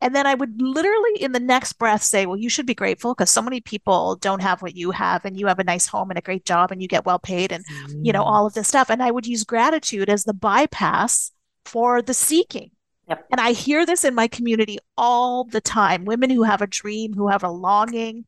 And 0.00 0.14
then 0.14 0.26
I 0.26 0.34
would 0.34 0.60
literally 0.60 1.22
in 1.22 1.32
the 1.32 1.40
next 1.40 1.74
breath 1.74 2.02
say, 2.02 2.26
well, 2.26 2.36
you 2.36 2.50
should 2.50 2.66
be 2.66 2.74
grateful 2.74 3.14
because 3.14 3.30
so 3.30 3.40
many 3.40 3.60
people 3.60 4.16
don't 4.16 4.42
have 4.42 4.60
what 4.60 4.74
you 4.74 4.90
have 4.90 5.24
and 5.24 5.38
you 5.38 5.46
have 5.46 5.58
a 5.58 5.64
nice 5.64 5.86
home 5.86 6.10
and 6.10 6.18
a 6.18 6.22
great 6.22 6.44
job 6.44 6.70
and 6.70 6.82
you 6.82 6.88
get 6.88 7.06
well 7.06 7.18
paid 7.18 7.52
and, 7.52 7.64
mm. 7.66 8.04
you 8.04 8.12
know, 8.12 8.22
all 8.22 8.46
of 8.46 8.54
this 8.54 8.68
stuff. 8.68 8.90
And 8.90 9.02
I 9.02 9.10
would 9.10 9.26
use 9.26 9.44
gratitude 9.44 10.10
as 10.10 10.24
the 10.24 10.34
bypass 10.34 11.32
for 11.64 12.02
the 12.02 12.14
seeking. 12.14 12.70
Yep. 13.08 13.26
And 13.30 13.40
I 13.40 13.52
hear 13.52 13.86
this 13.86 14.04
in 14.04 14.14
my 14.14 14.28
community 14.28 14.78
all 14.96 15.44
the 15.44 15.60
time 15.60 16.04
women 16.04 16.30
who 16.30 16.42
have 16.42 16.62
a 16.62 16.66
dream, 16.66 17.12
who 17.12 17.28
have 17.28 17.44
a 17.44 17.50
longing, 17.50 18.24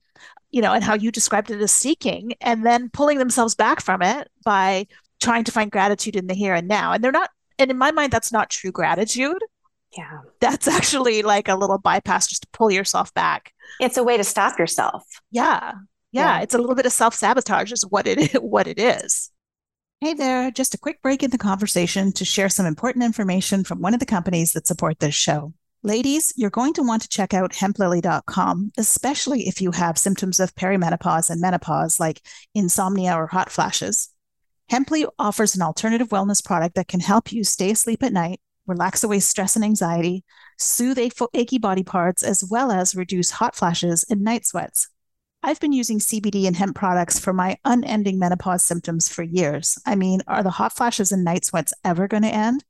you 0.50 0.62
know, 0.62 0.72
and 0.72 0.84
how 0.84 0.94
you 0.94 1.10
described 1.10 1.50
it 1.50 1.60
as 1.60 1.72
seeking, 1.72 2.34
and 2.40 2.64
then 2.64 2.90
pulling 2.90 3.18
themselves 3.18 3.54
back 3.54 3.80
from 3.80 4.02
it 4.02 4.30
by 4.44 4.86
trying 5.20 5.44
to 5.44 5.52
find 5.52 5.70
gratitude 5.70 6.16
in 6.16 6.26
the 6.26 6.34
here 6.34 6.54
and 6.54 6.68
now. 6.68 6.92
And 6.92 7.02
they're 7.02 7.12
not, 7.12 7.30
and 7.58 7.70
in 7.70 7.78
my 7.78 7.90
mind, 7.90 8.12
that's 8.12 8.32
not 8.32 8.50
true 8.50 8.72
gratitude. 8.72 9.38
Yeah. 9.96 10.20
That's 10.40 10.68
actually 10.68 11.22
like 11.22 11.48
a 11.48 11.54
little 11.54 11.78
bypass 11.78 12.26
just 12.26 12.42
to 12.42 12.48
pull 12.52 12.70
yourself 12.70 13.12
back. 13.14 13.52
It's 13.80 13.96
a 13.96 14.04
way 14.04 14.16
to 14.16 14.24
stop 14.24 14.58
yourself. 14.58 15.04
Yeah. 15.30 15.72
Yeah. 16.12 16.36
yeah. 16.36 16.40
It's 16.42 16.54
a 16.54 16.58
little 16.58 16.74
bit 16.74 16.86
of 16.86 16.92
self 16.92 17.14
sabotage, 17.14 17.72
is 17.72 17.86
what 17.86 18.06
it 18.06 18.34
what 18.42 18.66
it 18.66 18.78
is. 18.78 19.30
Hey 20.00 20.12
there, 20.12 20.50
just 20.50 20.74
a 20.74 20.78
quick 20.78 21.00
break 21.00 21.22
in 21.22 21.30
the 21.30 21.38
conversation 21.38 22.12
to 22.12 22.24
share 22.26 22.50
some 22.50 22.66
important 22.66 23.04
information 23.04 23.64
from 23.64 23.80
one 23.80 23.94
of 23.94 24.00
the 24.00 24.06
companies 24.06 24.52
that 24.52 24.66
support 24.66 24.98
this 24.98 25.14
show. 25.14 25.54
Ladies, 25.82 26.34
you're 26.36 26.50
going 26.50 26.74
to 26.74 26.82
want 26.82 27.02
to 27.02 27.08
check 27.08 27.32
out 27.32 27.54
hemplily.com, 27.54 28.72
especially 28.76 29.48
if 29.48 29.62
you 29.62 29.70
have 29.70 29.96
symptoms 29.96 30.38
of 30.40 30.54
perimenopause 30.54 31.30
and 31.30 31.40
menopause 31.40 31.98
like 31.98 32.20
insomnia 32.54 33.14
or 33.14 33.26
hot 33.26 33.50
flashes. 33.50 34.10
Hemp 34.68 34.90
Lily 34.90 35.06
offers 35.18 35.54
an 35.54 35.62
alternative 35.62 36.08
wellness 36.08 36.44
product 36.44 36.74
that 36.74 36.88
can 36.88 37.00
help 37.00 37.32
you 37.32 37.44
stay 37.44 37.70
asleep 37.70 38.02
at 38.02 38.12
night, 38.12 38.40
relax 38.66 39.04
away 39.04 39.20
stress 39.20 39.54
and 39.54 39.64
anxiety, 39.64 40.24
soothe 40.58 40.98
achy 40.98 41.58
body 41.58 41.84
parts, 41.84 42.22
as 42.22 42.44
well 42.50 42.72
as 42.72 42.96
reduce 42.96 43.30
hot 43.30 43.54
flashes 43.54 44.04
and 44.10 44.22
night 44.22 44.44
sweats. 44.44 44.88
I've 45.42 45.60
been 45.60 45.72
using 45.72 46.00
CBD 46.00 46.48
and 46.48 46.56
hemp 46.56 46.74
products 46.74 47.20
for 47.20 47.32
my 47.32 47.56
unending 47.64 48.18
menopause 48.18 48.64
symptoms 48.64 49.08
for 49.08 49.22
years. 49.22 49.78
I 49.86 49.94
mean, 49.94 50.20
are 50.26 50.42
the 50.42 50.50
hot 50.50 50.74
flashes 50.74 51.12
and 51.12 51.22
night 51.22 51.44
sweats 51.44 51.72
ever 51.84 52.08
going 52.08 52.24
to 52.24 52.28
end? 52.28 52.64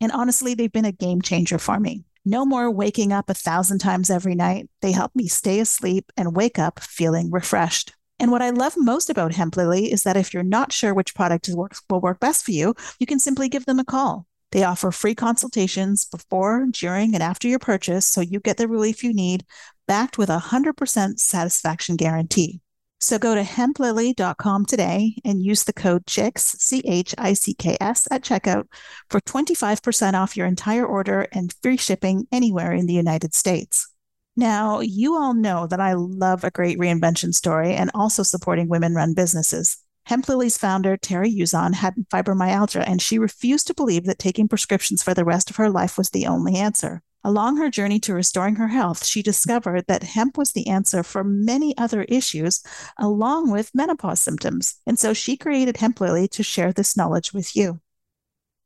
And 0.00 0.10
honestly, 0.10 0.54
they've 0.54 0.72
been 0.72 0.84
a 0.84 0.92
game 0.92 1.22
changer 1.22 1.58
for 1.58 1.78
me. 1.78 2.04
No 2.24 2.44
more 2.44 2.68
waking 2.68 3.12
up 3.12 3.30
a 3.30 3.34
thousand 3.34 3.78
times 3.78 4.10
every 4.10 4.34
night. 4.34 4.68
They 4.82 4.90
help 4.90 5.14
me 5.14 5.28
stay 5.28 5.60
asleep 5.60 6.10
and 6.16 6.34
wake 6.34 6.58
up 6.58 6.80
feeling 6.80 7.30
refreshed. 7.30 7.92
And 8.18 8.30
what 8.30 8.42
I 8.42 8.50
love 8.50 8.74
most 8.76 9.10
about 9.10 9.34
Hemp 9.34 9.56
Lily 9.56 9.92
is 9.92 10.04
that 10.04 10.16
if 10.16 10.32
you're 10.32 10.42
not 10.42 10.72
sure 10.72 10.94
which 10.94 11.14
product 11.14 11.50
will 11.88 12.00
work 12.00 12.20
best 12.20 12.44
for 12.44 12.52
you, 12.52 12.74
you 12.98 13.06
can 13.06 13.18
simply 13.18 13.48
give 13.48 13.66
them 13.66 13.78
a 13.78 13.84
call. 13.84 14.26
They 14.52 14.64
offer 14.64 14.90
free 14.90 15.14
consultations 15.14 16.06
before, 16.06 16.66
during, 16.70 17.14
and 17.14 17.22
after 17.22 17.46
your 17.46 17.58
purchase 17.58 18.06
so 18.06 18.20
you 18.20 18.40
get 18.40 18.56
the 18.56 18.68
relief 18.68 19.04
you 19.04 19.12
need 19.12 19.44
backed 19.86 20.16
with 20.16 20.30
a 20.30 20.38
100% 20.38 21.18
satisfaction 21.18 21.96
guarantee. 21.96 22.60
So 22.98 23.18
go 23.18 23.34
to 23.34 23.42
hemplily.com 23.42 24.64
today 24.64 25.16
and 25.24 25.42
use 25.42 25.64
the 25.64 25.74
code 25.74 26.06
CHICKS, 26.06 26.40
C 26.58 26.82
H 26.86 27.14
I 27.18 27.34
C 27.34 27.52
K 27.52 27.76
S, 27.80 28.08
at 28.10 28.22
checkout 28.22 28.64
for 29.10 29.20
25% 29.20 30.14
off 30.14 30.36
your 30.36 30.46
entire 30.46 30.86
order 30.86 31.28
and 31.32 31.54
free 31.62 31.76
shipping 31.76 32.26
anywhere 32.32 32.72
in 32.72 32.86
the 32.86 32.94
United 32.94 33.34
States. 33.34 33.92
Now, 34.36 34.80
you 34.80 35.16
all 35.16 35.32
know 35.32 35.66
that 35.66 35.80
I 35.80 35.94
love 35.94 36.44
a 36.44 36.50
great 36.50 36.78
reinvention 36.78 37.32
story 37.32 37.72
and 37.72 37.90
also 37.94 38.22
supporting 38.22 38.68
women 38.68 38.94
run 38.94 39.14
businesses. 39.14 39.78
Hemp 40.04 40.28
Lily's 40.28 40.58
founder, 40.58 40.96
Terry 40.96 41.32
Uzon, 41.32 41.74
had 41.74 41.94
fibromyalgia, 42.12 42.84
and 42.86 43.00
she 43.00 43.18
refused 43.18 43.66
to 43.66 43.74
believe 43.74 44.04
that 44.04 44.18
taking 44.18 44.46
prescriptions 44.46 45.02
for 45.02 45.14
the 45.14 45.24
rest 45.24 45.50
of 45.50 45.56
her 45.56 45.70
life 45.70 45.98
was 45.98 46.10
the 46.10 46.26
only 46.26 46.54
answer. 46.54 47.02
Along 47.24 47.56
her 47.56 47.70
journey 47.70 47.98
to 48.00 48.14
restoring 48.14 48.54
her 48.54 48.68
health, 48.68 49.04
she 49.04 49.20
discovered 49.20 49.86
that 49.88 50.04
hemp 50.04 50.38
was 50.38 50.52
the 50.52 50.68
answer 50.68 51.02
for 51.02 51.24
many 51.24 51.76
other 51.76 52.02
issues, 52.04 52.62
along 52.98 53.50
with 53.50 53.74
menopause 53.74 54.20
symptoms. 54.20 54.76
And 54.86 54.96
so 54.96 55.12
she 55.12 55.36
created 55.36 55.78
Hemp 55.78 56.00
Lily 56.00 56.28
to 56.28 56.44
share 56.44 56.72
this 56.72 56.96
knowledge 56.96 57.32
with 57.32 57.56
you. 57.56 57.80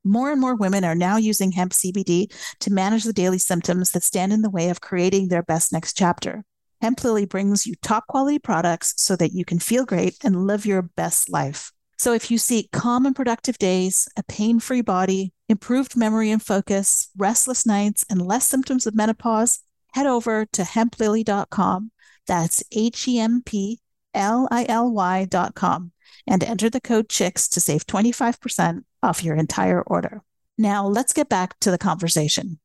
More 0.04 0.30
and 0.30 0.40
more 0.40 0.54
women 0.54 0.84
are 0.84 0.94
now 0.94 1.18
using 1.18 1.52
hemp 1.52 1.72
CBD 1.72 2.32
to 2.60 2.72
manage 2.72 3.04
the 3.04 3.12
daily 3.12 3.38
symptoms 3.38 3.90
that 3.90 4.02
stand 4.02 4.32
in 4.32 4.40
the 4.40 4.48
way 4.48 4.70
of 4.70 4.80
creating 4.80 5.28
their 5.28 5.42
best 5.42 5.72
next 5.72 5.94
chapter. 5.94 6.42
Hemp 6.80 7.04
Lily 7.04 7.26
brings 7.26 7.66
you 7.66 7.74
top 7.82 8.06
quality 8.06 8.38
products 8.38 8.94
so 8.96 9.14
that 9.16 9.32
you 9.32 9.44
can 9.44 9.58
feel 9.58 9.84
great 9.84 10.16
and 10.24 10.46
live 10.46 10.64
your 10.64 10.80
best 10.80 11.28
life. 11.28 11.70
So 11.98 12.14
if 12.14 12.30
you 12.30 12.38
seek 12.38 12.72
calm 12.72 13.04
and 13.04 13.14
productive 13.14 13.58
days, 13.58 14.08
a 14.16 14.22
pain 14.22 14.58
free 14.58 14.80
body, 14.80 15.34
improved 15.50 15.98
memory 15.98 16.30
and 16.30 16.42
focus, 16.42 17.10
restless 17.18 17.66
nights, 17.66 18.06
and 18.08 18.26
less 18.26 18.48
symptoms 18.48 18.86
of 18.86 18.94
menopause, 18.94 19.58
head 19.92 20.06
over 20.06 20.46
to 20.46 20.64
hemplily.com. 20.64 21.90
That's 22.26 22.64
H 22.72 23.06
E 23.06 23.18
M 23.18 23.42
P 23.44 23.80
L 24.14 24.48
I 24.50 24.64
L 24.66 24.90
Y.com 24.90 25.92
and 26.26 26.42
enter 26.44 26.70
the 26.70 26.80
code 26.80 27.08
CHICKS 27.08 27.48
to 27.50 27.60
save 27.60 27.86
25% 27.86 28.84
off 29.02 29.24
your 29.24 29.36
entire 29.36 29.82
order. 29.82 30.22
Now, 30.58 30.86
let's 30.86 31.12
get 31.12 31.28
back 31.28 31.58
to 31.60 31.70
the 31.70 31.78
conversation. 31.78 32.58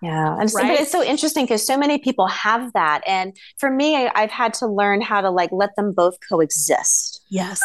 Yeah. 0.00 0.36
And 0.38 0.50
so, 0.50 0.58
right? 0.58 0.68
but 0.68 0.80
it's 0.80 0.92
so 0.92 1.02
interesting 1.02 1.44
because 1.44 1.66
so 1.66 1.76
many 1.76 1.98
people 1.98 2.28
have 2.28 2.72
that. 2.72 3.02
And 3.06 3.36
for 3.58 3.70
me, 3.70 3.96
I, 3.96 4.20
have 4.20 4.30
had 4.30 4.54
to 4.54 4.66
learn 4.66 5.00
how 5.00 5.20
to 5.20 5.30
like 5.30 5.50
let 5.52 5.74
them 5.76 5.92
both 5.92 6.16
coexist. 6.28 7.20
Yes. 7.28 7.60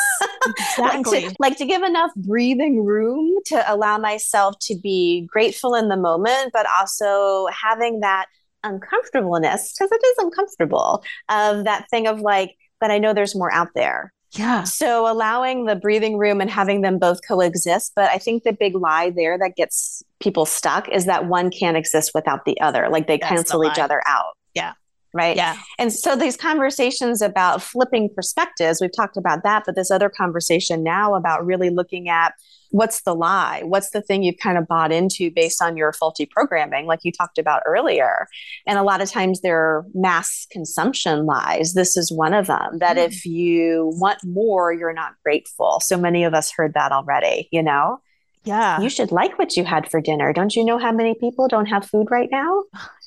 Exactly. 0.46 1.22
like, 1.24 1.30
to, 1.30 1.36
like 1.40 1.58
to 1.58 1.66
give 1.66 1.84
enough 1.84 2.12
breathing 2.16 2.84
room 2.84 3.38
to 3.48 3.72
allow 3.72 3.98
myself 3.98 4.56
to 4.62 4.76
be 4.76 5.28
grateful 5.32 5.76
in 5.76 5.90
the 5.90 5.98
moment, 5.98 6.52
but 6.54 6.66
also 6.80 7.48
having 7.48 8.00
that 8.00 8.26
uncomfortableness, 8.64 9.74
because 9.74 9.92
it 9.92 10.04
is 10.04 10.18
uncomfortable, 10.20 11.04
of 11.30 11.66
that 11.66 11.86
thing 11.90 12.08
of 12.08 12.20
like, 12.20 12.56
but 12.80 12.92
I 12.92 12.98
know 12.98 13.14
there's 13.14 13.36
more 13.36 13.54
out 13.54 13.70
there. 13.76 14.12
Yeah. 14.34 14.64
So 14.64 15.12
allowing 15.12 15.66
the 15.66 15.76
breathing 15.76 16.18
room 16.18 16.42
and 16.42 16.50
having 16.50 16.82
them 16.82 16.98
both 16.98 17.20
coexist. 17.28 17.94
But 17.96 18.10
I 18.10 18.18
think 18.18 18.44
the 18.44 18.54
big 18.54 18.76
lie 18.76 19.12
there 19.12 19.38
that 19.38 19.56
gets 19.56 20.04
people 20.20 20.46
stuck 20.46 20.90
is 20.90 21.06
that 21.06 21.28
one 21.28 21.52
can't 21.52 21.78
exist 21.78 22.12
without 22.16 22.46
the 22.46 22.60
other. 22.60 22.90
Like 22.90 23.08
they 23.08 23.18
That's 23.18 23.30
cancel 23.30 23.62
the 23.62 23.70
each 23.70 23.80
other 23.80 24.02
out. 24.08 24.34
Yeah. 24.54 24.74
Right? 25.14 25.36
Yeah. 25.36 25.58
And 25.78 25.94
so 25.94 26.16
these 26.16 26.36
conversations 26.36 27.22
about 27.22 27.62
flipping 27.62 28.10
perspectives, 28.14 28.82
we've 28.82 28.96
talked 28.96 29.18
about 29.18 29.44
that, 29.44 29.64
but 29.66 29.76
this 29.76 29.92
other 29.92 30.10
conversation 30.10 30.84
now 30.84 31.16
about 31.16 31.46
really 31.46 31.70
looking 31.70 32.10
at 32.10 32.34
what's 32.74 33.04
the 33.04 33.14
lie? 33.14 33.62
What's 33.64 33.92
the 33.92 34.02
thing 34.02 34.24
you've 34.24 34.40
kind 34.42 34.58
of 34.58 34.68
bought 34.68 34.92
into 34.92 35.30
based 35.30 35.62
on 35.62 35.78
your 35.78 35.94
faulty 35.94 36.26
programming, 36.26 36.88
like 36.88 37.02
you 37.04 37.12
talked 37.12 37.38
about 37.38 37.62
earlier? 37.68 38.28
And 38.66 38.80
a 38.80 38.84
lot 38.84 39.00
of 39.00 39.12
times 39.12 39.42
they're 39.42 39.86
mass 39.94 40.48
consumption 40.50 41.28
lies. 41.28 41.76
This 41.76 41.96
is 41.96 42.12
one 42.12 42.34
of 42.34 42.48
them 42.48 42.80
that 42.80 42.98
mm. 42.98 43.06
if 43.06 43.26
you 43.26 43.92
want 43.94 44.18
more, 44.24 44.74
you're 44.74 44.94
not 44.94 45.14
grateful. 45.24 45.80
So 45.82 45.98
many 45.98 46.24
of 46.24 46.34
us 46.34 46.52
heard 46.52 46.74
that 46.74 46.92
already, 46.92 47.48
you 47.52 47.62
know? 47.62 48.02
Yeah. 48.44 48.82
You 48.82 48.90
should 48.90 49.12
like 49.12 49.38
what 49.38 49.56
you 49.56 49.64
had 49.64 49.90
for 49.90 50.02
dinner. 50.02 50.34
Don't 50.34 50.56
you 50.56 50.66
know 50.66 50.80
how 50.80 50.92
many 50.92 51.14
people 51.14 51.48
don't 51.48 51.68
have 51.68 51.86
food 51.86 52.08
right 52.10 52.30
now? 52.32 52.64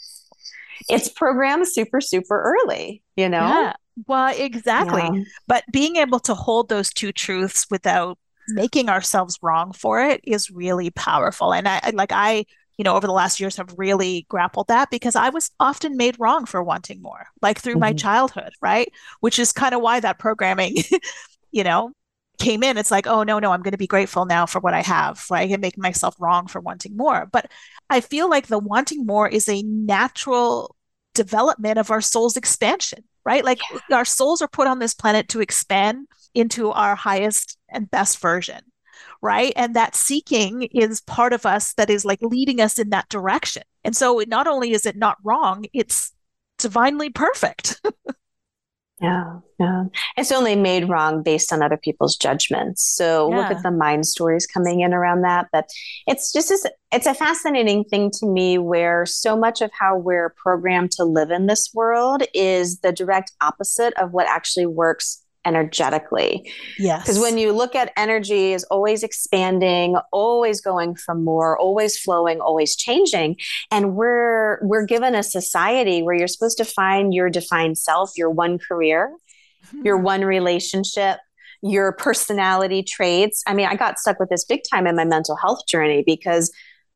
It's 0.88 1.08
programmed 1.08 1.68
super, 1.68 2.00
super 2.00 2.40
early, 2.42 3.02
you 3.16 3.28
know? 3.28 3.38
Yeah. 3.38 3.72
Well, 4.06 4.34
exactly. 4.36 5.02
Yeah. 5.02 5.24
But 5.46 5.64
being 5.72 5.96
able 5.96 6.20
to 6.20 6.34
hold 6.34 6.68
those 6.68 6.92
two 6.92 7.12
truths 7.12 7.66
without 7.70 8.18
making 8.48 8.88
ourselves 8.88 9.38
wrong 9.42 9.72
for 9.72 10.00
it 10.00 10.20
is 10.24 10.50
really 10.50 10.90
powerful. 10.90 11.52
And 11.52 11.66
I 11.66 11.90
like 11.94 12.12
I, 12.12 12.44
you 12.76 12.84
know, 12.84 12.94
over 12.94 13.06
the 13.06 13.12
last 13.12 13.40
years 13.40 13.56
have 13.56 13.74
really 13.76 14.26
grappled 14.28 14.68
that 14.68 14.90
because 14.90 15.16
I 15.16 15.30
was 15.30 15.50
often 15.58 15.96
made 15.96 16.16
wrong 16.20 16.44
for 16.44 16.62
wanting 16.62 17.00
more, 17.00 17.26
like 17.42 17.58
through 17.58 17.74
mm-hmm. 17.74 17.80
my 17.80 17.92
childhood, 17.94 18.52
right? 18.60 18.92
Which 19.20 19.38
is 19.38 19.52
kind 19.52 19.74
of 19.74 19.80
why 19.80 20.00
that 20.00 20.18
programming, 20.18 20.76
you 21.50 21.64
know, 21.64 21.92
came 22.38 22.62
in. 22.62 22.76
It's 22.76 22.90
like, 22.90 23.06
oh 23.06 23.22
no, 23.22 23.38
no, 23.38 23.52
I'm 23.52 23.62
going 23.62 23.72
to 23.72 23.78
be 23.78 23.86
grateful 23.86 24.26
now 24.26 24.46
for 24.46 24.60
what 24.60 24.74
I 24.74 24.82
have. 24.82 25.24
Right? 25.30 25.42
I 25.42 25.48
can 25.48 25.60
make 25.60 25.78
myself 25.78 26.16
wrong 26.18 26.46
for 26.46 26.60
wanting 26.60 26.96
more. 26.96 27.26
But 27.30 27.50
I 27.90 28.00
feel 28.00 28.28
like 28.28 28.46
the 28.46 28.58
wanting 28.58 29.06
more 29.06 29.28
is 29.28 29.48
a 29.48 29.62
natural 29.62 30.76
development 31.14 31.78
of 31.78 31.90
our 31.90 32.00
soul's 32.00 32.36
expansion, 32.36 33.04
right? 33.24 33.44
Like 33.44 33.60
yeah. 33.72 33.96
our 33.96 34.04
souls 34.04 34.42
are 34.42 34.48
put 34.48 34.66
on 34.66 34.78
this 34.78 34.94
planet 34.94 35.28
to 35.30 35.40
expand 35.40 36.06
into 36.34 36.70
our 36.70 36.94
highest 36.94 37.58
and 37.68 37.90
best 37.90 38.20
version 38.20 38.60
right 39.22 39.52
and 39.56 39.74
that 39.74 39.94
seeking 39.94 40.62
is 40.62 41.00
part 41.02 41.32
of 41.32 41.46
us 41.46 41.72
that 41.74 41.90
is 41.90 42.04
like 42.04 42.20
leading 42.22 42.60
us 42.60 42.78
in 42.78 42.90
that 42.90 43.08
direction 43.08 43.62
and 43.84 43.96
so 43.96 44.22
not 44.28 44.46
only 44.46 44.72
is 44.72 44.86
it 44.86 44.96
not 44.96 45.16
wrong 45.24 45.64
it's 45.72 46.12
divinely 46.58 47.10
perfect 47.10 47.80
yeah 49.00 49.40
yeah. 49.58 49.84
It's 50.18 50.32
only 50.32 50.54
made 50.54 50.88
wrong 50.88 51.22
based 51.22 51.52
on 51.52 51.62
other 51.62 51.78
people's 51.78 52.16
judgments. 52.16 52.82
So 52.82 53.30
yeah. 53.30 53.36
look 53.36 53.50
at 53.50 53.62
the 53.62 53.70
mind 53.70 54.06
stories 54.06 54.46
coming 54.46 54.80
in 54.80 54.92
around 54.92 55.22
that. 55.22 55.48
But 55.50 55.70
it's 56.06 56.32
just 56.32 56.50
this, 56.50 56.66
it's 56.92 57.06
a 57.06 57.14
fascinating 57.14 57.84
thing 57.84 58.10
to 58.18 58.26
me 58.26 58.58
where 58.58 59.06
so 59.06 59.36
much 59.36 59.62
of 59.62 59.70
how 59.78 59.96
we're 59.96 60.34
programmed 60.36 60.90
to 60.92 61.04
live 61.04 61.30
in 61.30 61.46
this 61.46 61.70
world 61.72 62.22
is 62.34 62.80
the 62.80 62.92
direct 62.92 63.32
opposite 63.40 63.94
of 63.94 64.12
what 64.12 64.28
actually 64.28 64.66
works 64.66 65.22
energetically. 65.46 66.52
Yes. 66.78 67.02
Because 67.02 67.18
when 67.18 67.38
you 67.38 67.52
look 67.52 67.74
at 67.74 67.92
energy 67.96 68.52
is 68.52 68.64
always 68.64 69.02
expanding, 69.02 69.96
always 70.12 70.60
going 70.60 70.96
for 70.96 71.14
more, 71.14 71.58
always 71.58 71.98
flowing, 71.98 72.40
always 72.40 72.76
changing. 72.76 73.36
And 73.70 73.94
we're 73.94 74.58
we're 74.62 74.84
given 74.84 75.14
a 75.14 75.22
society 75.22 76.02
where 76.02 76.14
you're 76.14 76.28
supposed 76.28 76.58
to 76.58 76.64
find 76.64 77.14
your 77.14 77.30
defined 77.30 77.78
self, 77.78 78.10
your 78.16 78.30
one 78.30 78.58
career, 78.58 79.14
mm-hmm. 79.66 79.86
your 79.86 79.96
one 79.96 80.24
relationship, 80.24 81.18
your 81.62 81.92
personality 81.92 82.82
traits. 82.82 83.42
I 83.46 83.54
mean, 83.54 83.66
I 83.66 83.76
got 83.76 83.98
stuck 83.98 84.18
with 84.18 84.28
this 84.28 84.44
big 84.44 84.62
time 84.70 84.86
in 84.86 84.96
my 84.96 85.04
mental 85.04 85.36
health 85.36 85.66
journey 85.68 86.02
because 86.04 86.52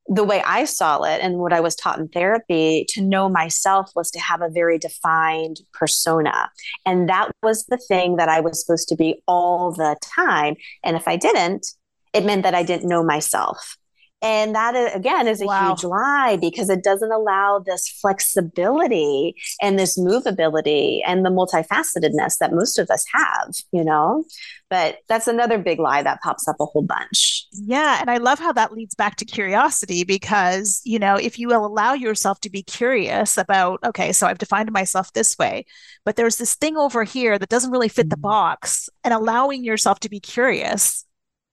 the 0.07 0.25
way 0.25 0.43
I 0.45 0.65
saw 0.65 1.03
it 1.03 1.21
and 1.23 1.39
what 1.39 1.53
I 1.53 1.61
was 1.61 1.77
taught 1.77 1.99
in 1.99 2.09
therapy 2.09 2.85
to 2.91 3.03
know 3.03 3.29
myself 3.29 3.91
was 3.95 4.11
to 4.13 4.19
have 4.19 4.43
a 4.43 4.51
very 4.51 4.79
defined 4.79 5.61
persona. 5.73 6.51
And 6.85 7.09
that 7.09 7.31
was 7.43 7.67
the 7.67 7.77
thing 7.77 8.17
that 8.17 8.29
I 8.29 8.41
was 8.41 8.65
supposed 8.65 8.89
to 8.89 8.97
be 8.97 9.23
all 9.27 9.73
the 9.73 9.97
time. 10.03 10.57
And 10.83 10.97
if 10.97 11.07
I 11.07 11.17
didn't, 11.17 11.67
it 12.13 12.25
meant 12.25 12.43
that 12.43 12.55
I 12.55 12.65
didn't 12.65 12.89
know 12.89 13.05
myself. 13.05 13.77
And 14.23 14.55
that 14.55 14.95
again 14.95 15.27
is 15.27 15.41
a 15.41 15.47
wow. 15.47 15.69
huge 15.69 15.85
lie 15.85 16.37
because 16.41 16.69
it 16.69 16.85
doesn't 16.85 17.11
allow 17.11 17.59
this 17.65 17.89
flexibility 17.89 19.35
and 19.63 19.79
this 19.79 19.99
movability 19.99 21.01
and 21.07 21.25
the 21.25 21.31
multifacetedness 21.31 22.39
that 22.39 22.53
most 22.53 22.79
of 22.79 22.91
us 22.91 23.05
have, 23.15 23.55
you 23.73 23.83
know? 23.83 24.25
But 24.69 24.99
that's 25.09 25.27
another 25.27 25.59
big 25.59 25.81
lie 25.81 26.03
that 26.03 26.21
pops 26.23 26.47
up 26.47 26.57
a 26.61 26.67
whole 26.67 26.83
bunch. 26.83 27.47
Yeah. 27.53 27.99
And 28.01 28.11
I 28.11 28.19
love 28.19 28.39
how 28.39 28.53
that 28.53 28.73
leads 28.73 28.95
back 28.95 29.17
to 29.17 29.25
curiosity 29.25 30.05
because, 30.05 30.81
you 30.85 30.99
know, 30.99 31.17
if 31.17 31.39
you 31.39 31.49
will 31.49 31.67
allow 31.67 31.95
yourself 31.95 32.41
to 32.41 32.51
be 32.51 32.63
curious 32.63 33.37
about, 33.37 33.81
okay, 33.85 34.13
so 34.13 34.27
I've 34.27 34.39
defined 34.39 34.71
myself 34.71 35.13
this 35.13 35.37
way, 35.39 35.65
but 36.05 36.17
there's 36.17 36.37
this 36.37 36.55
thing 36.55 36.77
over 36.77 37.05
here 37.05 37.39
that 37.39 37.49
doesn't 37.49 37.73
really 37.73 37.89
fit 37.89 38.11
the 38.11 38.17
mm-hmm. 38.17 38.23
box, 38.23 38.89
and 39.03 39.15
allowing 39.15 39.65
yourself 39.65 39.99
to 40.01 40.09
be 40.09 40.21
curious 40.21 41.05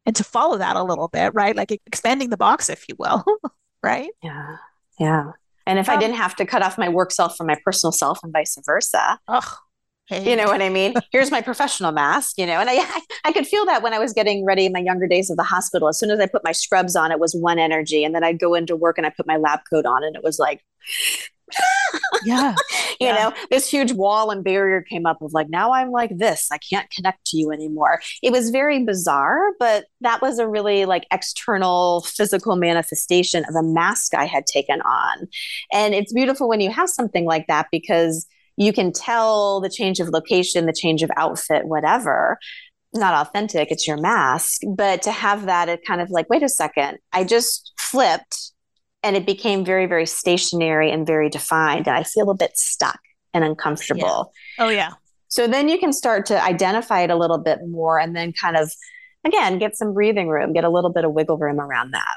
and 0.08 0.16
to 0.16 0.24
follow 0.24 0.58
that 0.58 0.78
a 0.78 0.84
little 0.84 1.10
bit, 1.10 1.34
right? 1.36 1.56
Like 1.56 1.70
expanding 1.86 2.30
the 2.30 2.38
box, 2.38 2.70
if 2.70 2.86
you 2.88 2.96
will, 2.98 3.26
right? 3.84 4.10
Yeah. 4.24 4.56
Yeah. 4.98 5.32
And 5.68 5.78
if 5.78 5.90
um, 5.90 5.98
I 5.98 6.00
didn't 6.00 6.16
have 6.16 6.34
to 6.38 6.46
cut 6.46 6.64
off 6.64 6.78
my 6.78 6.88
work 6.88 7.12
self 7.12 7.36
from 7.36 7.48
my 7.48 7.58
personal 7.64 7.92
self 7.92 8.20
and 8.24 8.32
vice 8.32 8.58
versa, 8.66 9.20
oh, 9.28 9.58
hey. 10.08 10.28
you 10.28 10.38
know 10.38 10.46
what 10.46 10.62
I 10.62 10.70
mean? 10.70 10.94
Here's 11.12 11.30
my 11.30 11.42
professional 11.42 11.92
mask, 11.92 12.38
you 12.38 12.46
know, 12.46 12.54
and 12.54 12.70
I, 12.70 12.76
I, 12.78 13.02
I 13.26 13.32
could 13.34 13.46
feel 13.46 13.66
that 13.66 13.84
when 13.84 13.94
I 13.94 14.00
was 14.00 14.14
getting 14.14 14.46
ready 14.46 14.66
in 14.66 14.72
my 14.72 14.80
younger 14.80 15.08
days 15.08 15.30
of 15.30 15.36
the 15.36 15.44
hospital. 15.44 15.90
As 15.90 16.00
soon 16.00 16.10
as 16.10 16.22
I 16.22 16.26
put 16.26 16.44
my 16.46 16.54
scrubs 16.54 16.96
on, 16.96 17.12
it 17.12 17.20
was 17.20 17.36
one 17.36 17.60
energy. 17.60 18.06
And 18.06 18.16
then 18.16 18.24
I'd 18.24 18.40
go 18.40 18.54
into 18.54 18.78
work 18.78 18.98
and 18.98 19.06
I 19.06 19.10
put 19.10 19.28
my 19.28 19.36
lab 19.36 19.60
coat 19.70 19.86
on 19.86 20.06
and 20.06 20.16
it 20.16 20.24
was 20.24 20.40
like, 20.40 20.64
yeah. 22.26 22.56
you 23.00 23.08
yeah. 23.08 23.16
know, 23.16 23.34
this 23.50 23.70
huge 23.70 23.92
wall 23.92 24.32
and 24.32 24.44
barrier 24.44 24.82
came 24.82 25.06
up 25.06 25.22
of 25.22 25.34
like, 25.34 25.50
now 25.50 25.72
I'm 25.72 25.92
like 25.92 26.18
this. 26.18 26.48
I 26.52 26.58
can't 26.58 26.90
connect 26.92 27.26
to 27.28 27.38
you 27.38 27.52
anymore. 27.52 28.02
It 28.22 28.32
was 28.32 28.50
very 28.50 28.84
bizarre, 28.84 29.52
but 29.60 29.86
that 30.02 30.22
was 30.22 30.40
a 30.40 30.48
really 30.48 30.86
like 30.86 31.06
external 31.12 32.02
physical 32.02 32.56
manifestation 32.56 33.46
of 33.46 33.56
a 33.56 33.64
mask 33.64 34.14
I 34.14 34.26
had 34.26 34.46
taken 34.46 34.82
on. 34.82 35.28
And 35.72 35.94
it's 35.94 36.14
beautiful 36.14 36.48
when 36.48 36.62
you 36.62 36.72
have 36.72 36.90
something 36.90 37.26
like 37.26 37.48
that 37.48 37.68
because 37.72 38.28
you 38.58 38.74
can 38.74 38.92
tell 38.92 39.62
the 39.62 39.70
change 39.70 40.00
of 40.00 40.10
location, 40.10 40.66
the 40.66 40.74
change 40.74 41.04
of 41.04 41.12
outfit, 41.16 41.66
whatever. 41.66 42.40
Not 42.94 43.28
authentic, 43.28 43.70
it's 43.70 43.88
your 43.88 43.98
mask. 43.98 44.62
But 44.68 45.04
to 45.04 45.12
have 45.12 45.46
that, 45.46 45.70
it 45.70 45.86
kind 45.86 46.02
of 46.02 46.10
like, 46.10 46.30
wait 46.30 46.42
a 46.42 46.50
second, 46.50 46.98
I 47.14 47.24
just 47.24 47.74
flipped 47.78 48.52
and 49.04 49.16
it 49.16 49.26
became 49.26 49.64
very 49.64 49.86
very 49.86 50.06
stationary 50.06 50.92
and 50.92 51.06
very 51.06 51.30
defined 51.30 51.88
and 51.88 51.96
i 51.96 52.04
feel 52.04 52.30
a 52.30 52.36
bit 52.36 52.58
stuck 52.58 53.00
and 53.38 53.44
uncomfortable. 53.44 54.34
Yeah. 54.58 54.66
oh 54.66 54.70
yeah. 54.70 54.92
So 55.30 55.48
then 55.48 55.70
you 55.70 55.78
can 55.78 55.92
start 55.92 56.26
to 56.28 56.42
identify 56.44 57.02
it 57.02 57.10
a 57.10 57.16
little 57.16 57.38
bit 57.38 57.60
more 57.68 58.00
and 58.00 58.16
then 58.16 58.34
kind 58.34 58.58
of 58.58 58.72
again 59.26 59.60
get 59.60 59.76
some 59.76 59.94
breathing 59.94 60.28
room 60.28 60.54
get 60.54 60.64
a 60.64 60.70
little 60.70 60.92
bit 60.92 61.06
of 61.06 61.14
wiggle 61.14 61.38
room 61.38 61.60
around 61.60 61.92
that. 61.92 62.16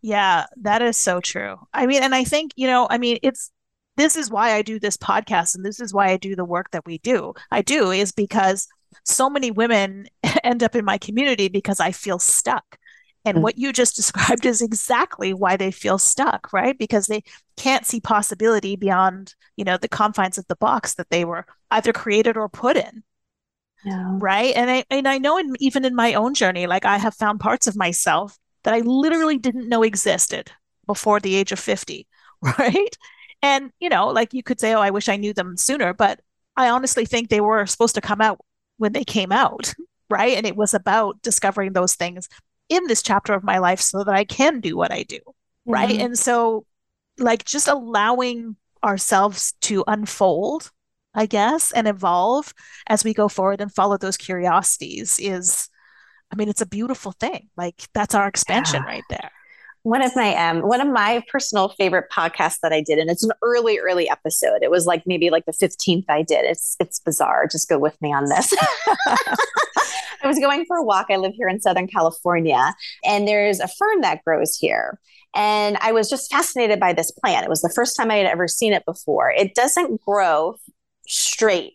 Yeah 0.00 0.46
that 0.60 0.82
is 0.82 0.96
so 0.96 1.20
true. 1.20 1.56
I 1.72 1.86
mean 1.86 2.02
and 2.02 2.14
i 2.14 2.24
think 2.24 2.52
you 2.56 2.66
know 2.66 2.86
i 2.90 2.98
mean 2.98 3.18
it's 3.22 3.50
this 3.96 4.16
is 4.16 4.30
why 4.30 4.54
i 4.54 4.62
do 4.62 4.80
this 4.80 4.96
podcast 4.96 5.54
and 5.54 5.64
this 5.64 5.78
is 5.78 5.92
why 5.92 6.08
i 6.08 6.16
do 6.16 6.34
the 6.34 6.44
work 6.44 6.70
that 6.72 6.86
we 6.86 6.98
do. 6.98 7.34
I 7.50 7.62
do 7.62 7.90
is 7.90 8.12
because 8.12 8.66
so 9.04 9.30
many 9.30 9.50
women 9.50 10.06
end 10.44 10.62
up 10.62 10.74
in 10.74 10.84
my 10.84 10.98
community 10.98 11.48
because 11.48 11.80
i 11.80 11.92
feel 11.92 12.18
stuck 12.18 12.78
and 13.24 13.36
mm-hmm. 13.36 13.42
what 13.42 13.58
you 13.58 13.72
just 13.72 13.96
described 13.96 14.46
is 14.46 14.62
exactly 14.62 15.32
why 15.32 15.56
they 15.56 15.70
feel 15.70 15.98
stuck, 15.98 16.52
right? 16.52 16.76
Because 16.76 17.06
they 17.06 17.22
can't 17.56 17.86
see 17.86 18.00
possibility 18.00 18.76
beyond, 18.76 19.34
you 19.56 19.64
know, 19.64 19.76
the 19.76 19.88
confines 19.88 20.38
of 20.38 20.46
the 20.48 20.56
box 20.56 20.94
that 20.94 21.10
they 21.10 21.24
were 21.24 21.46
either 21.70 21.92
created 21.92 22.36
or 22.36 22.48
put 22.48 22.76
in. 22.76 23.02
Yeah. 23.84 24.16
Right. 24.18 24.54
And 24.54 24.70
I 24.70 24.84
and 24.90 25.08
I 25.08 25.18
know 25.18 25.38
in, 25.38 25.54
even 25.58 25.84
in 25.84 25.94
my 25.94 26.14
own 26.14 26.34
journey, 26.34 26.68
like 26.68 26.84
I 26.84 26.98
have 26.98 27.14
found 27.14 27.40
parts 27.40 27.66
of 27.66 27.76
myself 27.76 28.38
that 28.62 28.74
I 28.74 28.78
literally 28.78 29.38
didn't 29.38 29.68
know 29.68 29.82
existed 29.82 30.52
before 30.86 31.18
the 31.20 31.34
age 31.34 31.52
of 31.52 31.58
50. 31.58 32.06
Right. 32.58 32.96
And, 33.40 33.70
you 33.78 33.88
know, 33.88 34.08
like 34.08 34.34
you 34.34 34.42
could 34.42 34.58
say, 34.58 34.74
oh, 34.74 34.80
I 34.80 34.90
wish 34.90 35.08
I 35.08 35.16
knew 35.16 35.32
them 35.32 35.56
sooner, 35.56 35.94
but 35.94 36.20
I 36.56 36.70
honestly 36.70 37.06
think 37.06 37.28
they 37.28 37.40
were 37.40 37.66
supposed 37.66 37.94
to 37.94 38.00
come 38.00 38.20
out 38.20 38.40
when 38.78 38.92
they 38.92 39.04
came 39.04 39.30
out. 39.32 39.74
Right. 40.10 40.36
And 40.36 40.44
it 40.44 40.56
was 40.56 40.74
about 40.74 41.22
discovering 41.22 41.72
those 41.72 41.94
things 41.94 42.28
in 42.72 42.86
this 42.86 43.02
chapter 43.02 43.34
of 43.34 43.44
my 43.44 43.58
life 43.58 43.80
so 43.80 44.04
that 44.04 44.14
I 44.14 44.24
can 44.24 44.60
do 44.60 44.76
what 44.76 44.92
I 44.92 45.02
do. 45.02 45.18
Mm-hmm. 45.18 45.72
Right. 45.72 46.00
And 46.00 46.18
so, 46.18 46.64
like, 47.18 47.44
just 47.44 47.68
allowing 47.68 48.56
ourselves 48.82 49.54
to 49.62 49.84
unfold, 49.86 50.70
I 51.14 51.26
guess, 51.26 51.72
and 51.72 51.86
evolve 51.86 52.54
as 52.86 53.04
we 53.04 53.14
go 53.14 53.28
forward 53.28 53.60
and 53.60 53.72
follow 53.72 53.96
those 53.98 54.16
curiosities 54.16 55.18
is, 55.20 55.68
I 56.32 56.36
mean, 56.36 56.48
it's 56.48 56.62
a 56.62 56.66
beautiful 56.66 57.12
thing. 57.12 57.50
Like, 57.56 57.86
that's 57.92 58.14
our 58.14 58.26
expansion 58.26 58.82
yeah. 58.84 58.90
right 58.90 59.04
there. 59.10 59.30
One 59.82 60.02
of 60.02 60.14
my 60.14 60.34
um 60.36 60.60
one 60.60 60.80
of 60.80 60.88
my 60.88 61.24
personal 61.28 61.68
favorite 61.70 62.10
podcasts 62.10 62.60
that 62.62 62.72
I 62.72 62.80
did, 62.80 62.98
and 62.98 63.10
it's 63.10 63.24
an 63.24 63.32
early, 63.42 63.78
early 63.78 64.08
episode. 64.08 64.62
It 64.62 64.70
was 64.70 64.86
like 64.86 65.06
maybe 65.06 65.30
like 65.30 65.44
the 65.44 65.52
15th 65.52 66.04
I 66.08 66.22
did. 66.22 66.44
It's 66.44 66.76
it's 66.78 67.00
bizarre. 67.00 67.46
Just 67.50 67.68
go 67.68 67.78
with 67.78 68.00
me 68.00 68.12
on 68.12 68.26
this. 68.26 68.54
I 70.22 70.28
was 70.28 70.38
going 70.38 70.64
for 70.66 70.76
a 70.76 70.84
walk. 70.84 71.06
I 71.10 71.16
live 71.16 71.32
here 71.34 71.48
in 71.48 71.60
Southern 71.60 71.88
California, 71.88 72.74
and 73.04 73.26
there's 73.26 73.60
a 73.60 73.68
fern 73.68 74.02
that 74.02 74.24
grows 74.24 74.56
here. 74.56 75.00
And 75.34 75.78
I 75.80 75.92
was 75.92 76.10
just 76.10 76.30
fascinated 76.30 76.78
by 76.78 76.92
this 76.92 77.10
plant. 77.10 77.44
It 77.44 77.48
was 77.48 77.62
the 77.62 77.72
first 77.74 77.96
time 77.96 78.10
I 78.10 78.16
had 78.16 78.26
ever 78.26 78.46
seen 78.46 78.72
it 78.72 78.84
before. 78.84 79.30
It 79.30 79.54
doesn't 79.54 80.02
grow 80.02 80.56
straight 81.06 81.74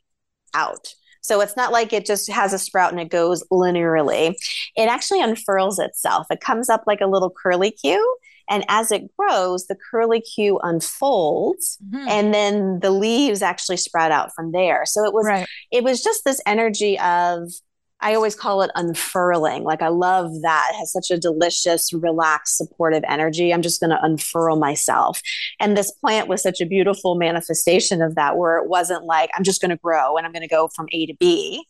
out. 0.54 0.94
So 1.22 1.42
it's 1.42 1.56
not 1.58 1.72
like 1.72 1.94
it 1.94 2.06
just 2.06 2.30
has 2.32 2.54
a 2.54 2.60
sprout 2.60 2.92
and 2.92 3.02
it 3.02 3.10
goes 3.10 3.44
linearly. 3.52 4.36
It 4.76 4.90
actually 4.90 5.22
unfurls 5.22 5.80
itself. 5.80 6.28
It 6.30 6.42
comes 6.42 6.70
up 6.70 6.84
like 6.88 7.02
a 7.02 7.08
little 7.08 7.30
curly 7.30 7.72
cue. 7.72 8.18
And 8.50 8.64
as 8.70 8.92
it 8.92 9.10
grows, 9.18 9.68
the 9.68 9.76
curlicue 9.76 10.58
unfolds 10.64 11.78
mm-hmm. 11.86 12.08
and 12.08 12.34
then 12.34 12.80
the 12.80 12.92
leaves 12.92 13.42
actually 13.42 13.78
sprout 13.78 14.12
out 14.12 14.34
from 14.34 14.54
there. 14.54 14.86
So 14.86 15.04
it 15.04 15.14
was 15.14 15.26
right. 15.26 15.48
it 15.72 15.84
was 15.84 16.02
just 16.02 16.24
this 16.24 16.42
energy 16.46 16.98
of 17.00 17.52
I 18.00 18.14
always 18.14 18.36
call 18.36 18.62
it 18.62 18.72
unfurling. 18.76 19.64
Like 19.64 19.82
I 19.82 19.88
love 19.88 20.30
that. 20.44 20.72
It 20.74 20.78
has 20.78 20.92
such 20.92 21.10
a 21.10 21.18
delicious, 21.18 21.92
relaxed, 21.92 22.58
supportive 22.58 23.04
energy. 23.08 23.54
I'm 23.54 23.64
just 23.64 23.80
going 23.80 23.90
to 23.90 24.04
unfurl 24.04 24.58
myself. 24.58 25.22
And 25.60 25.76
this 25.76 25.92
plant 25.92 26.28
was 26.28 26.44
such 26.44 26.62
a 26.62 26.66
beautiful 26.66 27.16
manifestation 27.16 28.02
of 28.02 28.16
that, 28.16 28.38
where 28.38 28.58
it 28.58 28.70
wasn't 28.70 29.06
like, 29.06 29.32
I'm 29.36 29.44
just 29.44 29.62
going 29.62 29.72
to 29.72 29.78
grow 29.78 30.16
and 30.16 30.26
I'm 30.26 30.32
going 30.32 30.44
to 30.44 30.48
go 30.48 30.68
from 30.68 30.88
A 30.92 31.08
to 31.08 31.16
B. 31.20 31.66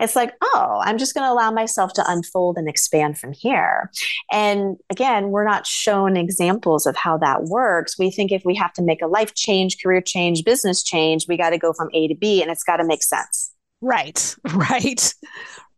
It's 0.00 0.14
like, 0.14 0.32
oh, 0.40 0.80
I'm 0.84 0.96
just 0.96 1.12
going 1.12 1.26
to 1.26 1.32
allow 1.32 1.50
myself 1.50 1.92
to 1.94 2.04
unfold 2.06 2.56
and 2.56 2.68
expand 2.68 3.18
from 3.18 3.32
here. 3.32 3.90
And 4.30 4.76
again, 4.90 5.30
we're 5.30 5.44
not 5.44 5.66
shown 5.66 6.16
examples 6.16 6.86
of 6.86 6.94
how 6.96 7.18
that 7.18 7.44
works. 7.44 7.98
We 7.98 8.12
think 8.12 8.30
if 8.30 8.42
we 8.44 8.54
have 8.54 8.72
to 8.74 8.82
make 8.82 9.02
a 9.02 9.08
life 9.08 9.34
change, 9.34 9.82
career 9.82 10.00
change, 10.00 10.44
business 10.44 10.84
change, 10.84 11.26
we 11.28 11.36
got 11.36 11.50
to 11.50 11.58
go 11.58 11.72
from 11.72 11.90
A 11.92 12.06
to 12.06 12.14
B 12.14 12.40
and 12.40 12.50
it's 12.50 12.62
got 12.62 12.76
to 12.76 12.86
make 12.86 13.02
sense. 13.02 13.52
Right, 13.80 14.36
right, 14.44 14.54
right. 14.54 15.14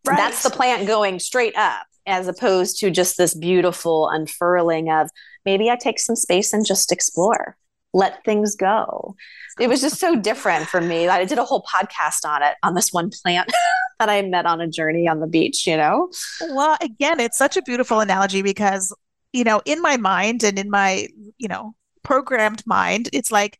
That's 0.04 0.42
the 0.42 0.50
plant 0.50 0.86
going 0.86 1.18
straight 1.18 1.56
up 1.56 1.86
as 2.06 2.28
opposed 2.28 2.78
to 2.80 2.90
just 2.90 3.16
this 3.16 3.34
beautiful 3.34 4.08
unfurling 4.08 4.90
of 4.90 5.10
maybe 5.44 5.70
I 5.70 5.76
take 5.76 5.98
some 5.98 6.16
space 6.16 6.52
and 6.52 6.66
just 6.66 6.92
explore, 6.92 7.56
let 7.92 8.24
things 8.24 8.56
go. 8.56 9.14
It 9.58 9.68
was 9.68 9.80
just 9.80 9.98
so 9.98 10.16
different 10.16 10.66
for 10.66 10.80
me. 10.80 11.08
I 11.08 11.24
did 11.24 11.38
a 11.38 11.44
whole 11.44 11.62
podcast 11.62 12.24
on 12.24 12.42
it, 12.42 12.56
on 12.62 12.74
this 12.74 12.92
one 12.92 13.10
plant 13.10 13.50
that 13.98 14.08
I 14.08 14.22
met 14.22 14.46
on 14.46 14.60
a 14.60 14.68
journey 14.68 15.06
on 15.06 15.20
the 15.20 15.26
beach, 15.26 15.66
you 15.66 15.76
know? 15.76 16.10
Well, 16.40 16.76
again, 16.80 17.20
it's 17.20 17.38
such 17.38 17.56
a 17.56 17.62
beautiful 17.62 18.00
analogy 18.00 18.42
because, 18.42 18.94
you 19.32 19.44
know, 19.44 19.60
in 19.64 19.82
my 19.82 19.96
mind 19.96 20.42
and 20.42 20.58
in 20.58 20.70
my, 20.70 21.06
you 21.38 21.48
know, 21.48 21.74
programmed 22.02 22.62
mind, 22.66 23.10
it's 23.12 23.30
like, 23.30 23.58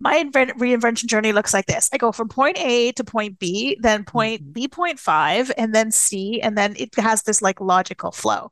my 0.00 0.16
invent- 0.16 0.58
reinvention 0.58 1.06
journey 1.06 1.32
looks 1.32 1.54
like 1.54 1.66
this. 1.66 1.90
I 1.92 1.98
go 1.98 2.10
from 2.10 2.28
point 2.28 2.58
A 2.58 2.92
to 2.92 3.04
point 3.04 3.38
B, 3.38 3.76
then 3.80 4.04
point 4.04 4.42
mm-hmm. 4.42 4.52
B 4.52 4.68
point 4.68 4.98
five, 4.98 5.52
and 5.56 5.74
then 5.74 5.90
C, 5.90 6.40
and 6.40 6.56
then 6.56 6.74
it 6.76 6.94
has 6.96 7.22
this 7.22 7.42
like 7.42 7.60
logical 7.60 8.10
flow. 8.10 8.50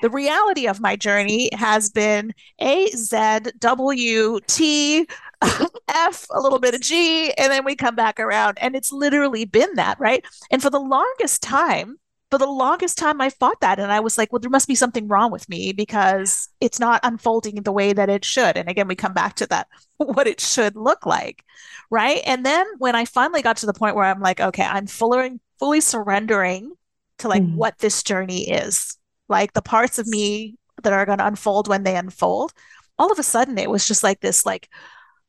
The 0.00 0.10
reality 0.10 0.66
of 0.68 0.80
my 0.80 0.94
journey 0.96 1.50
has 1.54 1.90
been 1.90 2.32
A, 2.60 2.86
Z, 2.88 3.50
W, 3.58 4.40
T, 4.46 5.06
F, 5.88 6.26
a 6.30 6.40
little 6.40 6.60
bit 6.60 6.74
of 6.74 6.80
G, 6.80 7.32
and 7.32 7.52
then 7.52 7.64
we 7.64 7.74
come 7.74 7.96
back 7.96 8.20
around. 8.20 8.58
And 8.60 8.76
it's 8.76 8.92
literally 8.92 9.44
been 9.44 9.74
that, 9.74 9.98
right? 9.98 10.24
And 10.50 10.62
for 10.62 10.70
the 10.70 10.80
longest 10.80 11.42
time, 11.42 11.98
for 12.30 12.38
the 12.38 12.46
longest 12.46 12.98
time 12.98 13.20
I 13.20 13.30
fought 13.30 13.60
that 13.62 13.78
and 13.78 13.90
I 13.90 14.00
was 14.00 14.18
like, 14.18 14.32
well, 14.32 14.40
there 14.40 14.50
must 14.50 14.68
be 14.68 14.74
something 14.74 15.08
wrong 15.08 15.30
with 15.30 15.48
me 15.48 15.72
because 15.72 16.48
it's 16.60 16.78
not 16.78 17.00
unfolding 17.02 17.62
the 17.62 17.72
way 17.72 17.92
that 17.92 18.10
it 18.10 18.24
should. 18.24 18.56
And 18.56 18.68
again, 18.68 18.86
we 18.86 18.96
come 18.96 19.14
back 19.14 19.34
to 19.36 19.46
that 19.46 19.66
what 19.96 20.26
it 20.26 20.40
should 20.40 20.76
look 20.76 21.06
like. 21.06 21.42
Right. 21.90 22.20
And 22.26 22.44
then 22.44 22.66
when 22.78 22.94
I 22.94 23.06
finally 23.06 23.40
got 23.40 23.56
to 23.58 23.66
the 23.66 23.72
point 23.72 23.96
where 23.96 24.04
I'm 24.04 24.20
like, 24.20 24.40
okay, 24.40 24.64
I'm 24.64 24.86
fully 24.86 25.40
fully 25.58 25.80
surrendering 25.80 26.72
to 27.18 27.28
like 27.28 27.42
mm. 27.42 27.54
what 27.54 27.78
this 27.78 28.02
journey 28.02 28.50
is, 28.50 28.98
like 29.28 29.54
the 29.54 29.62
parts 29.62 29.98
of 29.98 30.06
me 30.06 30.56
that 30.82 30.92
are 30.92 31.06
going 31.06 31.18
to 31.18 31.26
unfold 31.26 31.66
when 31.66 31.82
they 31.82 31.96
unfold. 31.96 32.52
All 32.98 33.10
of 33.10 33.18
a 33.18 33.22
sudden 33.22 33.58
it 33.58 33.70
was 33.70 33.88
just 33.88 34.02
like 34.02 34.20
this, 34.20 34.44
like, 34.44 34.68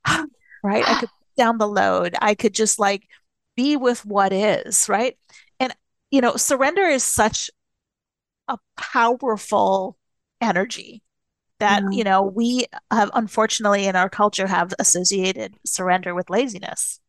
right. 0.64 0.88
I 0.88 0.93
could 1.00 1.10
put 1.10 1.36
down 1.38 1.60
the 1.60 1.68
load. 1.68 2.16
I 2.22 2.36
could 2.36 2.54
just 2.54 2.78
like 2.78 3.08
be 3.56 3.78
with 3.78 4.06
what 4.06 4.34
is, 4.34 4.89
right? 4.89 5.18
You 6.12 6.22
know, 6.22 6.36
surrender 6.36 6.84
is 6.84 7.03
such 7.03 7.49
a 8.47 8.57
powerful 8.78 9.97
energy 10.41 11.03
that, 11.60 11.84
yeah. 11.84 11.89
you 11.97 12.03
know, 12.03 12.24
we 12.24 12.66
have 12.91 13.12
unfortunately 13.14 13.86
in 13.86 13.95
our 13.95 14.10
culture 14.10 14.47
have 14.47 14.74
associated 14.80 15.55
surrender 15.66 16.16
with 16.16 16.30
laziness. 16.30 16.99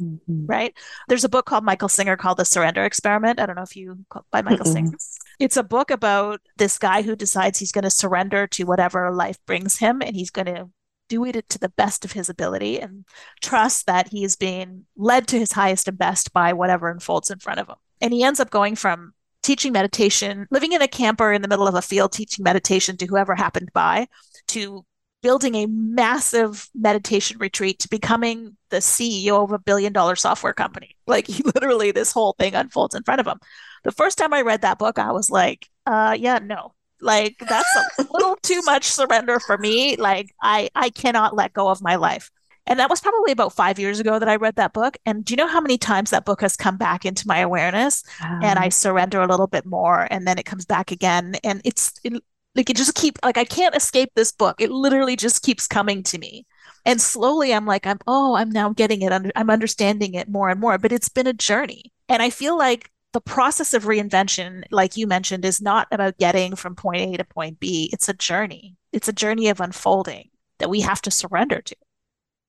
Mm-hmm. 0.00 0.44
Right. 0.44 0.76
There's 1.08 1.24
a 1.24 1.28
book 1.28 1.46
called 1.46 1.64
Michael 1.64 1.88
Singer 1.88 2.18
called 2.18 2.36
The 2.36 2.44
Surrender 2.44 2.84
Experiment. 2.84 3.40
I 3.40 3.46
don't 3.46 3.56
know 3.56 3.62
if 3.62 3.74
you 3.74 4.04
by 4.30 4.42
Michael 4.42 4.66
mm 4.66 4.72
Singer. 4.72 4.92
It's 5.40 5.56
a 5.56 5.62
book 5.62 5.90
about 5.90 6.40
this 6.58 6.78
guy 6.78 7.00
who 7.00 7.16
decides 7.16 7.58
he's 7.58 7.72
going 7.72 7.84
to 7.84 7.90
surrender 7.90 8.46
to 8.48 8.64
whatever 8.64 9.10
life 9.10 9.38
brings 9.46 9.78
him 9.78 10.02
and 10.02 10.14
he's 10.14 10.30
going 10.30 10.46
to 10.46 10.68
do 11.08 11.24
it 11.24 11.48
to 11.48 11.58
the 11.58 11.70
best 11.70 12.04
of 12.04 12.12
his 12.12 12.28
ability 12.28 12.78
and 12.78 13.06
trust 13.40 13.86
that 13.86 14.08
he 14.08 14.22
is 14.24 14.36
being 14.36 14.84
led 14.96 15.26
to 15.28 15.38
his 15.38 15.52
highest 15.52 15.88
and 15.88 15.96
best 15.96 16.32
by 16.32 16.52
whatever 16.52 16.90
unfolds 16.90 17.30
in 17.30 17.38
front 17.38 17.60
of 17.60 17.68
him 17.68 17.76
and 18.06 18.14
he 18.14 18.22
ends 18.22 18.38
up 18.38 18.50
going 18.50 18.76
from 18.76 19.12
teaching 19.42 19.72
meditation, 19.72 20.46
living 20.52 20.70
in 20.70 20.80
a 20.80 20.86
camper 20.86 21.32
in 21.32 21.42
the 21.42 21.48
middle 21.48 21.66
of 21.66 21.74
a 21.74 21.82
field, 21.82 22.12
teaching 22.12 22.44
meditation 22.44 22.96
to 22.96 23.06
whoever 23.06 23.34
happened 23.34 23.68
by, 23.74 24.06
to 24.46 24.84
building 25.22 25.56
a 25.56 25.66
massive 25.66 26.68
meditation 26.72 27.36
retreat 27.40 27.80
to 27.80 27.88
becoming 27.88 28.56
the 28.70 28.76
CEO 28.76 29.42
of 29.42 29.50
a 29.50 29.58
billion 29.58 29.92
dollar 29.92 30.14
software 30.14 30.52
company. 30.52 30.94
Like 31.08 31.26
he 31.26 31.42
literally, 31.42 31.90
this 31.90 32.12
whole 32.12 32.36
thing 32.38 32.54
unfolds 32.54 32.94
in 32.94 33.02
front 33.02 33.20
of 33.20 33.26
him. 33.26 33.38
The 33.82 33.90
first 33.90 34.18
time 34.18 34.32
I 34.32 34.42
read 34.42 34.62
that 34.62 34.78
book, 34.78 35.00
I 35.00 35.10
was 35.10 35.30
like, 35.30 35.68
uh, 35.84 36.16
yeah, 36.16 36.38
no, 36.38 36.74
like 37.00 37.36
that's 37.38 37.76
a 37.98 38.06
little 38.12 38.36
too 38.42 38.60
much 38.62 38.84
surrender 38.84 39.40
for 39.40 39.58
me. 39.58 39.96
Like 39.96 40.32
I, 40.40 40.68
I 40.76 40.90
cannot 40.90 41.34
let 41.34 41.52
go 41.52 41.68
of 41.68 41.82
my 41.82 41.96
life. 41.96 42.30
And 42.66 42.78
that 42.78 42.90
was 42.90 43.00
probably 43.00 43.32
about 43.32 43.52
five 43.52 43.78
years 43.78 44.00
ago 44.00 44.18
that 44.18 44.28
I 44.28 44.36
read 44.36 44.56
that 44.56 44.72
book. 44.72 44.96
And 45.06 45.24
do 45.24 45.32
you 45.32 45.36
know 45.36 45.46
how 45.46 45.60
many 45.60 45.78
times 45.78 46.10
that 46.10 46.24
book 46.24 46.40
has 46.40 46.56
come 46.56 46.76
back 46.76 47.04
into 47.04 47.28
my 47.28 47.38
awareness? 47.38 48.02
Um, 48.22 48.40
and 48.42 48.58
I 48.58 48.70
surrender 48.70 49.20
a 49.20 49.28
little 49.28 49.46
bit 49.46 49.64
more, 49.64 50.08
and 50.10 50.26
then 50.26 50.38
it 50.38 50.46
comes 50.46 50.64
back 50.64 50.90
again. 50.90 51.36
And 51.44 51.60
it's 51.64 51.92
it, 52.02 52.22
like 52.54 52.70
it 52.70 52.76
just 52.76 52.94
keep 52.94 53.18
like 53.24 53.38
I 53.38 53.44
can't 53.44 53.76
escape 53.76 54.10
this 54.14 54.32
book. 54.32 54.60
It 54.60 54.70
literally 54.70 55.16
just 55.16 55.42
keeps 55.42 55.66
coming 55.66 56.02
to 56.04 56.18
me. 56.18 56.46
And 56.84 57.00
slowly, 57.00 57.52
I'm 57.52 57.66
like, 57.66 57.86
I'm 57.86 57.98
oh, 58.06 58.34
I'm 58.34 58.50
now 58.50 58.70
getting 58.70 59.02
it. 59.02 59.12
Under, 59.12 59.30
I'm 59.36 59.50
understanding 59.50 60.14
it 60.14 60.28
more 60.28 60.48
and 60.48 60.60
more. 60.60 60.78
But 60.78 60.92
it's 60.92 61.08
been 61.08 61.26
a 61.26 61.32
journey, 61.32 61.92
and 62.08 62.22
I 62.22 62.30
feel 62.30 62.58
like 62.58 62.90
the 63.12 63.20
process 63.20 63.72
of 63.72 63.84
reinvention, 63.84 64.64
like 64.70 64.96
you 64.96 65.06
mentioned, 65.06 65.44
is 65.44 65.62
not 65.62 65.88
about 65.90 66.18
getting 66.18 66.54
from 66.56 66.74
point 66.74 67.14
A 67.14 67.16
to 67.16 67.24
point 67.24 67.60
B. 67.60 67.88
It's 67.92 68.08
a 68.08 68.14
journey. 68.14 68.76
It's 68.92 69.08
a 69.08 69.12
journey 69.12 69.48
of 69.48 69.60
unfolding 69.60 70.30
that 70.58 70.70
we 70.70 70.80
have 70.80 71.00
to 71.02 71.10
surrender 71.10 71.62
to. 71.62 71.76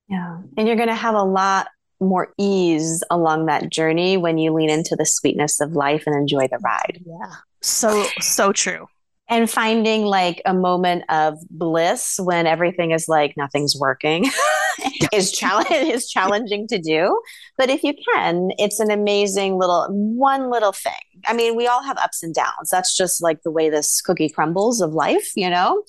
Yeah. 0.10 0.40
And 0.58 0.68
you're 0.68 0.78
going 0.78 0.90
to 0.90 0.96
have 0.96 1.16
a 1.16 1.24
lot 1.24 1.68
more 2.00 2.34
ease 2.38 3.04
along 3.10 3.48
that 3.48 3.70
journey 3.70 4.18
when 4.18 4.38
you 4.38 4.54
lean 4.54 4.70
into 4.70 4.96
the 4.96 5.06
sweetness 5.06 5.60
of 5.60 5.74
life 5.74 6.04
and 6.06 6.16
enjoy 6.16 6.48
the 6.48 6.60
ride. 6.60 7.04
Yeah. 7.06 7.34
So, 7.62 8.06
so 8.20 8.52
true 8.52 8.88
and 9.30 9.50
finding 9.50 10.06
like 10.06 10.42
a 10.46 10.54
moment 10.54 11.04
of 11.10 11.38
bliss 11.50 12.20
when 12.20 12.48
everything 12.48 12.92
is 12.92 13.08
like 13.08 13.36
nothing's 13.36 13.76
working 13.76 14.26
is 15.14 15.32
challenge 15.32 15.68
is 15.72 16.10
challenging 16.10 16.68
to 16.68 16.80
do. 16.80 17.20
But 17.58 17.70
if 17.70 17.84
you 17.84 17.94
can 18.14 18.50
it's 18.58 18.80
an 18.80 18.92
amazing 18.92 19.58
little 19.58 19.88
one 19.90 20.50
little 20.50 20.72
thing. 20.72 20.94
I 21.26 21.34
mean 21.34 21.56
we 21.56 21.68
all 21.68 21.84
have 21.84 21.98
ups 21.98 22.24
and 22.24 22.34
downs. 22.34 22.70
That's 22.72 22.96
just 22.96 23.22
like 23.22 23.42
the 23.44 23.52
way 23.52 23.70
this 23.70 24.02
cookie 24.02 24.30
crumbles 24.30 24.82
of 24.82 24.94
life 24.94 25.32
you 25.36 25.50
know? 25.50 25.84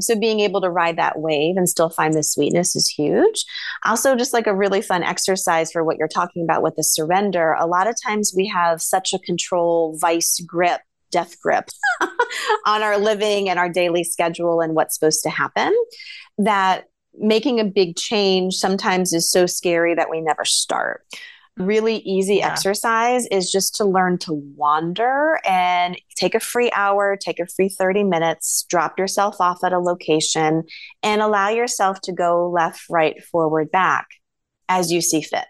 So 0.00 0.18
being 0.18 0.40
able 0.40 0.60
to 0.62 0.70
ride 0.70 0.98
that 0.98 1.20
wave 1.20 1.56
and 1.56 1.68
still 1.68 1.90
find 1.90 2.14
the 2.14 2.22
sweetness 2.22 2.74
is 2.76 2.88
huge. 2.88 3.44
Also 3.84 4.16
just 4.16 4.32
like 4.32 4.46
a 4.46 4.54
really 4.54 4.82
fun 4.82 5.02
exercise 5.02 5.72
for 5.72 5.84
what 5.84 5.96
you're 5.96 6.08
talking 6.08 6.42
about 6.42 6.62
with 6.62 6.76
the 6.76 6.84
surrender 6.84 7.56
a 7.58 7.66
lot 7.66 7.86
of 7.86 7.94
times 8.04 8.32
we 8.36 8.46
have 8.46 8.80
such 8.80 9.12
a 9.12 9.18
control 9.18 9.96
vice 10.00 10.40
grip 10.46 10.80
death 11.10 11.38
grip 11.40 11.68
on 12.66 12.82
our 12.82 12.98
living 12.98 13.48
and 13.48 13.58
our 13.58 13.68
daily 13.68 14.04
schedule 14.04 14.60
and 14.60 14.74
what's 14.74 14.94
supposed 14.94 15.22
to 15.22 15.30
happen 15.30 15.74
that 16.38 16.84
making 17.18 17.60
a 17.60 17.64
big 17.64 17.96
change 17.96 18.54
sometimes 18.54 19.12
is 19.12 19.30
so 19.30 19.46
scary 19.46 19.94
that 19.94 20.10
we 20.10 20.20
never 20.20 20.44
start 20.44 21.04
really 21.60 21.96
easy 21.98 22.36
yeah. 22.36 22.50
exercise 22.50 23.26
is 23.26 23.50
just 23.50 23.74
to 23.76 23.84
learn 23.84 24.18
to 24.18 24.32
wander 24.56 25.38
and 25.44 26.00
take 26.16 26.34
a 26.34 26.40
free 26.40 26.70
hour, 26.74 27.16
take 27.16 27.38
a 27.38 27.46
free 27.46 27.68
30 27.68 28.04
minutes, 28.04 28.64
drop 28.68 28.98
yourself 28.98 29.40
off 29.40 29.62
at 29.64 29.72
a 29.72 29.78
location, 29.78 30.64
and 31.02 31.22
allow 31.22 31.48
yourself 31.48 32.00
to 32.02 32.12
go 32.12 32.50
left, 32.50 32.82
right, 32.88 33.22
forward, 33.24 33.70
back 33.70 34.08
as 34.68 34.90
you 34.90 35.00
see 35.00 35.22
fit. 35.22 35.44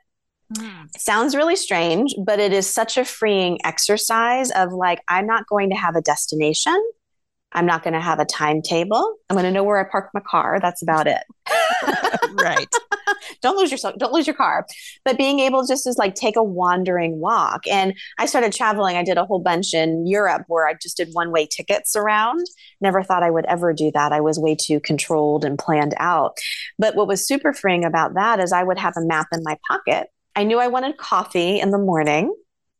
Mm. 0.55 0.89
sounds 0.99 1.37
really 1.37 1.55
strange, 1.55 2.13
but 2.25 2.41
it 2.41 2.53
is 2.53 2.69
such 2.69 2.99
a 2.99 3.05
freeing 3.05 3.61
exercise 3.65 4.51
of 4.51 4.73
like, 4.73 5.01
I'm 5.07 5.25
not 5.25 5.47
going 5.47 5.71
to 5.71 5.77
have 5.77 5.95
a 5.95 6.01
destination. 6.01 6.77
I'm 7.53 7.67
not 7.67 7.83
going 7.83 7.95
to 7.95 8.01
have 8.01 8.21
a 8.21 8.25
timetable. 8.25 9.17
I'm 9.29 9.35
going 9.35 9.45
to 9.45 9.51
know 9.51 9.65
where 9.65 9.79
I 9.79 9.91
park 9.91 10.11
my 10.15 10.21
car. 10.21 10.59
That's 10.61 10.83
about 10.83 11.07
it. 11.07 11.23
right. 12.35 12.69
don't 13.43 13.57
lose 13.57 13.71
yourself. 13.71 13.97
Don't 13.99 14.13
lose 14.13 14.27
your 14.27 14.37
car. 14.37 14.67
But 15.05 15.19
being 15.19 15.41
able 15.41 15.67
just 15.67 15.85
to 15.85 15.95
like 15.99 16.15
take 16.15 16.37
a 16.37 16.45
wandering 16.45 17.19
walk. 17.19 17.67
And 17.67 17.95
I 18.19 18.27
started 18.27 18.53
traveling. 18.53 18.97
I 18.97 19.03
did 19.03 19.19
a 19.19 19.25
whole 19.25 19.41
bunch 19.41 19.75
in 19.75 20.07
Europe 20.07 20.45
where 20.49 20.67
I 20.67 20.75
just 20.75 20.97
did 20.97 21.09
one 21.13 21.33
way 21.33 21.47
tickets 21.47 21.97
around. 21.97 22.47
Never 22.81 23.03
thought 23.03 23.23
I 23.23 23.31
would 23.31 23.47
ever 23.47 23.73
do 23.73 23.91
that. 23.93 24.13
I 24.13 24.21
was 24.21 24.39
way 24.39 24.55
too 24.55 24.81
controlled 24.81 25.45
and 25.45 25.59
planned 25.59 25.95
out. 25.99 26.39
But 26.79 26.95
what 26.95 27.09
was 27.09 27.27
super 27.27 27.53
freeing 27.53 27.85
about 27.85 28.15
that 28.15 28.41
is 28.41 28.53
I 28.53 28.63
would 28.63 28.79
have 28.79 28.95
a 28.97 29.05
map 29.05 29.29
in 29.33 29.43
my 29.43 29.59
pocket. 29.69 30.09
I 30.37 30.45
knew 30.45 30.59
I 30.59 30.69
wanted 30.69 30.97
coffee 30.97 31.61
in 31.61 31.71
the 31.71 31.79
morning. 31.79 32.33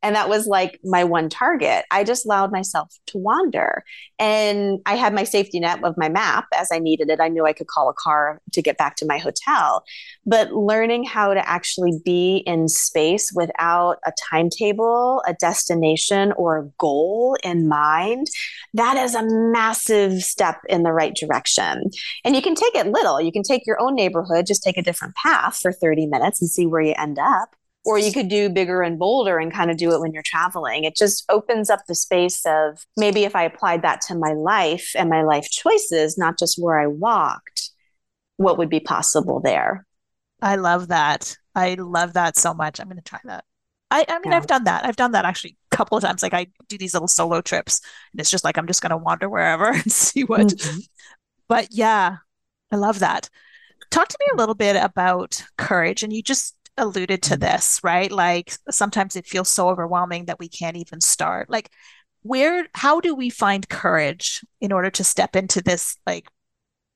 And 0.03 0.15
that 0.15 0.29
was 0.29 0.47
like 0.47 0.79
my 0.83 1.03
one 1.03 1.29
target. 1.29 1.85
I 1.91 2.03
just 2.03 2.25
allowed 2.25 2.51
myself 2.51 2.93
to 3.07 3.17
wander. 3.17 3.83
And 4.17 4.79
I 4.85 4.95
had 4.95 5.13
my 5.13 5.23
safety 5.23 5.59
net 5.59 5.83
of 5.83 5.97
my 5.97 6.09
map 6.09 6.45
as 6.55 6.69
I 6.71 6.79
needed 6.79 7.09
it. 7.09 7.19
I 7.19 7.27
knew 7.27 7.45
I 7.45 7.53
could 7.53 7.67
call 7.67 7.89
a 7.89 7.93
car 7.93 8.41
to 8.53 8.61
get 8.61 8.77
back 8.77 8.95
to 8.97 9.05
my 9.05 9.17
hotel. 9.17 9.83
But 10.25 10.51
learning 10.53 11.03
how 11.03 11.33
to 11.33 11.47
actually 11.47 11.99
be 12.03 12.37
in 12.47 12.67
space 12.67 13.31
without 13.33 13.97
a 14.05 14.11
timetable, 14.29 15.23
a 15.27 15.33
destination, 15.33 16.31
or 16.33 16.57
a 16.57 16.69
goal 16.79 17.37
in 17.43 17.67
mind, 17.67 18.27
that 18.73 18.97
is 18.97 19.15
a 19.15 19.23
massive 19.23 20.21
step 20.21 20.57
in 20.67 20.83
the 20.83 20.93
right 20.93 21.15
direction. 21.15 21.89
And 22.25 22.35
you 22.35 22.41
can 22.41 22.55
take 22.55 22.75
it 22.75 22.87
little. 22.87 23.21
You 23.21 23.31
can 23.31 23.43
take 23.43 23.67
your 23.67 23.79
own 23.81 23.95
neighborhood, 23.95 24.45
just 24.47 24.63
take 24.63 24.77
a 24.77 24.83
different 24.83 25.15
path 25.15 25.59
for 25.61 25.71
30 25.71 26.07
minutes 26.07 26.41
and 26.41 26.49
see 26.49 26.65
where 26.65 26.81
you 26.81 26.93
end 26.97 27.19
up 27.19 27.55
or 27.83 27.97
you 27.97 28.11
could 28.11 28.27
do 28.27 28.49
bigger 28.49 28.81
and 28.83 28.99
bolder 28.99 29.39
and 29.39 29.51
kind 29.51 29.71
of 29.71 29.77
do 29.77 29.91
it 29.91 29.99
when 29.99 30.13
you're 30.13 30.23
traveling. 30.23 30.83
It 30.83 30.95
just 30.95 31.25
opens 31.29 31.69
up 31.69 31.81
the 31.87 31.95
space 31.95 32.45
of 32.45 32.85
maybe 32.95 33.23
if 33.23 33.35
I 33.35 33.43
applied 33.43 33.81
that 33.81 34.01
to 34.07 34.15
my 34.15 34.33
life 34.33 34.91
and 34.95 35.09
my 35.09 35.23
life 35.23 35.49
choices, 35.49 36.17
not 36.17 36.37
just 36.37 36.61
where 36.61 36.79
I 36.79 36.87
walked, 36.87 37.71
what 38.37 38.57
would 38.57 38.69
be 38.69 38.79
possible 38.79 39.39
there. 39.39 39.85
I 40.41 40.55
love 40.55 40.89
that. 40.89 41.37
I 41.55 41.73
love 41.75 42.13
that 42.13 42.37
so 42.37 42.53
much. 42.53 42.79
I'm 42.79 42.87
going 42.87 42.97
to 42.97 43.03
try 43.03 43.19
that. 43.25 43.45
I, 43.89 44.05
I 44.07 44.19
mean, 44.19 44.31
yeah. 44.31 44.37
I've 44.37 44.47
done 44.47 44.63
that. 44.65 44.85
I've 44.85 44.95
done 44.95 45.11
that 45.11 45.25
actually 45.25 45.57
a 45.71 45.75
couple 45.75 45.97
of 45.97 46.03
times. 46.03 46.23
Like 46.23 46.33
I 46.33 46.47
do 46.69 46.77
these 46.77 46.93
little 46.93 47.07
solo 47.07 47.41
trips 47.41 47.81
and 48.13 48.21
it's 48.21 48.31
just 48.31 48.43
like, 48.43 48.57
I'm 48.57 48.67
just 48.67 48.81
going 48.81 48.91
to 48.91 48.97
wander 48.97 49.27
wherever 49.27 49.65
and 49.71 49.91
see 49.91 50.23
what. 50.23 50.47
Mm-hmm. 50.47 50.79
But 51.49 51.69
yeah, 51.71 52.17
I 52.71 52.75
love 52.75 52.99
that. 52.99 53.29
Talk 53.89 54.07
to 54.07 54.17
me 54.19 54.27
a 54.33 54.37
little 54.37 54.55
bit 54.55 54.81
about 54.81 55.43
courage. 55.57 56.03
And 56.03 56.13
you 56.13 56.23
just 56.23 56.55
alluded 56.77 57.21
to 57.23 57.31
mm-hmm. 57.31 57.41
this, 57.41 57.79
right? 57.83 58.11
Like 58.11 58.53
sometimes 58.69 59.15
it 59.15 59.27
feels 59.27 59.49
so 59.49 59.69
overwhelming 59.69 60.25
that 60.25 60.39
we 60.39 60.49
can't 60.49 60.77
even 60.77 61.01
start. 61.01 61.49
Like, 61.49 61.69
where, 62.23 62.67
how 62.75 62.99
do 62.99 63.15
we 63.15 63.29
find 63.29 63.67
courage 63.67 64.41
in 64.59 64.71
order 64.71 64.91
to 64.91 65.03
step 65.03 65.35
into 65.35 65.61
this, 65.61 65.97
like, 66.05 66.27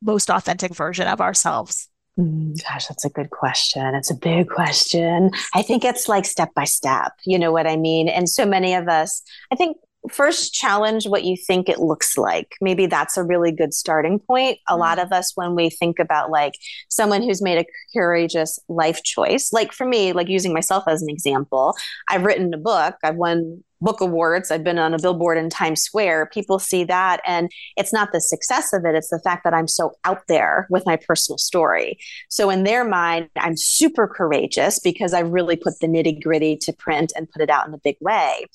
most 0.02 0.30
authentic 0.30 0.76
version 0.76 1.08
of 1.08 1.20
ourselves? 1.20 1.90
Mm, 2.20 2.62
gosh, 2.64 2.88
that's 2.88 3.06
a 3.06 3.10
good 3.10 3.32
question. 3.32 3.96
It's 3.96 4.12
a 4.12 4.16
big 4.16 4.50
question. 4.50 5.32
I 5.54 5.64
think 5.64 5.84
it's 5.84 6.08
like 6.08 6.26
step 6.26 6.54
by 6.54 6.66
step. 6.66 7.14
You 7.26 7.40
know 7.40 7.52
what 7.52 7.66
I 7.68 7.76
mean? 7.76 8.08
And 8.08 8.30
so 8.30 8.46
many 8.46 8.76
of 8.76 8.88
us, 8.88 9.22
I 9.52 9.56
think 9.56 9.78
first 10.10 10.54
challenge 10.54 11.08
what 11.08 11.24
you 11.24 11.36
think 11.38 11.70
it 11.70 11.80
looks 11.80 12.18
like. 12.18 12.56
Maybe 12.62 12.86
that's 12.86 13.18
a 13.18 13.24
really 13.24 13.52
good 13.52 13.74
starting 13.74 14.20
point. 14.20 14.60
A 14.70 14.78
lot 14.78 15.00
of 15.00 15.12
us, 15.12 15.32
when 15.36 15.56
we 15.56 15.70
think 15.70 16.00
about 16.00 16.32
like 16.32 16.54
someone 16.90 17.22
who's 17.22 17.42
made 17.42 17.58
a 17.58 17.66
courageous 17.94 18.60
life 18.70 19.04
choice, 19.04 19.52
like 19.52 19.72
for 19.72 19.86
me, 19.86 20.14
like 20.14 20.30
using 20.30 20.54
myself 20.54 20.84
as 20.88 21.02
an 21.02 21.10
example, 21.10 21.76
I've 22.10 22.24
written 22.24 22.54
a 22.54 22.58
book, 22.58 22.96
I've 23.04 23.16
won 23.16 23.64
book 23.86 24.02
awards. 24.02 24.52
I've 24.52 24.64
been 24.64 24.80
on 24.80 24.94
a 24.94 25.00
billboard 25.00 25.38
in 25.38 25.50
Times 25.50 25.82
Square. 25.82 26.26
People 26.34 26.60
see 26.60 26.84
that. 26.86 27.22
And 27.26 27.52
it's 27.78 27.94
not 27.94 28.12
the 28.12 28.20
success 28.20 28.74
of 28.74 28.84
it, 28.84 28.96
it's 28.96 29.10
the 29.10 29.20
fact 29.20 29.44
that 29.46 29.54
I'm 29.54 29.68
so 29.68 29.94
out 30.04 30.24
there 30.28 30.68
with 30.70 30.86
my 30.86 30.98
personal 30.98 31.38
story. 31.38 31.98
So, 32.28 32.50
in 32.50 32.64
their 32.64 32.84
mind, 32.84 33.30
I'm 33.38 33.56
super 33.56 34.08
courageous 34.08 34.80
because 34.80 35.14
I 35.14 35.20
really 35.20 35.56
put 35.56 35.80
the 35.80 35.88
nitty 35.88 36.22
gritty 36.22 36.58
to 36.58 36.74
print 36.74 37.14
and 37.16 37.30
put 37.30 37.42
it 37.42 37.50
out 37.50 37.68
in 37.68 37.74
a 37.74 37.78
big 37.78 37.98
way. 38.02 38.46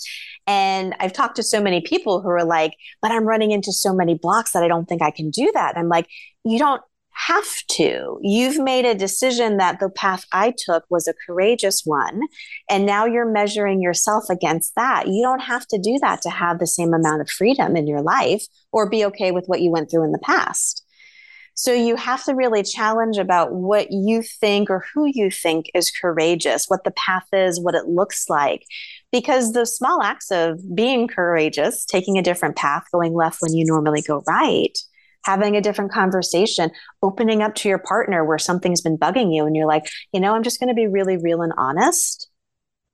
And 0.47 0.95
I've 0.99 1.13
talked 1.13 1.37
to 1.37 1.43
so 1.43 1.63
many 1.63 1.81
people 1.81 2.21
who 2.21 2.29
are 2.29 2.45
like, 2.45 2.75
but 3.01 3.13
I'm 3.13 3.25
running 3.25 3.53
into 3.53 3.73
so 3.73 3.95
many 3.95 4.15
blocks 4.15 4.51
that 4.53 4.65
I 4.65 4.69
don't 4.69 4.89
think 4.89 5.01
I 5.01 5.13
can 5.13 5.31
do 5.31 5.51
that. 5.55 5.77
And 5.77 5.79
I'm 5.79 5.89
like, 5.89 6.09
you 6.45 6.59
don't 6.59 6.83
have 7.13 7.67
to. 7.73 8.19
You've 8.23 8.59
made 8.59 8.85
a 8.85 8.95
decision 8.95 9.57
that 9.59 9.81
the 9.81 9.91
path 9.91 10.25
I 10.33 10.55
took 10.57 10.85
was 10.91 11.07
a 11.07 11.15
courageous 11.27 11.83
one. 11.85 12.23
And 12.69 12.87
now 12.87 13.05
you're 13.07 13.31
measuring 13.31 13.83
yourself 13.83 14.25
against 14.31 14.75
that. 14.77 15.09
You 15.09 15.23
don't 15.23 15.43
have 15.43 15.67
to 15.69 15.79
do 15.79 15.99
that 16.01 16.23
to 16.23 16.31
have 16.31 16.59
the 16.59 16.67
same 16.67 16.95
amount 16.95 17.21
of 17.21 17.31
freedom 17.31 17.77
in 17.77 17.87
your 17.87 18.03
life 18.03 18.45
or 18.73 18.89
be 18.89 19.05
okay 19.07 19.33
with 19.33 19.47
what 19.47 19.61
you 19.61 19.71
went 19.71 19.91
through 19.91 20.05
in 20.05 20.13
the 20.13 20.19
past. 20.19 20.85
So 21.55 21.75
you 21.75 21.97
have 21.97 22.25
to 22.25 22.35
really 22.35 22.63
challenge 22.63 23.19
about 23.19 23.53
what 23.53 23.89
you 23.91 24.23
think 24.23 24.71
or 24.71 24.83
who 24.95 25.05
you 25.13 25.31
think 25.31 25.71
is 25.75 25.91
courageous, 25.91 26.67
what 26.69 26.85
the 26.85 26.93
path 26.93 27.27
is, 27.35 27.61
what 27.61 27.75
it 27.75 27.87
looks 27.87 28.31
like. 28.31 28.65
Because 29.13 29.53
the 29.53 29.67
small 29.67 30.03
acts 30.03 30.31
of 30.31 30.59
being 30.75 31.07
courageous, 31.07 31.85
taking 31.85 32.17
a 32.17 32.23
different 32.23 32.57
path, 32.57 32.85
going 32.91 33.13
left 33.13 33.43
when 33.43 33.53
you 33.53 33.67
normally 33.67 34.01
go 34.01 34.23
right, 34.27 34.79
having 35.25 35.57
a 35.57 35.61
different 35.61 35.93
conversation, 35.93 36.71
opening 37.03 37.43
up 37.43 37.55
to 37.57 37.69
your 37.69 37.79
partner 37.79 38.25
where 38.25 38.39
something's 38.39 38.81
been 38.81 38.99
bugging 38.99 39.35
you 39.35 39.47
and 39.47 39.55
you're 39.55 39.67
like, 39.67 39.91
you 40.13 40.21
know, 40.21 40.35
I'm 40.35 40.43
just 40.43 40.61
going 40.61 40.69
to 40.69 40.75
be 40.75 40.87
really 40.87 41.17
real 41.17 41.43
and 41.43 41.53
honest 41.57 42.29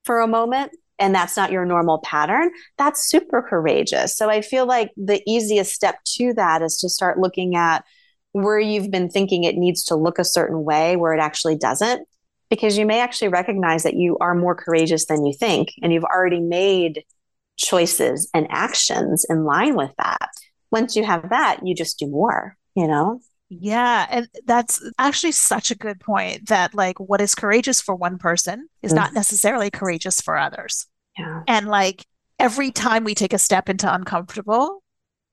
for 0.04 0.20
a 0.20 0.26
moment. 0.26 0.72
And 0.98 1.14
that's 1.14 1.36
not 1.36 1.52
your 1.52 1.66
normal 1.66 1.98
pattern. 1.98 2.50
That's 2.78 3.08
super 3.08 3.42
courageous. 3.42 4.16
So 4.16 4.30
I 4.30 4.40
feel 4.40 4.66
like 4.66 4.92
the 4.96 5.22
easiest 5.26 5.74
step 5.74 5.96
to 6.16 6.32
that 6.34 6.62
is 6.62 6.78
to 6.78 6.88
start 6.88 7.18
looking 7.18 7.54
at 7.54 7.84
where 8.32 8.58
you've 8.58 8.90
been 8.90 9.10
thinking 9.10 9.44
it 9.44 9.56
needs 9.56 9.84
to 9.84 9.94
look 9.94 10.18
a 10.18 10.24
certain 10.24 10.64
way, 10.64 10.96
where 10.96 11.12
it 11.12 11.20
actually 11.20 11.56
doesn't, 11.56 12.06
because 12.50 12.78
you 12.78 12.86
may 12.86 13.00
actually 13.00 13.28
recognize 13.28 13.82
that 13.82 13.94
you 13.94 14.16
are 14.18 14.34
more 14.34 14.54
courageous 14.54 15.06
than 15.06 15.26
you 15.26 15.34
think, 15.34 15.72
and 15.82 15.92
you've 15.92 16.04
already 16.04 16.40
made 16.40 17.04
choices 17.56 18.28
and 18.34 18.46
actions 18.50 19.26
in 19.28 19.44
line 19.44 19.76
with 19.76 19.90
that 19.98 20.30
once 20.80 20.96
you 20.96 21.04
have 21.04 21.30
that, 21.30 21.60
you 21.64 21.74
just 21.74 21.98
do 21.98 22.06
more, 22.06 22.56
you 22.74 22.86
know? 22.86 23.20
Yeah. 23.48 24.06
And 24.10 24.28
that's 24.44 24.82
actually 24.98 25.32
such 25.32 25.70
a 25.70 25.76
good 25.76 26.00
point 26.00 26.48
that, 26.48 26.74
like, 26.74 26.98
what 26.98 27.20
is 27.20 27.34
courageous 27.34 27.80
for 27.80 27.94
one 27.94 28.18
person 28.18 28.68
is 28.82 28.90
mm-hmm. 28.90 28.96
not 28.96 29.12
necessarily 29.14 29.70
courageous 29.70 30.20
for 30.20 30.36
others. 30.36 30.86
Yeah. 31.16 31.42
And, 31.46 31.68
like, 31.68 32.04
every 32.38 32.70
time 32.70 33.04
we 33.04 33.14
take 33.14 33.32
a 33.32 33.38
step 33.38 33.68
into 33.68 33.92
uncomfortable, 33.92 34.82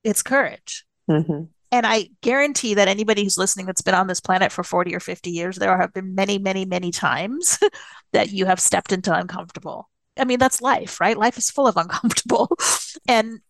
it's 0.04 0.22
courage. 0.22 0.84
Mm-hmm. 1.10 1.44
And 1.72 1.86
I 1.86 2.10
guarantee 2.22 2.74
that 2.74 2.86
anybody 2.86 3.24
who's 3.24 3.36
listening 3.36 3.66
that's 3.66 3.82
been 3.82 3.96
on 3.96 4.06
this 4.06 4.20
planet 4.20 4.52
for 4.52 4.62
40 4.62 4.94
or 4.94 5.00
50 5.00 5.30
years, 5.30 5.56
there 5.56 5.76
have 5.76 5.92
been 5.92 6.14
many, 6.14 6.38
many, 6.38 6.64
many 6.64 6.92
times 6.92 7.58
that 8.12 8.30
you 8.30 8.46
have 8.46 8.60
stepped 8.60 8.92
into 8.92 9.12
uncomfortable. 9.12 9.90
I 10.16 10.24
mean, 10.24 10.38
that's 10.38 10.62
life, 10.62 11.00
right? 11.00 11.18
Life 11.18 11.36
is 11.36 11.50
full 11.50 11.66
of 11.66 11.76
uncomfortable. 11.76 12.48
and 13.08 13.40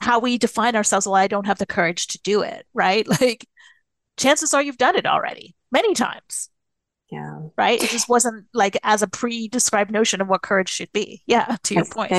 how 0.00 0.18
we 0.18 0.38
define 0.38 0.76
ourselves 0.76 1.06
well 1.06 1.14
i 1.14 1.26
don't 1.26 1.46
have 1.46 1.58
the 1.58 1.66
courage 1.66 2.06
to 2.08 2.20
do 2.22 2.42
it 2.42 2.66
right? 2.74 3.06
Like 3.20 3.46
chances 4.16 4.54
are 4.54 4.62
you've 4.62 4.78
done 4.78 4.96
it 4.96 5.06
already 5.06 5.56
many 5.72 5.94
times. 5.94 6.48
Yeah. 7.10 7.40
Right? 7.58 7.82
It 7.82 7.90
just 7.90 8.08
wasn't 8.08 8.46
like 8.54 8.78
as 8.84 9.02
a 9.02 9.08
pre-described 9.08 9.90
notion 9.90 10.20
of 10.20 10.28
what 10.28 10.42
courage 10.42 10.68
should 10.68 10.92
be. 10.92 11.22
Yeah 11.26 11.56
to 11.64 11.74
your 11.74 11.84
point. 11.84 12.12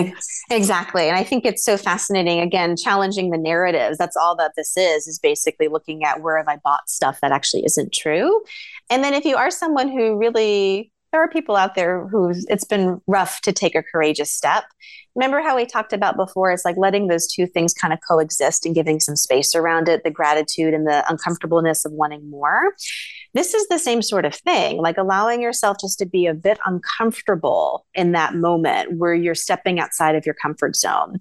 exactly. 0.51 1.07
And 1.07 1.17
i 1.17 1.23
think 1.23 1.45
it's 1.45 1.63
so 1.63 1.77
fascinating 1.77 2.41
again 2.41 2.75
challenging 2.75 3.29
the 3.29 3.37
narratives. 3.37 3.97
That's 3.97 4.17
all 4.17 4.35
that 4.35 4.51
this 4.57 4.75
is 4.75 5.07
is 5.07 5.17
basically 5.17 5.69
looking 5.69 6.03
at 6.03 6.21
where 6.21 6.37
have 6.37 6.49
i 6.49 6.57
bought 6.57 6.89
stuff 6.89 7.21
that 7.21 7.31
actually 7.31 7.63
isn't 7.65 7.93
true? 7.93 8.41
And 8.89 9.03
then 9.03 9.13
if 9.13 9.23
you 9.23 9.37
are 9.37 9.49
someone 9.49 9.87
who 9.87 10.17
really 10.17 10.91
there 11.11 11.21
are 11.21 11.29
people 11.29 11.55
out 11.55 11.75
there 11.75 12.07
who 12.07 12.33
it's 12.47 12.63
been 12.63 13.01
rough 13.07 13.41
to 13.41 13.51
take 13.51 13.75
a 13.75 13.83
courageous 13.83 14.31
step. 14.31 14.63
Remember 15.15 15.41
how 15.41 15.57
we 15.57 15.65
talked 15.65 15.91
about 15.91 16.15
before? 16.15 16.51
It's 16.51 16.63
like 16.63 16.77
letting 16.77 17.07
those 17.07 17.27
two 17.27 17.45
things 17.45 17.73
kind 17.73 17.93
of 17.93 17.99
coexist 18.07 18.65
and 18.65 18.73
giving 18.73 18.99
some 19.01 19.17
space 19.17 19.53
around 19.53 19.89
it 19.89 20.03
the 20.03 20.11
gratitude 20.11 20.73
and 20.73 20.87
the 20.87 21.03
uncomfortableness 21.09 21.83
of 21.83 21.91
wanting 21.91 22.29
more 22.29 22.73
this 23.33 23.53
is 23.53 23.67
the 23.67 23.79
same 23.79 24.01
sort 24.01 24.25
of 24.25 24.35
thing 24.35 24.77
like 24.77 24.97
allowing 24.97 25.41
yourself 25.41 25.77
just 25.79 25.99
to 25.99 26.05
be 26.05 26.25
a 26.25 26.33
bit 26.33 26.59
uncomfortable 26.65 27.85
in 27.93 28.11
that 28.11 28.35
moment 28.35 28.97
where 28.97 29.13
you're 29.13 29.35
stepping 29.35 29.79
outside 29.79 30.15
of 30.15 30.25
your 30.25 30.35
comfort 30.35 30.75
zone 30.75 31.17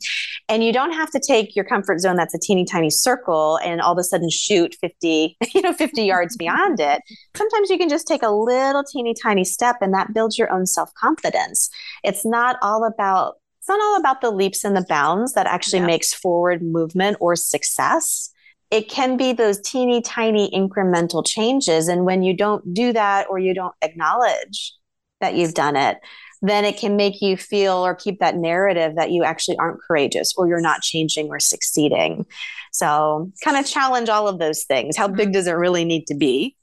and 0.48 0.64
you 0.64 0.72
don't 0.72 0.92
have 0.92 1.10
to 1.10 1.20
take 1.20 1.54
your 1.54 1.64
comfort 1.64 2.00
zone 2.00 2.16
that's 2.16 2.34
a 2.34 2.38
teeny 2.38 2.64
tiny 2.64 2.90
circle 2.90 3.58
and 3.64 3.80
all 3.80 3.92
of 3.92 3.98
a 3.98 4.04
sudden 4.04 4.30
shoot 4.30 4.74
50 4.80 5.36
you 5.54 5.62
know 5.62 5.72
50 5.72 6.02
yards 6.02 6.36
beyond 6.38 6.80
it 6.80 7.02
sometimes 7.36 7.70
you 7.70 7.78
can 7.78 7.88
just 7.88 8.06
take 8.06 8.22
a 8.22 8.30
little 8.30 8.84
teeny 8.84 9.14
tiny 9.14 9.44
step 9.44 9.76
and 9.80 9.94
that 9.94 10.12
builds 10.12 10.38
your 10.38 10.52
own 10.52 10.66
self-confidence 10.66 11.70
it's 12.02 12.24
not 12.24 12.56
all 12.62 12.84
about 12.84 13.34
it's 13.60 13.68
not 13.68 13.80
all 13.80 13.98
about 13.98 14.22
the 14.22 14.30
leaps 14.30 14.64
and 14.64 14.74
the 14.74 14.86
bounds 14.88 15.34
that 15.34 15.46
actually 15.46 15.80
yeah. 15.80 15.86
makes 15.86 16.14
forward 16.14 16.62
movement 16.62 17.18
or 17.20 17.36
success. 17.36 18.30
It 18.70 18.88
can 18.88 19.16
be 19.16 19.32
those 19.32 19.60
teeny 19.60 20.00
tiny 20.00 20.50
incremental 20.50 21.26
changes. 21.26 21.88
And 21.88 22.04
when 22.04 22.22
you 22.22 22.36
don't 22.36 22.72
do 22.72 22.92
that 22.92 23.26
or 23.28 23.38
you 23.38 23.54
don't 23.54 23.74
acknowledge 23.82 24.74
that 25.20 25.34
you've 25.34 25.54
done 25.54 25.76
it, 25.76 25.98
then 26.42 26.64
it 26.64 26.78
can 26.78 26.96
make 26.96 27.20
you 27.20 27.36
feel 27.36 27.84
or 27.84 27.94
keep 27.94 28.20
that 28.20 28.36
narrative 28.36 28.94
that 28.96 29.10
you 29.10 29.24
actually 29.24 29.58
aren't 29.58 29.80
courageous 29.86 30.32
or 30.36 30.48
you're 30.48 30.60
not 30.60 30.80
changing 30.80 31.28
or 31.28 31.38
succeeding. 31.38 32.24
So, 32.72 33.30
kind 33.44 33.56
of 33.56 33.66
challenge 33.66 34.08
all 34.08 34.28
of 34.28 34.38
those 34.38 34.64
things. 34.64 34.96
How 34.96 35.08
big 35.08 35.28
mm-hmm. 35.28 35.32
does 35.32 35.46
it 35.46 35.52
really 35.52 35.84
need 35.84 36.06
to 36.06 36.14
be? 36.14 36.56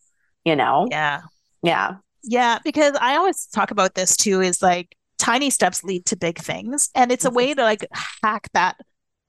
You 0.46 0.56
know? 0.56 0.88
Yeah. 0.90 1.22
Yeah. 1.62 1.96
Yeah. 2.24 2.60
Because 2.64 2.96
I 3.00 3.18
always 3.18 3.46
talk 3.48 3.72
about 3.72 3.94
this 3.94 4.18
too 4.18 4.42
is 4.42 4.62
like 4.62 4.96
tiny 5.18 5.50
steps 5.50 5.84
lead 5.84 6.06
to 6.08 6.16
big 6.16 6.40
things. 6.40 6.90
And 6.96 7.12
it's 7.12 7.26
a 7.26 7.32
way 7.32 7.54
to 7.54 7.62
like 7.62 7.86
hack 8.24 8.48
that 8.54 8.78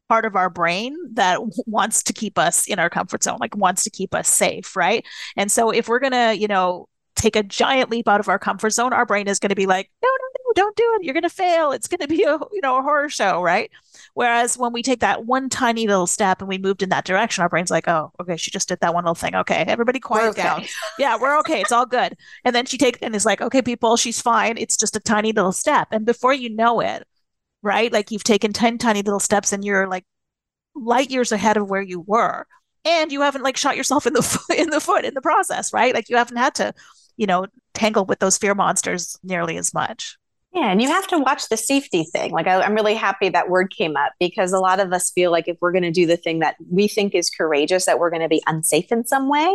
part 0.08 0.24
of 0.24 0.36
our 0.36 0.50
brain 0.50 0.96
that 1.12 1.40
wants 1.66 2.02
to 2.04 2.12
keep 2.12 2.38
us 2.38 2.66
in 2.66 2.78
our 2.78 2.90
comfort 2.90 3.22
zone, 3.22 3.38
like 3.40 3.56
wants 3.56 3.84
to 3.84 3.90
keep 3.90 4.14
us 4.14 4.28
safe. 4.28 4.76
Right. 4.76 5.04
And 5.36 5.50
so 5.50 5.70
if 5.70 5.88
we're 5.88 6.00
going 6.00 6.12
to, 6.12 6.36
you 6.38 6.48
know, 6.48 6.88
take 7.18 7.36
a 7.36 7.42
giant 7.42 7.90
leap 7.90 8.08
out 8.08 8.20
of 8.20 8.28
our 8.28 8.38
comfort 8.38 8.70
zone, 8.70 8.92
our 8.92 9.04
brain 9.04 9.28
is 9.28 9.38
going 9.38 9.50
to 9.50 9.56
be 9.56 9.66
like, 9.66 9.90
no, 10.02 10.08
no, 10.08 10.28
no, 10.46 10.52
don't 10.54 10.76
do 10.76 10.84
it. 10.94 11.04
You're 11.04 11.14
going 11.14 11.22
to 11.22 11.28
fail. 11.28 11.72
It's 11.72 11.88
going 11.88 12.00
to 12.00 12.08
be 12.08 12.22
a, 12.22 12.38
you 12.52 12.60
know, 12.62 12.78
a 12.78 12.82
horror 12.82 13.08
show, 13.08 13.42
right? 13.42 13.70
Whereas 14.14 14.56
when 14.56 14.72
we 14.72 14.82
take 14.82 15.00
that 15.00 15.26
one 15.26 15.48
tiny 15.48 15.86
little 15.86 16.06
step 16.06 16.40
and 16.40 16.48
we 16.48 16.58
moved 16.58 16.82
in 16.82 16.88
that 16.88 17.04
direction, 17.04 17.42
our 17.42 17.48
brain's 17.48 17.70
like, 17.70 17.88
oh, 17.88 18.12
okay, 18.20 18.36
she 18.36 18.50
just 18.50 18.68
did 18.68 18.78
that 18.80 18.94
one 18.94 19.04
little 19.04 19.14
thing. 19.14 19.34
Okay, 19.34 19.64
everybody 19.66 20.00
quiet 20.00 20.30
okay. 20.30 20.42
down. 20.42 20.64
yeah, 20.98 21.18
we're 21.20 21.38
okay. 21.40 21.60
It's 21.60 21.72
all 21.72 21.86
good. 21.86 22.16
And 22.44 22.54
then 22.54 22.66
she 22.66 22.78
takes 22.78 22.98
and 23.02 23.14
is 23.14 23.26
like, 23.26 23.40
okay, 23.40 23.62
people, 23.62 23.96
she's 23.96 24.20
fine. 24.20 24.56
It's 24.56 24.76
just 24.76 24.96
a 24.96 25.00
tiny 25.00 25.32
little 25.32 25.52
step. 25.52 25.88
And 25.90 26.06
before 26.06 26.32
you 26.32 26.50
know 26.50 26.80
it, 26.80 27.06
right? 27.68 27.92
Like 27.92 28.10
you've 28.10 28.24
taken 28.24 28.52
10 28.52 28.78
tiny 28.78 29.02
little 29.02 29.20
steps 29.20 29.52
and 29.52 29.64
you're 29.64 29.86
like 29.86 30.04
light 30.74 31.10
years 31.10 31.30
ahead 31.32 31.56
of 31.56 31.68
where 31.68 31.82
you 31.82 32.00
were. 32.00 32.46
And 32.84 33.12
you 33.12 33.20
haven't 33.20 33.42
like 33.42 33.56
shot 33.56 33.76
yourself 33.76 34.06
in 34.06 34.14
the 34.14 34.22
foot 34.22 34.56
in 34.56 34.70
the 34.70 34.80
foot 34.80 35.04
in 35.04 35.14
the 35.14 35.20
process, 35.20 35.72
right? 35.72 35.94
Like 35.94 36.08
you 36.08 36.16
haven't 36.16 36.38
had 36.38 36.54
to 36.56 36.72
you 37.18 37.26
know, 37.26 37.46
tangle 37.74 38.06
with 38.06 38.20
those 38.20 38.38
fear 38.38 38.54
monsters 38.54 39.18
nearly 39.22 39.58
as 39.58 39.74
much. 39.74 40.16
Yeah, 40.52 40.72
and 40.72 40.80
you 40.80 40.88
have 40.88 41.06
to 41.08 41.18
watch 41.18 41.50
the 41.50 41.58
safety 41.58 42.04
thing. 42.04 42.32
Like, 42.32 42.46
I, 42.46 42.64
am 42.64 42.74
really 42.74 42.94
happy 42.94 43.28
that 43.28 43.50
word 43.50 43.70
came 43.70 43.96
up 43.96 44.12
because 44.18 44.50
a 44.50 44.58
lot 44.58 44.80
of 44.80 44.92
us 44.94 45.10
feel 45.10 45.30
like 45.30 45.46
if 45.46 45.58
we're 45.60 45.72
going 45.72 45.82
to 45.82 45.90
do 45.90 46.06
the 46.06 46.16
thing 46.16 46.38
that 46.38 46.56
we 46.70 46.88
think 46.88 47.14
is 47.14 47.28
courageous, 47.28 47.84
that 47.84 47.98
we're 47.98 48.08
going 48.08 48.22
to 48.22 48.28
be 48.28 48.42
unsafe 48.46 48.90
in 48.90 49.06
some 49.06 49.28
way. 49.28 49.54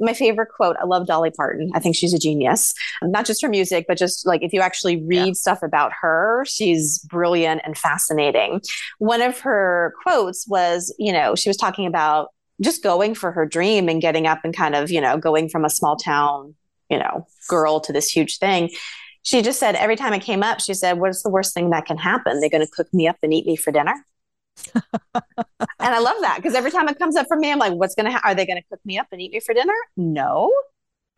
My 0.00 0.12
favorite 0.12 0.48
quote 0.48 0.76
I 0.80 0.84
love 0.84 1.06
Dolly 1.06 1.30
Parton. 1.30 1.70
I 1.74 1.78
think 1.78 1.94
she's 1.94 2.12
a 2.12 2.18
genius, 2.18 2.74
not 3.02 3.24
just 3.24 3.40
her 3.42 3.48
music, 3.48 3.84
but 3.86 3.96
just 3.96 4.26
like 4.26 4.42
if 4.42 4.52
you 4.52 4.60
actually 4.60 5.00
read 5.04 5.26
yeah. 5.28 5.32
stuff 5.32 5.62
about 5.62 5.92
her, 6.00 6.44
she's 6.44 6.98
brilliant 7.08 7.62
and 7.64 7.78
fascinating. 7.78 8.60
One 8.98 9.22
of 9.22 9.38
her 9.40 9.94
quotes 10.02 10.46
was, 10.48 10.92
you 10.98 11.12
know, 11.12 11.36
she 11.36 11.50
was 11.50 11.56
talking 11.56 11.86
about 11.86 12.30
just 12.60 12.82
going 12.82 13.14
for 13.14 13.30
her 13.30 13.46
dream 13.46 13.88
and 13.88 14.02
getting 14.02 14.26
up 14.26 14.40
and 14.42 14.54
kind 14.54 14.74
of, 14.74 14.90
you 14.90 15.00
know, 15.00 15.18
going 15.18 15.48
from 15.48 15.64
a 15.64 15.70
small 15.70 15.96
town 15.96 16.56
you 16.92 16.98
know, 16.98 17.26
girl 17.48 17.80
to 17.80 17.90
this 17.90 18.06
huge 18.06 18.36
thing. 18.36 18.68
She 19.22 19.42
just 19.42 19.60
said 19.60 19.76
every 19.76 19.96
time 19.96 20.12
it 20.12 20.22
came 20.22 20.42
up, 20.42 20.60
she 20.60 20.74
said, 20.74 20.98
What's 20.98 21.22
the 21.22 21.30
worst 21.30 21.54
thing 21.54 21.70
that 21.70 21.86
can 21.86 21.96
happen? 21.96 22.40
They're 22.40 22.50
going 22.50 22.66
to 22.66 22.70
cook 22.70 22.92
me 22.92 23.08
up 23.08 23.16
and 23.22 23.32
eat 23.32 23.46
me 23.46 23.56
for 23.56 23.72
dinner. 23.72 23.94
and 24.74 25.24
I 25.80 25.98
love 25.98 26.16
that 26.20 26.36
because 26.36 26.54
every 26.54 26.70
time 26.70 26.88
it 26.88 26.98
comes 26.98 27.16
up 27.16 27.26
for 27.28 27.36
me, 27.36 27.50
I'm 27.52 27.58
like, 27.58 27.72
What's 27.72 27.94
going 27.94 28.06
to 28.06 28.12
happen? 28.12 28.30
Are 28.30 28.34
they 28.34 28.46
going 28.46 28.60
to 28.60 28.68
cook 28.68 28.80
me 28.84 28.98
up 28.98 29.06
and 29.12 29.20
eat 29.20 29.32
me 29.32 29.40
for 29.40 29.54
dinner? 29.54 29.74
No. 29.96 30.52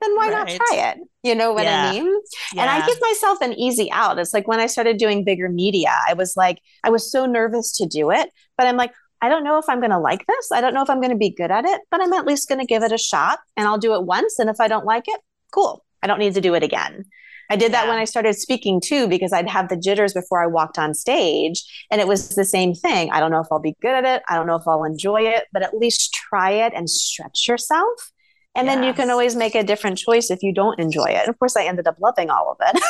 Then 0.01 0.15
why 0.17 0.31
right. 0.31 0.33
not 0.33 0.49
try 0.49 0.91
it? 0.91 0.99
You 1.23 1.35
know 1.35 1.53
what 1.53 1.65
yeah. 1.65 1.89
I 1.89 1.93
mean? 1.93 2.21
Yeah. 2.53 2.63
And 2.63 2.71
I 2.71 2.87
give 2.87 2.99
myself 3.01 3.41
an 3.41 3.55
easy 3.55 3.91
out. 3.91 4.19
It's 4.19 4.35
like 4.35 4.47
when 4.47 4.61
I 4.61 4.67
started 4.67 4.99
doing 4.99 5.25
bigger 5.25 5.49
media, 5.49 5.97
I 6.07 6.15
was 6.15 6.37
like, 6.37 6.61
I 6.83 6.91
was 6.91 7.11
so 7.11 7.27
nervous 7.27 7.73
to 7.79 7.87
do 7.87 8.11
it, 8.11 8.31
but 8.59 8.67
I'm 8.67 8.77
like, 8.77 8.93
I 9.23 9.31
don't 9.31 9.45
know 9.45 9.59
if 9.59 9.65
I'm 9.69 9.81
going 9.81 9.91
to 9.91 9.99
like 9.99 10.27
this. 10.27 10.53
I 10.53 10.61
don't 10.61 10.75
know 10.75 10.83
if 10.83 10.91
I'm 10.91 11.01
going 11.01 11.13
to 11.13 11.17
be 11.17 11.31
good 11.31 11.51
at 11.51 11.65
it, 11.65 11.81
but 11.91 12.03
I'm 12.03 12.13
at 12.13 12.27
least 12.27 12.49
going 12.49 12.61
to 12.61 12.67
give 12.67 12.83
it 12.83 12.93
a 12.93 12.99
shot 12.99 13.39
and 13.57 13.67
I'll 13.67 13.79
do 13.79 13.95
it 13.95 14.05
once. 14.05 14.39
And 14.39 14.51
if 14.51 14.61
I 14.61 14.69
don't 14.69 14.85
like 14.85 15.05
it, 15.07 15.19
cool. 15.51 15.83
I 16.03 16.07
don't 16.07 16.19
need 16.19 16.35
to 16.35 16.43
do 16.43 16.55
it 16.55 16.63
again. 16.63 17.07
I 17.55 17.57
did 17.57 17.73
that 17.73 17.87
when 17.87 17.99
I 17.99 18.05
started 18.05 18.35
speaking 18.35 18.81
too, 18.81 19.07
because 19.07 19.33
I'd 19.33 19.49
have 19.49 19.69
the 19.69 19.77
jitters 19.77 20.13
before 20.13 20.43
I 20.43 20.49
walked 20.49 20.77
on 20.77 20.93
stage. 20.93 21.63
And 21.89 22.01
it 22.01 22.09
was 22.09 22.31
the 22.31 22.45
same 22.45 22.75
thing. 22.75 23.13
I 23.13 23.21
don't 23.21 23.31
know 23.31 23.39
if 23.39 23.47
I'll 23.53 23.61
be 23.61 23.77
good 23.81 23.95
at 23.95 24.05
it. 24.05 24.25
I 24.29 24.35
don't 24.35 24.49
know 24.49 24.57
if 24.57 24.67
I'll 24.67 24.83
enjoy 24.83 25.23
it, 25.23 25.45
but 25.53 25.63
at 25.63 25.73
least 25.73 26.13
try 26.13 26.51
it 26.51 26.73
and 26.75 26.91
stretch 26.91 27.47
yourself. 27.47 28.11
And 28.57 28.67
yes. 28.67 28.75
then 28.75 28.83
you 28.83 28.93
can 28.93 29.09
always 29.09 29.37
make 29.37 29.55
a 29.55 29.63
different 29.63 29.99
choice 29.99 30.33
if 30.33 30.43
you 30.43 30.53
don't 30.53 30.81
enjoy 30.81 31.05
it. 31.05 31.21
And 31.21 31.29
of 31.29 31.39
course, 31.39 31.57
I 31.57 31.65
ended 31.65 31.87
up 31.87 31.95
loving 32.01 32.29
all 32.29 32.51
of 32.51 32.75
it. 32.75 32.83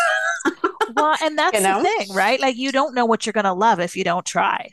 well, 0.97 1.15
and 1.23 1.37
that's 1.37 1.59
you 1.59 1.62
know? 1.62 1.83
the 1.83 1.89
thing, 1.89 2.17
right? 2.17 2.41
Like, 2.41 2.57
you 2.57 2.73
don't 2.73 2.95
know 2.95 3.05
what 3.05 3.27
you're 3.27 3.35
going 3.35 3.45
to 3.45 3.53
love 3.53 3.81
if 3.81 3.97
you 3.97 4.05
don't 4.05 4.25
try 4.25 4.71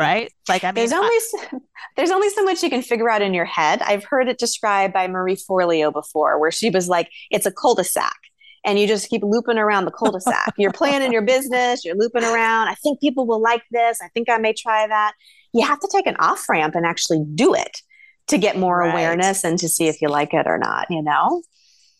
right? 0.00 0.32
Like 0.48 0.64
I 0.64 0.68
mean, 0.68 0.76
there's 0.76 0.92
only 0.92 1.14
I, 1.14 1.58
there's 1.96 2.10
only 2.10 2.30
so 2.30 2.42
much 2.42 2.62
you 2.62 2.70
can 2.70 2.80
figure 2.80 3.10
out 3.10 3.20
in 3.20 3.34
your 3.34 3.44
head. 3.44 3.82
I've 3.82 4.02
heard 4.02 4.28
it 4.28 4.38
described 4.38 4.94
by 4.94 5.06
Marie 5.06 5.36
Forleo 5.36 5.92
before, 5.92 6.40
where 6.40 6.50
she 6.50 6.70
was 6.70 6.88
like, 6.88 7.10
"It's 7.30 7.44
a 7.44 7.52
cul-de-sac." 7.52 8.16
And 8.64 8.78
you 8.78 8.86
just 8.86 9.08
keep 9.08 9.22
looping 9.22 9.56
around 9.56 9.86
the 9.86 9.90
cul-de-sac. 9.90 10.54
you're 10.58 10.72
planning 10.72 11.12
your 11.12 11.22
business, 11.22 11.84
you're 11.84 11.96
looping 11.96 12.24
around. 12.24 12.68
I 12.68 12.74
think 12.74 13.00
people 13.00 13.26
will 13.26 13.40
like 13.40 13.62
this. 13.70 14.00
I 14.02 14.08
think 14.08 14.28
I 14.28 14.36
may 14.36 14.52
try 14.52 14.86
that. 14.86 15.14
You 15.52 15.66
have 15.66 15.80
to 15.80 15.88
take 15.90 16.06
an 16.06 16.16
off 16.16 16.48
ramp 16.48 16.74
and 16.74 16.84
actually 16.84 17.24
do 17.34 17.54
it 17.54 17.80
to 18.28 18.38
get 18.38 18.58
more 18.58 18.78
right. 18.78 18.90
awareness 18.90 19.44
and 19.44 19.58
to 19.58 19.68
see 19.68 19.88
if 19.88 20.00
you 20.02 20.08
like 20.08 20.34
it 20.34 20.46
or 20.46 20.58
not, 20.58 20.86
you 20.90 21.02
know? 21.02 21.42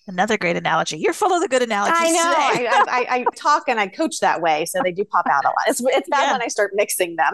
Another 0.07 0.37
great 0.37 0.57
analogy. 0.57 0.99
You're 0.99 1.13
full 1.13 1.33
of 1.33 1.41
the 1.41 1.49
good 1.49 1.63
analogies. 1.63 1.97
I 1.99 2.11
know. 2.11 2.35
I, 2.35 2.87
I, 2.89 3.15
I, 3.17 3.25
talk 3.37 3.65
and 3.69 3.79
I 3.79 3.87
coach 3.87 4.21
that 4.21 4.41
way, 4.41 4.65
so 4.65 4.81
they 4.83 4.93
do 4.93 5.05
pop 5.05 5.27
out 5.31 5.45
a 5.45 5.49
lot. 5.49 5.57
It's, 5.69 5.81
it's 5.81 6.09
bad 6.09 6.27
yeah. 6.27 6.33
when 6.33 6.43
I 6.43 6.49
start 6.49 6.73
mixing 6.75 7.17
them. 7.17 7.33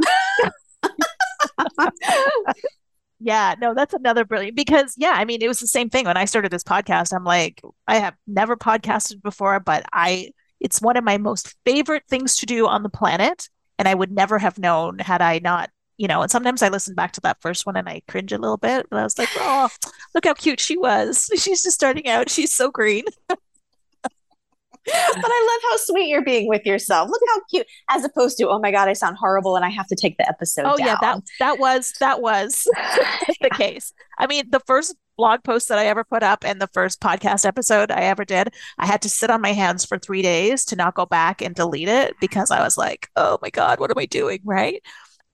yeah, 3.19 3.55
no, 3.61 3.75
that's 3.75 3.95
another 3.95 4.25
brilliant 4.25 4.57
because 4.57 4.95
yeah, 4.97 5.15
I 5.17 5.25
mean, 5.25 5.43
it 5.43 5.49
was 5.49 5.61
the 5.61 5.67
same 5.67 5.91
thing 5.91 6.07
when 6.07 6.17
I 6.17 6.25
started 6.27 6.51
this 6.51 6.65
podcast. 6.65 7.15
I'm 7.15 7.25
like, 7.25 7.63
I 7.87 7.99
have 7.99 8.15
never 8.27 8.57
podcasted 8.57 9.23
before, 9.23 9.61
but 9.61 9.85
I 9.93 10.31
it's 10.61 10.81
one 10.81 10.97
of 10.97 11.05
my 11.05 11.19
most 11.19 11.55
favorite 11.65 12.05
things 12.09 12.37
to 12.37 12.47
do 12.47 12.67
on 12.67 12.83
the 12.83 12.89
planet, 12.89 13.49
and 13.79 13.89
I 13.89 13.95
would 13.95 14.13
never 14.13 14.39
have 14.39 14.59
known 14.59 14.99
had 14.99 15.23
I 15.23 15.39
not 15.39 15.71
you 15.99 16.09
know, 16.09 16.21
and 16.23 16.31
sometimes 16.31 16.63
I 16.63 16.69
listen 16.69 16.95
back 16.95 17.13
to 17.13 17.21
that 17.23 17.41
first 17.41 17.65
one 17.65 17.77
and 17.77 17.89
I 17.89 18.03
cringe 18.07 18.33
a 18.33 18.39
little 18.39 18.59
bit, 18.59 18.87
but 18.91 18.99
I 18.99 19.03
was 19.03 19.19
like, 19.19 19.31
oh, 19.37 19.71
look 20.15 20.27
how 20.27 20.35
cute 20.35 20.61
she 20.61 20.77
was. 20.77 21.31
She's 21.37 21.63
just 21.63 21.73
starting 21.75 22.07
out. 22.09 22.29
She's 22.29 22.55
so 22.55 22.71
green. 22.71 23.05
but 24.87 25.25
I 25.31 25.61
love 25.63 25.71
how 25.71 25.77
sweet 25.79 26.09
you're 26.09 26.25
being 26.25 26.49
with 26.49 26.65
yourself. 26.65 27.09
Look 27.11 27.21
how 27.29 27.41
cute, 27.51 27.67
as 27.91 28.05
opposed 28.05 28.39
to, 28.39 28.49
oh 28.49 28.59
my 28.59 28.71
god, 28.71 28.89
I 28.89 28.93
sound 28.93 29.17
horrible 29.19 29.57
and 29.57 29.65
I 29.65 29.71
have 29.71 29.87
to 29.89 29.97
take 29.97 30.17
the 30.17 30.29
episode. 30.29 30.65
Oh 30.67 30.77
down. 30.77 30.87
yeah, 30.87 30.97
that 31.01 31.23
that 31.39 31.59
was 31.59 31.93
that 32.01 32.21
was 32.21 32.67
the 33.41 33.51
case. 33.51 33.93
I 34.19 34.27
mean, 34.27 34.51
the 34.51 34.61
first 34.61 34.95
blog 35.17 35.43
post 35.45 35.69
that 35.69 35.79
I 35.79 35.87
ever 35.87 36.05
put 36.05 36.23
up 36.23 36.45
and 36.45 36.61
the 36.61 36.69
first 36.69 37.01
podcast 37.01 37.47
episode 37.47 37.91
I 37.91 38.03
ever 38.03 38.25
did, 38.25 38.55
I 38.79 38.87
had 38.87 39.03
to 39.03 39.09
sit 39.09 39.31
on 39.31 39.41
my 39.41 39.53
hands 39.53 39.85
for 39.85 39.99
three 39.99 40.23
days 40.23 40.65
to 40.67 40.77
not 40.77 40.95
go 40.95 41.07
back 41.07 41.41
and 41.41 41.55
delete 41.55 41.89
it 41.89 42.15
because 42.21 42.51
I 42.51 42.63
was 42.63 42.77
like, 42.77 43.09
oh 43.17 43.39
my 43.41 43.51
god, 43.51 43.81
what 43.81 43.91
am 43.91 43.99
I 43.99 44.07
doing? 44.07 44.41
Right 44.45 44.83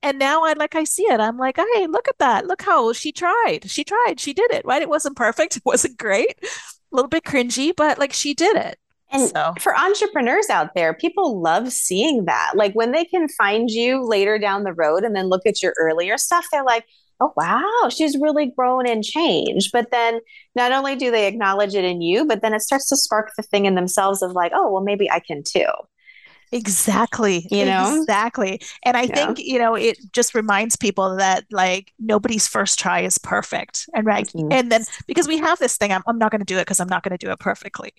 and 0.03 0.19
now 0.19 0.45
I 0.45 0.55
like 0.55 0.75
I 0.75 0.85
see 0.85 1.05
it. 1.05 1.21
I'm 1.21 1.39
like, 1.39 1.57
hey, 1.57 1.87
look 1.87 2.09
at 2.09 2.19
that. 2.19 2.47
Look 2.47 2.63
how 2.63 2.93
she 2.93 3.13
tried. 3.13 3.71
She 3.71 3.85
tried. 3.85 4.19
She 4.19 4.33
did 4.33 4.51
it. 4.51 4.65
Right? 4.65 4.83
It 4.83 4.89
wasn't 4.89 5.17
perfect. 5.17 5.57
It 5.63 5.63
wasn't 5.65 5.97
great. 5.99 6.35
A 6.43 6.97
little 6.97 7.09
bit 7.09 7.25
cringy, 7.25 7.73
but 7.77 7.99
like 7.99 8.13
she 8.13 8.35
did 8.35 8.57
it. 8.57 8.77
And 9.13 9.29
so. 9.29 9.55
for 9.61 9.77
entrepreneurs 9.77 10.49
out 10.49 10.71
there, 10.75 10.95
people 10.95 11.41
love 11.41 11.71
seeing 11.71 12.25
that. 12.25 12.53
Like 12.55 12.73
when 12.75 12.93
they 12.93 13.05
can 13.05 13.29
find 13.29 13.71
you 13.71 14.05
later 14.05 14.39
down 14.39 14.65
the 14.65 14.73
road 14.73 15.05
and 15.05 15.15
then 15.15 15.29
look 15.29 15.47
at 15.47 15.63
your 15.63 15.75
earlier 15.79 16.17
stuff, 16.17 16.47
they're 16.51 16.65
like, 16.65 16.87
oh, 17.21 17.33
wow, 17.37 17.89
she's 17.89 18.19
really 18.19 18.53
grown 18.57 18.87
and 18.87 19.05
changed. 19.05 19.71
But 19.73 19.91
then 19.91 20.21
not 20.55 20.73
only 20.73 20.97
do 20.97 21.11
they 21.11 21.27
acknowledge 21.27 21.75
it 21.75 21.85
in 21.85 22.01
you, 22.01 22.27
but 22.27 22.43
then 22.43 22.55
it 22.55 22.63
starts 22.63 22.89
to 22.89 22.97
spark 22.97 23.31
the 23.37 23.43
thing 23.43 23.67
in 23.67 23.75
themselves 23.75 24.23
of 24.23 24.33
like, 24.33 24.53
oh, 24.55 24.73
well, 24.73 24.83
maybe 24.83 25.11
I 25.11 25.21
can 25.21 25.43
too. 25.45 25.69
Exactly. 26.53 27.49
You 27.51 27.65
know, 27.65 27.97
exactly. 28.01 28.61
And 28.85 28.95
I 28.97 29.05
yeah. 29.05 29.15
think, 29.15 29.39
you 29.39 29.59
know, 29.59 29.75
it 29.75 29.99
just 30.13 30.35
reminds 30.35 30.77
people 30.77 31.17
that 31.17 31.47
like 31.51 31.93
nobody's 31.99 32.47
first 32.47 32.79
try 32.79 33.01
is 33.01 33.17
perfect. 33.17 33.89
And 33.95 34.07
right. 34.07 34.27
Mm-hmm. 34.27 34.53
And 34.53 34.71
then 34.71 34.85
because 35.07 35.27
we 35.27 35.39
have 35.39 35.59
this 35.59 35.79
thing, 35.79 35.93
I'm, 35.93 36.03
I'm 36.07 36.19
not 36.19 36.31
going 36.31 36.41
to 36.41 36.45
do 36.45 36.59
it 36.59 36.63
because 36.67 36.79
I'm 36.79 36.89
not 36.89 37.03
going 37.03 37.17
to 37.17 37.27
do 37.27 37.33
it 37.33 37.39
perfectly. 37.39 37.95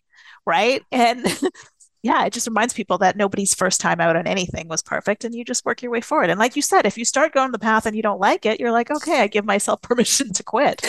Right. 0.46 0.84
And 0.92 1.26
yeah, 2.04 2.26
it 2.26 2.34
just 2.34 2.48
reminds 2.48 2.74
people 2.74 3.00
that 3.00 3.18
nobody's 3.18 3.56
first 3.56 3.82
time 3.82 4.00
out 4.00 4.16
on 4.16 4.28
anything 4.28 4.68
was 4.68 4.84
perfect 4.84 5.24
and 5.24 5.34
you 5.34 5.44
just 5.44 5.66
work 5.66 5.82
your 5.82 5.92
way 5.92 6.02
forward. 6.02 6.30
And 6.30 6.40
like 6.40 6.56
you 6.56 6.62
said, 6.62 6.86
if 6.86 6.98
you 6.98 7.06
start 7.06 7.34
going 7.34 7.52
the 7.52 7.60
path 7.60 7.88
and 7.88 7.96
you 7.96 8.04
don't 8.04 8.20
like 8.20 8.46
it, 8.46 8.60
you're 8.60 8.72
like, 8.72 8.92
okay, 8.92 9.22
I 9.22 9.28
give 9.28 9.46
myself 9.46 9.82
permission 9.84 10.32
to 10.34 10.44
quit. 10.44 10.86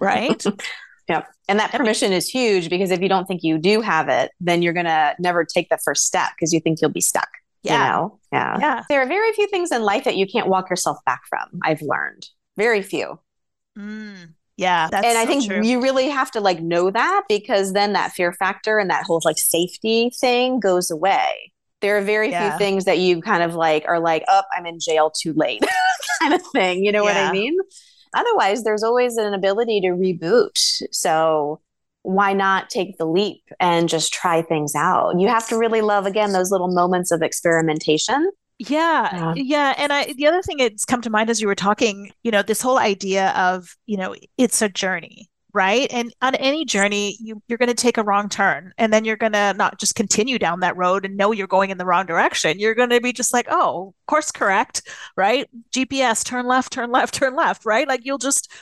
Right. 0.00 0.42
Yeah. 1.08 1.24
And 1.48 1.58
that 1.60 1.70
permission 1.70 2.12
is 2.12 2.28
huge 2.28 2.68
because 2.68 2.90
if 2.90 3.00
you 3.00 3.08
don't 3.08 3.26
think 3.26 3.42
you 3.42 3.58
do 3.58 3.80
have 3.80 4.08
it, 4.08 4.32
then 4.40 4.62
you're 4.62 4.72
going 4.72 4.86
to 4.86 5.14
never 5.18 5.44
take 5.44 5.68
the 5.68 5.78
first 5.78 6.04
step 6.04 6.30
because 6.36 6.52
you 6.52 6.60
think 6.60 6.80
you'll 6.80 6.90
be 6.90 7.00
stuck. 7.00 7.28
Yeah. 7.62 7.84
You 7.84 7.92
know? 7.92 8.18
Yeah. 8.32 8.58
Yeah. 8.58 8.84
There 8.88 9.02
are 9.02 9.06
very 9.06 9.32
few 9.32 9.46
things 9.46 9.70
in 9.70 9.82
life 9.82 10.04
that 10.04 10.16
you 10.16 10.26
can't 10.26 10.48
walk 10.48 10.70
yourself 10.70 10.98
back 11.06 11.22
from. 11.28 11.60
I've 11.62 11.82
learned 11.82 12.26
very 12.56 12.82
few. 12.82 13.20
Mm, 13.78 14.34
yeah. 14.56 14.88
and 14.92 15.04
I 15.04 15.24
so 15.24 15.26
think 15.28 15.46
true. 15.46 15.62
you 15.62 15.82
really 15.82 16.08
have 16.08 16.30
to 16.32 16.40
like 16.40 16.60
know 16.60 16.90
that 16.90 17.24
because 17.28 17.72
then 17.72 17.92
that 17.92 18.12
fear 18.12 18.32
factor 18.32 18.78
and 18.78 18.88
that 18.90 19.04
whole 19.04 19.20
like 19.24 19.38
safety 19.38 20.10
thing 20.18 20.60
goes 20.60 20.90
away. 20.90 21.52
There 21.82 21.98
are 21.98 22.02
very 22.02 22.30
yeah. 22.30 22.50
few 22.50 22.58
things 22.58 22.86
that 22.86 22.98
you 22.98 23.20
kind 23.20 23.42
of 23.42 23.54
like 23.54 23.84
are 23.86 24.00
like, 24.00 24.24
oh, 24.28 24.42
I'm 24.56 24.64
in 24.64 24.80
jail 24.80 25.10
too 25.10 25.34
late 25.34 25.62
kind 26.20 26.32
of 26.32 26.42
thing. 26.52 26.84
You 26.84 26.90
know 26.90 27.06
yeah. 27.06 27.24
what 27.24 27.30
I 27.30 27.32
mean? 27.32 27.56
Otherwise, 28.14 28.64
there's 28.64 28.82
always 28.82 29.16
an 29.16 29.34
ability 29.34 29.80
to 29.82 29.88
reboot. 29.88 30.58
So 30.92 31.60
why 32.02 32.32
not 32.32 32.70
take 32.70 32.98
the 32.98 33.06
leap 33.06 33.42
and 33.58 33.88
just 33.88 34.12
try 34.12 34.42
things 34.42 34.74
out? 34.74 35.18
You 35.18 35.28
have 35.28 35.48
to 35.48 35.58
really 35.58 35.80
love, 35.80 36.06
again, 36.06 36.32
those 36.32 36.50
little 36.50 36.72
moments 36.72 37.10
of 37.10 37.22
experimentation. 37.22 38.30
Yeah, 38.58 39.14
yeah, 39.14 39.34
yeah. 39.36 39.74
And 39.76 39.92
I, 39.92 40.12
the 40.14 40.26
other 40.26 40.40
thing 40.40 40.56
that's 40.58 40.84
come 40.84 41.02
to 41.02 41.10
mind 41.10 41.28
as 41.28 41.40
you 41.40 41.46
were 41.46 41.54
talking, 41.54 42.10
you 42.22 42.30
know, 42.30 42.42
this 42.42 42.62
whole 42.62 42.78
idea 42.78 43.30
of, 43.30 43.76
you 43.84 43.96
know, 43.96 44.14
it's 44.38 44.62
a 44.62 44.68
journey 44.68 45.28
right? 45.56 45.90
And 45.90 46.14
on 46.20 46.34
any 46.34 46.66
journey, 46.66 47.16
you, 47.18 47.42
you're 47.48 47.56
going 47.56 47.70
to 47.70 47.74
take 47.74 47.96
a 47.96 48.02
wrong 48.02 48.28
turn 48.28 48.74
and 48.76 48.92
then 48.92 49.06
you're 49.06 49.16
going 49.16 49.32
to 49.32 49.54
not 49.54 49.80
just 49.80 49.94
continue 49.94 50.38
down 50.38 50.60
that 50.60 50.76
road 50.76 51.06
and 51.06 51.16
know 51.16 51.32
you're 51.32 51.46
going 51.46 51.70
in 51.70 51.78
the 51.78 51.86
wrong 51.86 52.04
direction. 52.04 52.58
You're 52.58 52.74
going 52.74 52.90
to 52.90 53.00
be 53.00 53.14
just 53.14 53.32
like, 53.32 53.46
oh, 53.48 53.94
course 54.06 54.30
correct, 54.30 54.82
right? 55.16 55.48
GPS, 55.70 56.22
turn 56.22 56.46
left, 56.46 56.74
turn 56.74 56.90
left, 56.92 57.14
turn 57.14 57.34
left, 57.34 57.64
right? 57.64 57.88
Like 57.88 58.02
you'll 58.04 58.18
just, 58.18 58.52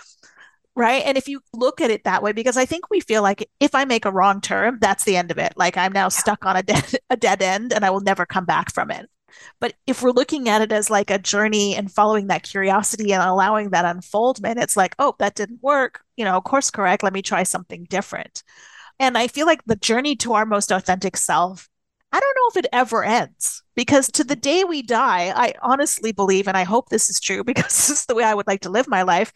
right? 0.76 1.02
And 1.04 1.18
if 1.18 1.26
you 1.26 1.40
look 1.52 1.80
at 1.80 1.90
it 1.90 2.04
that 2.04 2.22
way, 2.22 2.30
because 2.30 2.56
I 2.56 2.64
think 2.64 2.88
we 2.90 3.00
feel 3.00 3.22
like 3.22 3.50
if 3.58 3.74
I 3.74 3.84
make 3.84 4.04
a 4.04 4.12
wrong 4.12 4.40
turn, 4.40 4.78
that's 4.80 5.02
the 5.02 5.16
end 5.16 5.32
of 5.32 5.38
it. 5.38 5.54
Like 5.56 5.76
I'm 5.76 5.92
now 5.92 6.08
stuck 6.08 6.46
on 6.46 6.56
a 6.56 6.62
dead, 6.62 6.94
a 7.10 7.16
dead 7.16 7.42
end 7.42 7.72
and 7.72 7.84
I 7.84 7.90
will 7.90 8.02
never 8.02 8.24
come 8.24 8.44
back 8.44 8.72
from 8.72 8.92
it. 8.92 9.10
But 9.60 9.74
if 9.86 10.02
we're 10.02 10.10
looking 10.10 10.48
at 10.48 10.62
it 10.62 10.72
as 10.72 10.90
like 10.90 11.10
a 11.10 11.18
journey 11.18 11.74
and 11.76 11.90
following 11.90 12.28
that 12.28 12.42
curiosity 12.42 13.12
and 13.12 13.22
allowing 13.22 13.70
that 13.70 13.84
unfoldment, 13.84 14.58
it's 14.58 14.76
like, 14.76 14.94
oh, 14.98 15.14
that 15.18 15.34
didn't 15.34 15.62
work. 15.62 16.02
You 16.16 16.24
know, 16.24 16.40
course 16.40 16.70
correct. 16.70 17.02
Let 17.02 17.12
me 17.12 17.22
try 17.22 17.42
something 17.42 17.84
different. 17.84 18.42
And 19.00 19.18
I 19.18 19.28
feel 19.28 19.46
like 19.46 19.64
the 19.64 19.76
journey 19.76 20.16
to 20.16 20.34
our 20.34 20.46
most 20.46 20.70
authentic 20.70 21.16
self, 21.16 21.68
I 22.12 22.20
don't 22.20 22.36
know 22.36 22.60
if 22.60 22.64
it 22.64 22.70
ever 22.72 23.02
ends 23.02 23.62
because 23.74 24.08
to 24.12 24.24
the 24.24 24.36
day 24.36 24.62
we 24.64 24.82
die, 24.82 25.32
I 25.34 25.54
honestly 25.62 26.12
believe, 26.12 26.46
and 26.46 26.56
I 26.56 26.62
hope 26.62 26.88
this 26.88 27.10
is 27.10 27.18
true 27.20 27.42
because 27.44 27.64
this 27.64 27.90
is 27.90 28.06
the 28.06 28.14
way 28.14 28.24
I 28.24 28.34
would 28.34 28.46
like 28.46 28.60
to 28.62 28.70
live 28.70 28.88
my 28.88 29.02
life, 29.02 29.32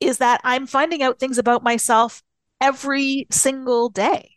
is 0.00 0.18
that 0.18 0.40
I'm 0.44 0.66
finding 0.66 1.02
out 1.02 1.18
things 1.18 1.38
about 1.38 1.62
myself 1.62 2.22
every 2.60 3.26
single 3.30 3.88
day. 3.88 4.35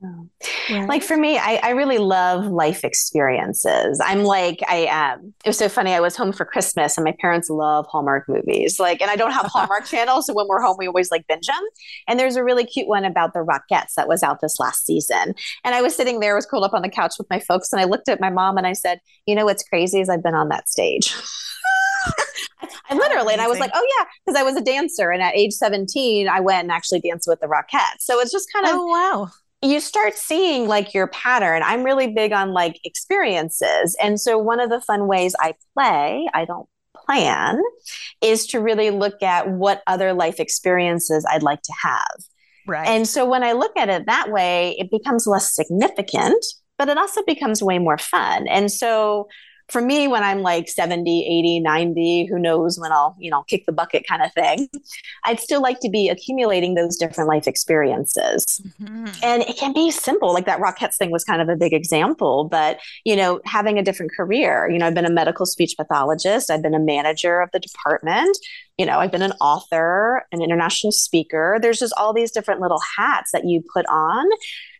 Right. 0.00 0.88
Like 0.88 1.02
for 1.02 1.16
me, 1.16 1.38
I, 1.38 1.58
I 1.62 1.70
really 1.70 1.98
love 1.98 2.46
life 2.46 2.84
experiences. 2.84 4.00
I'm 4.04 4.22
like, 4.22 4.60
I 4.68 4.86
um 4.86 5.34
it 5.44 5.48
was 5.48 5.58
so 5.58 5.68
funny. 5.68 5.92
I 5.92 6.00
was 6.00 6.14
home 6.14 6.32
for 6.32 6.44
Christmas 6.44 6.96
and 6.96 7.04
my 7.04 7.16
parents 7.20 7.50
love 7.50 7.86
Hallmark 7.86 8.28
movies. 8.28 8.78
Like, 8.78 9.02
and 9.02 9.10
I 9.10 9.16
don't 9.16 9.32
have 9.32 9.46
Hallmark 9.52 9.86
channels, 9.86 10.26
so 10.26 10.34
when 10.34 10.46
we're 10.46 10.60
home, 10.60 10.76
we 10.78 10.86
always 10.86 11.10
like 11.10 11.26
binge 11.26 11.46
them. 11.46 11.62
And 12.06 12.18
there's 12.18 12.36
a 12.36 12.44
really 12.44 12.64
cute 12.64 12.86
one 12.86 13.04
about 13.04 13.32
the 13.32 13.40
Rockettes 13.40 13.94
that 13.96 14.06
was 14.06 14.22
out 14.22 14.40
this 14.40 14.60
last 14.60 14.86
season. 14.86 15.34
And 15.64 15.74
I 15.74 15.82
was 15.82 15.96
sitting 15.96 16.20
there, 16.20 16.36
was 16.36 16.46
curled 16.46 16.64
up 16.64 16.74
on 16.74 16.82
the 16.82 16.88
couch 16.88 17.14
with 17.18 17.28
my 17.28 17.40
folks, 17.40 17.72
and 17.72 17.80
I 17.80 17.84
looked 17.84 18.08
at 18.08 18.20
my 18.20 18.30
mom 18.30 18.56
and 18.56 18.66
I 18.66 18.74
said, 18.74 19.00
you 19.26 19.34
know 19.34 19.46
what's 19.46 19.64
crazy 19.64 20.00
is 20.00 20.08
I've 20.08 20.22
been 20.22 20.34
on 20.34 20.48
that 20.50 20.68
stage. 20.68 21.12
I 22.90 22.94
literally, 22.94 23.32
and 23.32 23.42
I 23.42 23.48
was 23.48 23.58
like, 23.58 23.70
oh 23.74 23.86
yeah, 23.98 24.04
because 24.24 24.38
I 24.38 24.44
was 24.44 24.56
a 24.56 24.62
dancer, 24.62 25.10
and 25.10 25.22
at 25.22 25.34
age 25.34 25.52
17, 25.52 26.28
I 26.28 26.40
went 26.40 26.62
and 26.62 26.70
actually 26.70 27.00
danced 27.00 27.26
with 27.26 27.40
the 27.40 27.46
Rockettes. 27.46 28.00
So 28.00 28.20
it's 28.20 28.30
just 28.30 28.46
kind 28.52 28.66
of 28.66 28.74
oh 28.74 28.86
wow 28.86 29.30
you 29.62 29.80
start 29.80 30.14
seeing 30.14 30.68
like 30.68 30.94
your 30.94 31.08
pattern. 31.08 31.62
I'm 31.64 31.82
really 31.82 32.12
big 32.12 32.32
on 32.32 32.52
like 32.52 32.78
experiences. 32.84 33.96
And 34.00 34.20
so 34.20 34.38
one 34.38 34.60
of 34.60 34.70
the 34.70 34.80
fun 34.80 35.08
ways 35.08 35.34
I 35.40 35.54
play, 35.74 36.28
I 36.32 36.44
don't 36.44 36.68
plan, 36.94 37.60
is 38.20 38.46
to 38.48 38.60
really 38.60 38.90
look 38.90 39.22
at 39.22 39.48
what 39.48 39.82
other 39.86 40.12
life 40.12 40.38
experiences 40.38 41.26
I'd 41.28 41.42
like 41.42 41.62
to 41.62 41.72
have. 41.82 42.18
Right. 42.66 42.86
And 42.86 43.08
so 43.08 43.28
when 43.28 43.42
I 43.42 43.52
look 43.52 43.76
at 43.76 43.88
it 43.88 44.06
that 44.06 44.30
way, 44.30 44.76
it 44.78 44.90
becomes 44.90 45.26
less 45.26 45.54
significant, 45.54 46.44
but 46.76 46.88
it 46.88 46.98
also 46.98 47.22
becomes 47.26 47.62
way 47.62 47.78
more 47.78 47.98
fun. 47.98 48.46
And 48.46 48.70
so 48.70 49.28
for 49.68 49.80
me 49.80 50.08
when 50.08 50.22
i'm 50.22 50.42
like 50.42 50.68
70 50.68 51.26
80 51.26 51.60
90 51.60 52.26
who 52.26 52.38
knows 52.38 52.78
when 52.78 52.92
i'll 52.92 53.16
you 53.18 53.30
know 53.30 53.42
kick 53.44 53.66
the 53.66 53.72
bucket 53.72 54.06
kind 54.06 54.22
of 54.22 54.32
thing 54.32 54.68
i'd 55.24 55.40
still 55.40 55.62
like 55.62 55.80
to 55.80 55.88
be 55.88 56.08
accumulating 56.08 56.74
those 56.74 56.96
different 56.96 57.28
life 57.28 57.46
experiences 57.46 58.60
mm-hmm. 58.80 59.06
and 59.22 59.42
it 59.42 59.56
can 59.56 59.72
be 59.72 59.90
simple 59.90 60.32
like 60.32 60.46
that 60.46 60.60
rockettes 60.60 60.96
thing 60.96 61.10
was 61.10 61.24
kind 61.24 61.42
of 61.42 61.48
a 61.48 61.56
big 61.56 61.72
example 61.72 62.44
but 62.44 62.78
you 63.04 63.14
know 63.14 63.40
having 63.44 63.78
a 63.78 63.82
different 63.82 64.12
career 64.12 64.68
you 64.70 64.78
know 64.78 64.86
i've 64.86 64.94
been 64.94 65.06
a 65.06 65.10
medical 65.10 65.46
speech 65.46 65.74
pathologist 65.76 66.50
i've 66.50 66.62
been 66.62 66.74
a 66.74 66.80
manager 66.80 67.40
of 67.40 67.50
the 67.52 67.60
department 67.60 68.36
you 68.78 68.86
know 68.86 68.98
i've 68.98 69.12
been 69.12 69.22
an 69.22 69.32
author 69.40 70.24
an 70.32 70.42
international 70.42 70.92
speaker 70.92 71.58
there's 71.60 71.78
just 71.78 71.94
all 71.96 72.12
these 72.12 72.30
different 72.30 72.60
little 72.60 72.80
hats 72.96 73.30
that 73.32 73.44
you 73.44 73.62
put 73.74 73.86
on 73.86 74.26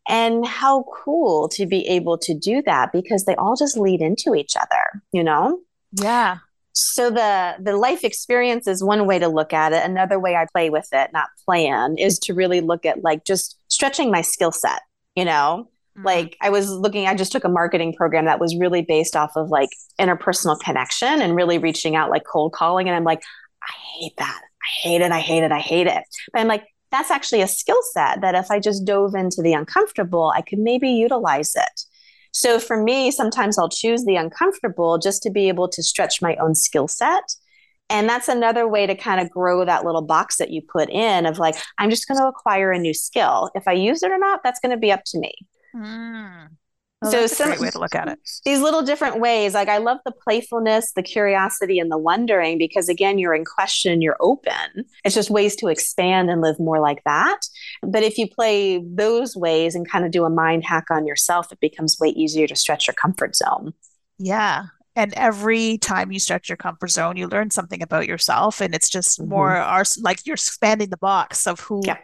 and 0.09 0.47
how 0.47 0.85
cool 1.05 1.49
to 1.51 1.67
be 1.67 1.87
able 1.87 2.19
to 2.19 2.35
do 2.35 2.63
that 2.63 2.93
because 2.93 3.25
they 3.25 3.37
all 3.37 3.57
just 3.57 3.77
lead 3.77 4.01
into 4.01 4.35
each 4.35 4.57
other, 4.57 5.03
you 5.13 5.23
know? 5.23 5.61
Yeah. 5.93 6.39
So 6.73 7.11
the 7.11 7.57
the 7.61 7.77
life 7.77 8.05
experience 8.05 8.67
is 8.67 8.83
one 8.83 9.07
way 9.07 9.19
to 9.19 9.29
look 9.29 9.53
at 9.53 9.73
it. 9.73 9.85
Another 9.85 10.19
way 10.19 10.37
I 10.37 10.47
play 10.53 10.71
with 10.71 10.89
it, 10.93 11.11
not 11.13 11.29
plan, 11.45 11.97
is 11.99 12.19
to 12.21 12.35
really 12.35 12.61
look 12.61 12.87
at 12.87 13.03
like 13.03 13.25
just 13.25 13.59
stretching 13.69 14.11
my 14.11 14.23
skill 14.23 14.53
set, 14.53 14.81
you 15.15 15.25
know? 15.25 15.69
Mm-hmm. 15.97 16.07
Like 16.07 16.37
I 16.41 16.51
was 16.51 16.71
looking, 16.71 17.07
I 17.07 17.15
just 17.15 17.33
took 17.33 17.45
a 17.45 17.49
marketing 17.49 17.95
program 17.95 18.27
that 18.27 18.41
was 18.41 18.57
really 18.57 18.83
based 18.83 19.17
off 19.17 19.33
of 19.37 19.51
like 19.51 19.71
interpersonal 20.01 20.59
connection 20.61 21.21
and 21.21 21.35
really 21.35 21.59
reaching 21.59 21.97
out 21.97 22.11
like 22.11 22.25
cold 22.25 22.53
calling. 22.53 22.89
And 22.89 22.97
I'm 22.97 23.05
like, 23.05 23.23
I 23.63 23.73
hate 23.99 24.17
that. 24.19 24.41
I 24.63 24.89
hate 24.89 25.01
it. 25.01 25.11
I 25.11 25.21
hate 25.21 25.43
it. 25.43 25.53
I 25.53 25.59
hate 25.59 25.87
it. 25.87 26.05
But 26.33 26.41
I'm 26.41 26.49
like, 26.49 26.65
that's 26.91 27.11
actually 27.11 27.43
a 27.43 27.49
skill 27.49 27.81
set 27.93 28.21
that 28.21 28.35
if 28.35 28.51
I 28.51 28.61
just 28.61 28.85
dove 28.85 29.15
into 29.15 29.43
the 29.43 29.53
uncomfortable, 29.53 30.33
I 30.35 30.43
could 30.43 30.59
maybe 30.59 30.91
utilize 30.91 31.55
it. 31.55 31.83
So 32.33 32.59
for 32.59 32.83
me, 32.83 33.11
sometimes 33.11 33.59
I'll 33.59 33.69
choose 33.69 34.05
the 34.05 34.17
uncomfortable 34.17 34.99
just 34.99 35.23
to 35.23 35.31
be 35.31 35.49
able 35.49 35.69
to 35.69 35.83
stretch 35.83 36.23
my 36.23 36.37
own 36.37 36.55
skill 36.55 36.89
set. 36.89 37.35
And 37.91 38.09
that's 38.09 38.29
another 38.29 38.69
way 38.69 38.87
to 38.87 38.95
kind 38.95 39.21
of 39.21 39.31
grow 39.31 39.65
that 39.65 39.85
little 39.85 40.03
box 40.03 40.37
that 40.37 40.51
you 40.51 40.61
put 40.61 40.91
in 40.91 41.25
of 41.25 41.39
like, 41.39 41.57
I'm 41.79 41.91
just 41.91 42.07
going 42.07 42.19
to 42.19 42.27
acquire 42.27 42.71
a 42.71 42.79
new 42.79 42.93
skill. 42.93 43.51
If 43.55 43.67
I 43.67 43.73
use 43.73 44.03
it 44.03 44.11
or 44.11 44.19
not, 44.19 44.41
that's 44.45 44.61
going 44.61 44.73
to 44.73 44.77
be 44.77 44.93
up 44.93 45.05
to 45.07 45.19
me. 45.19 45.33
Mm. 45.75 46.49
Well, 47.01 47.13
so 47.13 47.27
some 47.29 47.51
way 47.61 47.71
to 47.71 47.79
look 47.79 47.95
at 47.95 48.09
it. 48.09 48.19
These 48.45 48.61
little 48.61 48.83
different 48.83 49.21
ways. 49.21 49.55
Like 49.55 49.69
I 49.69 49.79
love 49.79 49.99
the 50.05 50.11
playfulness, 50.11 50.93
the 50.93 51.03
curiosity, 51.03 51.79
and 51.79 51.93
the 51.93 51.99
wondering 51.99 52.59
because 52.59 52.89
again, 52.89 53.19
you're 53.19 53.35
in 53.35 53.45
question, 53.45 54.03
you're 54.03 54.17
open. 54.19 54.85
It's 55.05 55.15
just 55.15 55.31
ways 55.31 55.55
to 55.57 55.69
expand 55.69 56.29
and 56.29 56.41
live 56.41 56.59
more 56.59 56.81
like 56.81 57.05
that. 57.05 57.39
But 57.83 58.03
if 58.03 58.19
you 58.19 58.29
play 58.29 58.83
those 58.85 59.37
ways 59.37 59.77
and 59.77 59.89
kind 59.89 60.05
of 60.05 60.11
do 60.11 60.25
a 60.25 60.31
mind 60.31 60.65
hack 60.65 60.87
on 60.91 61.07
yourself, 61.07 61.53
it 61.53 61.61
becomes 61.61 61.99
way 62.01 62.09
easier 62.09 62.49
to 62.49 62.57
stretch 62.57 62.89
your 62.89 62.95
comfort 62.95 63.37
zone. 63.37 63.75
Yeah. 64.19 64.65
And 64.97 65.15
every 65.15 65.79
time 65.79 66.11
you 66.11 66.19
stretch 66.19 66.49
your 66.49 66.57
comfort 66.57 66.91
zone, 66.91 67.17
you 67.17 67.29
learn 67.29 67.53
something 67.53 67.81
about 67.81 68.09
yourself. 68.09 68.61
And 68.61 68.75
it's 68.75 68.91
just 68.91 69.21
mm-hmm. 69.21 69.31
more 69.31 69.55
our, 69.55 69.85
like 70.01 70.27
you're 70.27 70.35
expanding 70.35 70.91
the 70.91 70.97
box 70.97 71.47
of 71.47 71.61
who 71.61 71.83
yeah. 71.85 71.99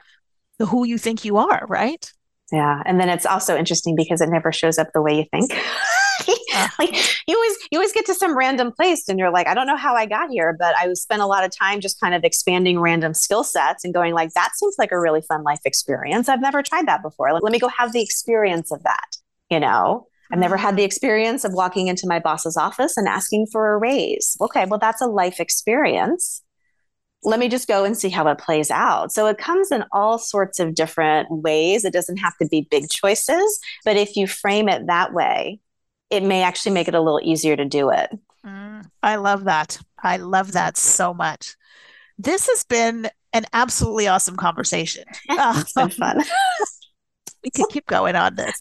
who 0.61 0.86
you 0.86 0.99
think 0.99 1.24
you 1.24 1.36
are, 1.36 1.66
right? 1.68 2.12
Yeah. 2.53 2.82
And 2.84 3.01
then 3.01 3.09
it's 3.09 3.26
also 3.26 3.57
interesting 3.57 3.97
because 3.97 4.20
it 4.20 4.28
never 4.28 4.53
shows 4.53 4.78
up 4.78 4.88
the 4.92 5.03
way 5.03 5.16
you 5.16 5.24
think. 5.30 5.51
like 6.78 6.95
you 7.26 7.34
always 7.36 7.57
you 7.70 7.78
always 7.78 7.92
get 7.92 8.07
to 8.07 8.14
some 8.14 8.36
random 8.36 8.70
place 8.70 9.09
and 9.09 9.18
you're 9.18 9.30
like, 9.30 9.47
I 9.47 9.55
don't 9.55 9.66
know 9.66 9.76
how 9.76 9.95
I 9.95 10.07
got 10.07 10.30
here, 10.30 10.55
but 10.59 10.74
I 10.76 10.92
spent 10.95 11.22
a 11.22 11.26
lot 11.26 11.45
of 11.45 11.51
time 11.57 11.80
just 11.80 11.99
kind 12.01 12.14
of 12.14 12.22
expanding 12.22 12.78
random 12.78 13.14
skill 13.14 13.45
sets 13.45 13.84
and 13.84 13.92
going 13.92 14.14
like, 14.14 14.32
that 14.34 14.51
seems 14.55 14.76
like 14.78 14.92
a 14.92 15.01
really 15.01 15.22
fun 15.22 15.42
life 15.42 15.61
experience. 15.64 16.28
I've 16.28 16.40
never 16.40 16.62
tried 16.62 16.86
that 16.86 17.03
before. 17.03 17.32
Like, 17.32 17.42
let 17.42 17.53
me 17.53 17.59
go 17.59 17.68
have 17.68 17.92
the 17.92 18.03
experience 18.03 18.70
of 18.70 18.82
that. 18.84 19.16
You 19.51 19.61
know, 19.61 20.07
I've 20.32 20.38
never 20.38 20.57
had 20.57 20.76
the 20.76 20.82
mm-hmm. 20.82 20.86
experience 20.86 21.45
of 21.45 21.53
walking 21.55 21.88
into 21.88 22.07
my 22.07 22.18
boss's 22.18 22.57
office 22.57 22.97
and 22.97 23.09
asking 23.09 23.47
for 23.51 23.72
a 23.72 23.78
raise. 23.78 24.36
Okay, 24.40 24.66
well, 24.66 24.78
that's 24.78 25.03
a 25.03 25.07
life 25.07 25.40
experience 25.40 26.42
let 27.25 27.41
me 27.41 27.49
just 27.49 27.68
go 27.68 27.85
and 27.85 27.97
see 27.97 28.11
how 28.11 28.29
it 28.29 28.39
plays 28.39 28.70
out. 28.70 29.12
So 29.12 29.27
it 29.27 29.39
comes 29.39 29.72
in 29.72 29.85
all 29.93 30.18
sorts 30.18 30.61
of 30.61 30.75
different 30.75 31.31
ways. 31.31 31.85
It 31.85 31.93
doesn't 31.93 32.18
have 32.18 32.37
to 32.41 32.47
be 32.47 32.68
big 32.70 32.89
choices, 32.91 33.61
but 33.85 33.97
if 33.97 34.16
you 34.16 34.27
frame 34.27 34.68
it 34.68 34.87
that 34.87 35.12
way, 35.12 35.61
it 36.11 36.22
may 36.22 36.43
actually 36.43 36.72
make 36.72 36.89
it 36.89 36.95
a 36.95 37.01
little 37.01 37.20
easier 37.22 37.57
to 37.57 37.64
do 37.64 37.91
it. 37.91 38.11
Mm, 38.45 38.85
I 39.03 39.16
love 39.16 39.45
that. 39.45 39.79
I 40.03 40.18
love 40.18 40.53
that 40.53 40.77
so 40.77 41.14
much. 41.14 41.57
This 42.18 42.47
has 42.49 42.64
been 42.64 43.09
an 43.33 43.47
absolutely 43.53 44.07
awesome 44.07 44.37
conversation. 44.37 45.05
it's 45.29 45.72
been 45.72 45.89
fun. 45.89 46.22
we 47.45 47.51
could 47.51 47.68
keep 47.70 47.87
going 47.87 48.16
on 48.16 48.35
this. 48.35 48.61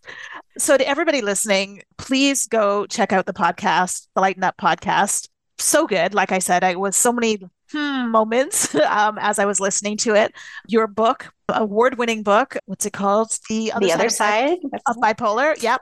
So, 0.58 0.78
to 0.78 0.88
everybody 0.88 1.22
listening, 1.22 1.84
please 1.98 2.48
go 2.48 2.86
check 2.86 3.12
out 3.12 3.26
the 3.26 3.34
podcast, 3.34 4.08
the 4.16 4.22
Lighten 4.22 4.44
Up 4.44 4.58
podcast. 4.58 5.28
So 5.58 5.88
good. 5.88 6.14
Like 6.14 6.32
I 6.32 6.40
said, 6.40 6.64
I 6.64 6.76
was 6.76 6.96
so 6.96 7.12
many 7.12 7.40
hmm 7.74 8.10
moments 8.10 8.74
um, 8.90 9.18
as 9.20 9.40
I 9.40 9.46
was 9.46 9.60
listening 9.60 9.98
to 9.98 10.16
it. 10.16 10.34
Your 10.68 10.88
book, 10.88 11.34
award-winning 11.50 12.24
book, 12.24 12.56
what's 12.66 12.86
it 12.86 12.94
called? 12.94 13.38
The 13.50 13.72
other, 13.72 13.86
the 13.86 13.90
side, 13.92 14.00
other 14.00 14.10
side 14.10 14.58
of 14.88 14.98
bipolar. 14.98 15.62
Yep, 15.62 15.82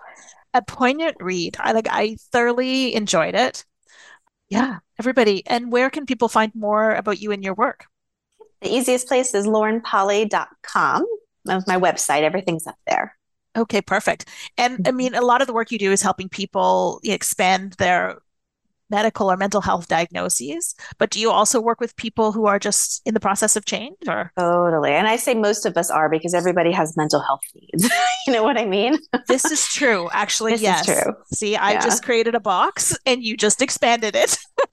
a 0.53 0.61
poignant 0.61 1.17
read. 1.19 1.57
I 1.59 1.73
like. 1.73 1.87
I 1.89 2.17
thoroughly 2.31 2.95
enjoyed 2.95 3.35
it. 3.35 3.65
Yeah, 4.49 4.79
everybody. 4.99 5.43
And 5.47 5.71
where 5.71 5.89
can 5.89 6.05
people 6.05 6.27
find 6.27 6.53
more 6.55 6.91
about 6.91 7.21
you 7.21 7.31
and 7.31 7.43
your 7.43 7.53
work? 7.53 7.85
The 8.61 8.69
easiest 8.69 9.07
place 9.07 9.33
is 9.33 9.47
laurenpolly.com. 9.47 11.05
That's 11.45 11.67
my 11.67 11.77
website. 11.77 12.21
Everything's 12.21 12.67
up 12.67 12.75
there. 12.87 13.15
Okay, 13.57 13.81
perfect. 13.81 14.29
And 14.57 14.87
I 14.87 14.91
mean, 14.91 15.15
a 15.15 15.21
lot 15.21 15.41
of 15.41 15.47
the 15.47 15.53
work 15.53 15.71
you 15.71 15.79
do 15.79 15.91
is 15.91 16.01
helping 16.01 16.29
people 16.29 17.01
expand 17.03 17.73
their 17.73 18.19
medical 18.91 19.31
or 19.31 19.37
mental 19.37 19.61
health 19.61 19.87
diagnoses, 19.87 20.75
but 20.97 21.09
do 21.09 21.19
you 21.19 21.31
also 21.31 21.59
work 21.59 21.79
with 21.79 21.95
people 21.95 22.31
who 22.31 22.45
are 22.45 22.59
just 22.59 23.01
in 23.05 23.13
the 23.13 23.19
process 23.19 23.55
of 23.55 23.65
change 23.65 23.97
or? 24.07 24.31
Totally. 24.37 24.91
And 24.91 25.07
I 25.07 25.15
say 25.15 25.33
most 25.33 25.65
of 25.65 25.77
us 25.77 25.89
are 25.89 26.09
because 26.09 26.33
everybody 26.33 26.71
has 26.71 26.95
mental 26.97 27.21
health 27.21 27.41
needs. 27.55 27.89
you 28.27 28.33
know 28.33 28.43
what 28.43 28.57
I 28.57 28.65
mean? 28.65 28.97
this 29.27 29.45
is 29.45 29.65
true. 29.65 30.09
Actually, 30.13 30.53
this 30.53 30.61
yes. 30.61 30.87
Is 30.87 31.01
true. 31.01 31.13
See, 31.33 31.55
I 31.55 31.73
yeah. 31.73 31.81
just 31.81 32.03
created 32.03 32.35
a 32.35 32.39
box 32.39 32.95
and 33.05 33.23
you 33.23 33.37
just 33.37 33.61
expanded 33.61 34.15
it. 34.15 34.37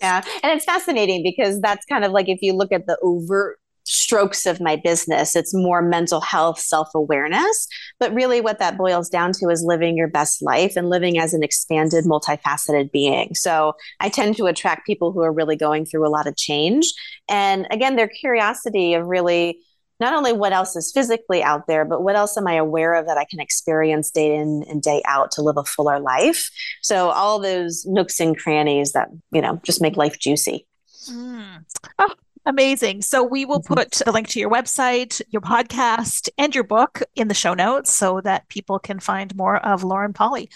yeah. 0.00 0.22
And 0.42 0.52
it's 0.52 0.64
fascinating 0.64 1.22
because 1.22 1.60
that's 1.60 1.84
kind 1.86 2.04
of 2.04 2.12
like 2.12 2.28
if 2.28 2.40
you 2.42 2.54
look 2.54 2.72
at 2.72 2.86
the 2.86 2.96
overt 3.02 3.58
strokes 3.92 4.46
of 4.46 4.60
my 4.60 4.76
business. 4.76 5.36
It's 5.36 5.54
more 5.54 5.82
mental 5.82 6.20
health, 6.20 6.58
self 6.58 6.88
awareness. 6.94 7.68
But 8.00 8.14
really, 8.14 8.40
what 8.40 8.58
that 8.58 8.78
boils 8.78 9.08
down 9.08 9.32
to 9.34 9.48
is 9.50 9.62
living 9.62 9.96
your 9.96 10.08
best 10.08 10.42
life 10.42 10.76
and 10.76 10.88
living 10.88 11.18
as 11.18 11.34
an 11.34 11.42
expanded, 11.42 12.04
multifaceted 12.04 12.90
being. 12.90 13.34
So 13.34 13.74
I 14.00 14.08
tend 14.08 14.36
to 14.38 14.46
attract 14.46 14.86
people 14.86 15.12
who 15.12 15.20
are 15.20 15.32
really 15.32 15.56
going 15.56 15.84
through 15.84 16.06
a 16.06 16.10
lot 16.10 16.26
of 16.26 16.36
change. 16.36 16.90
And 17.28 17.66
again, 17.70 17.96
their 17.96 18.08
curiosity 18.08 18.94
of 18.94 19.06
really 19.06 19.58
not 20.00 20.14
only 20.14 20.32
what 20.32 20.52
else 20.52 20.74
is 20.74 20.90
physically 20.90 21.44
out 21.44 21.68
there, 21.68 21.84
but 21.84 22.02
what 22.02 22.16
else 22.16 22.36
am 22.36 22.48
I 22.48 22.54
aware 22.54 22.94
of 22.94 23.06
that 23.06 23.18
I 23.18 23.24
can 23.24 23.38
experience 23.38 24.10
day 24.10 24.34
in 24.34 24.64
and 24.68 24.82
day 24.82 25.00
out 25.06 25.30
to 25.32 25.42
live 25.42 25.58
a 25.58 25.64
fuller 25.64 26.00
life? 26.00 26.50
So 26.80 27.10
all 27.10 27.38
those 27.38 27.86
nooks 27.86 28.18
and 28.18 28.36
crannies 28.36 28.92
that, 28.92 29.08
you 29.30 29.40
know, 29.40 29.60
just 29.62 29.80
make 29.80 29.96
life 29.96 30.18
juicy. 30.18 30.66
Mm. 31.08 31.64
Oh, 32.00 32.14
Amazing. 32.44 33.02
So 33.02 33.22
we 33.22 33.44
will 33.44 33.60
mm-hmm. 33.60 33.74
put 33.74 33.92
the 34.04 34.12
link 34.12 34.28
to 34.28 34.40
your 34.40 34.50
website, 34.50 35.22
your 35.28 35.42
podcast, 35.42 36.28
and 36.38 36.54
your 36.54 36.64
book 36.64 37.02
in 37.14 37.28
the 37.28 37.34
show 37.34 37.54
notes 37.54 37.92
so 37.92 38.20
that 38.22 38.48
people 38.48 38.78
can 38.78 38.98
find 38.98 39.34
more 39.36 39.56
of 39.58 39.84
Lauren 39.84 40.12
Polly. 40.12 40.50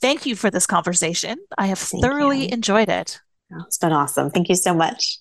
Thank 0.00 0.26
you 0.26 0.34
for 0.34 0.50
this 0.50 0.66
conversation. 0.66 1.38
I 1.56 1.66
have 1.66 1.78
Thank 1.78 2.02
thoroughly 2.02 2.44
you. 2.44 2.48
enjoyed 2.52 2.88
it. 2.88 3.20
Oh, 3.52 3.64
it's 3.66 3.78
been 3.78 3.92
awesome. 3.92 4.30
Thank 4.30 4.48
you 4.48 4.56
so 4.56 4.74
much. 4.74 5.18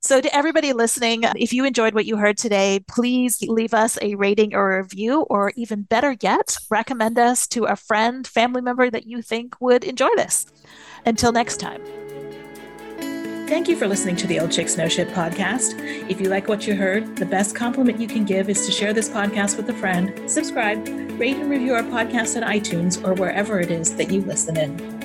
So, 0.00 0.20
to 0.20 0.36
everybody 0.36 0.72
listening, 0.72 1.24
if 1.36 1.52
you 1.52 1.64
enjoyed 1.64 1.94
what 1.94 2.06
you 2.06 2.16
heard 2.16 2.38
today, 2.38 2.78
please 2.86 3.42
leave 3.42 3.74
us 3.74 3.98
a 4.00 4.14
rating 4.14 4.54
or 4.54 4.74
a 4.76 4.82
review, 4.82 5.22
or 5.22 5.52
even 5.56 5.82
better 5.82 6.14
yet, 6.20 6.56
recommend 6.70 7.18
us 7.18 7.48
to 7.48 7.64
a 7.64 7.74
friend, 7.74 8.24
family 8.24 8.62
member 8.62 8.88
that 8.88 9.06
you 9.06 9.20
think 9.20 9.60
would 9.60 9.82
enjoy 9.82 10.10
this. 10.14 10.46
Until 11.04 11.32
next 11.32 11.56
time. 11.56 11.82
Thank 13.46 13.68
you 13.68 13.76
for 13.76 13.86
listening 13.86 14.16
to 14.16 14.26
the 14.26 14.40
Old 14.40 14.50
Chicks 14.50 14.76
No 14.76 14.88
Shit 14.88 15.08
podcast. 15.10 15.78
If 16.10 16.20
you 16.20 16.28
like 16.28 16.48
what 16.48 16.66
you 16.66 16.74
heard, 16.74 17.14
the 17.14 17.24
best 17.24 17.54
compliment 17.54 18.00
you 18.00 18.08
can 18.08 18.24
give 18.24 18.50
is 18.50 18.66
to 18.66 18.72
share 18.72 18.92
this 18.92 19.08
podcast 19.08 19.56
with 19.56 19.70
a 19.70 19.74
friend, 19.74 20.28
subscribe, 20.28 20.84
rate 21.16 21.36
and 21.36 21.48
review 21.48 21.74
our 21.74 21.84
podcast 21.84 22.36
on 22.36 22.42
iTunes 22.42 23.02
or 23.06 23.14
wherever 23.14 23.60
it 23.60 23.70
is 23.70 23.94
that 23.94 24.10
you 24.10 24.20
listen 24.22 24.56
in. 24.56 24.95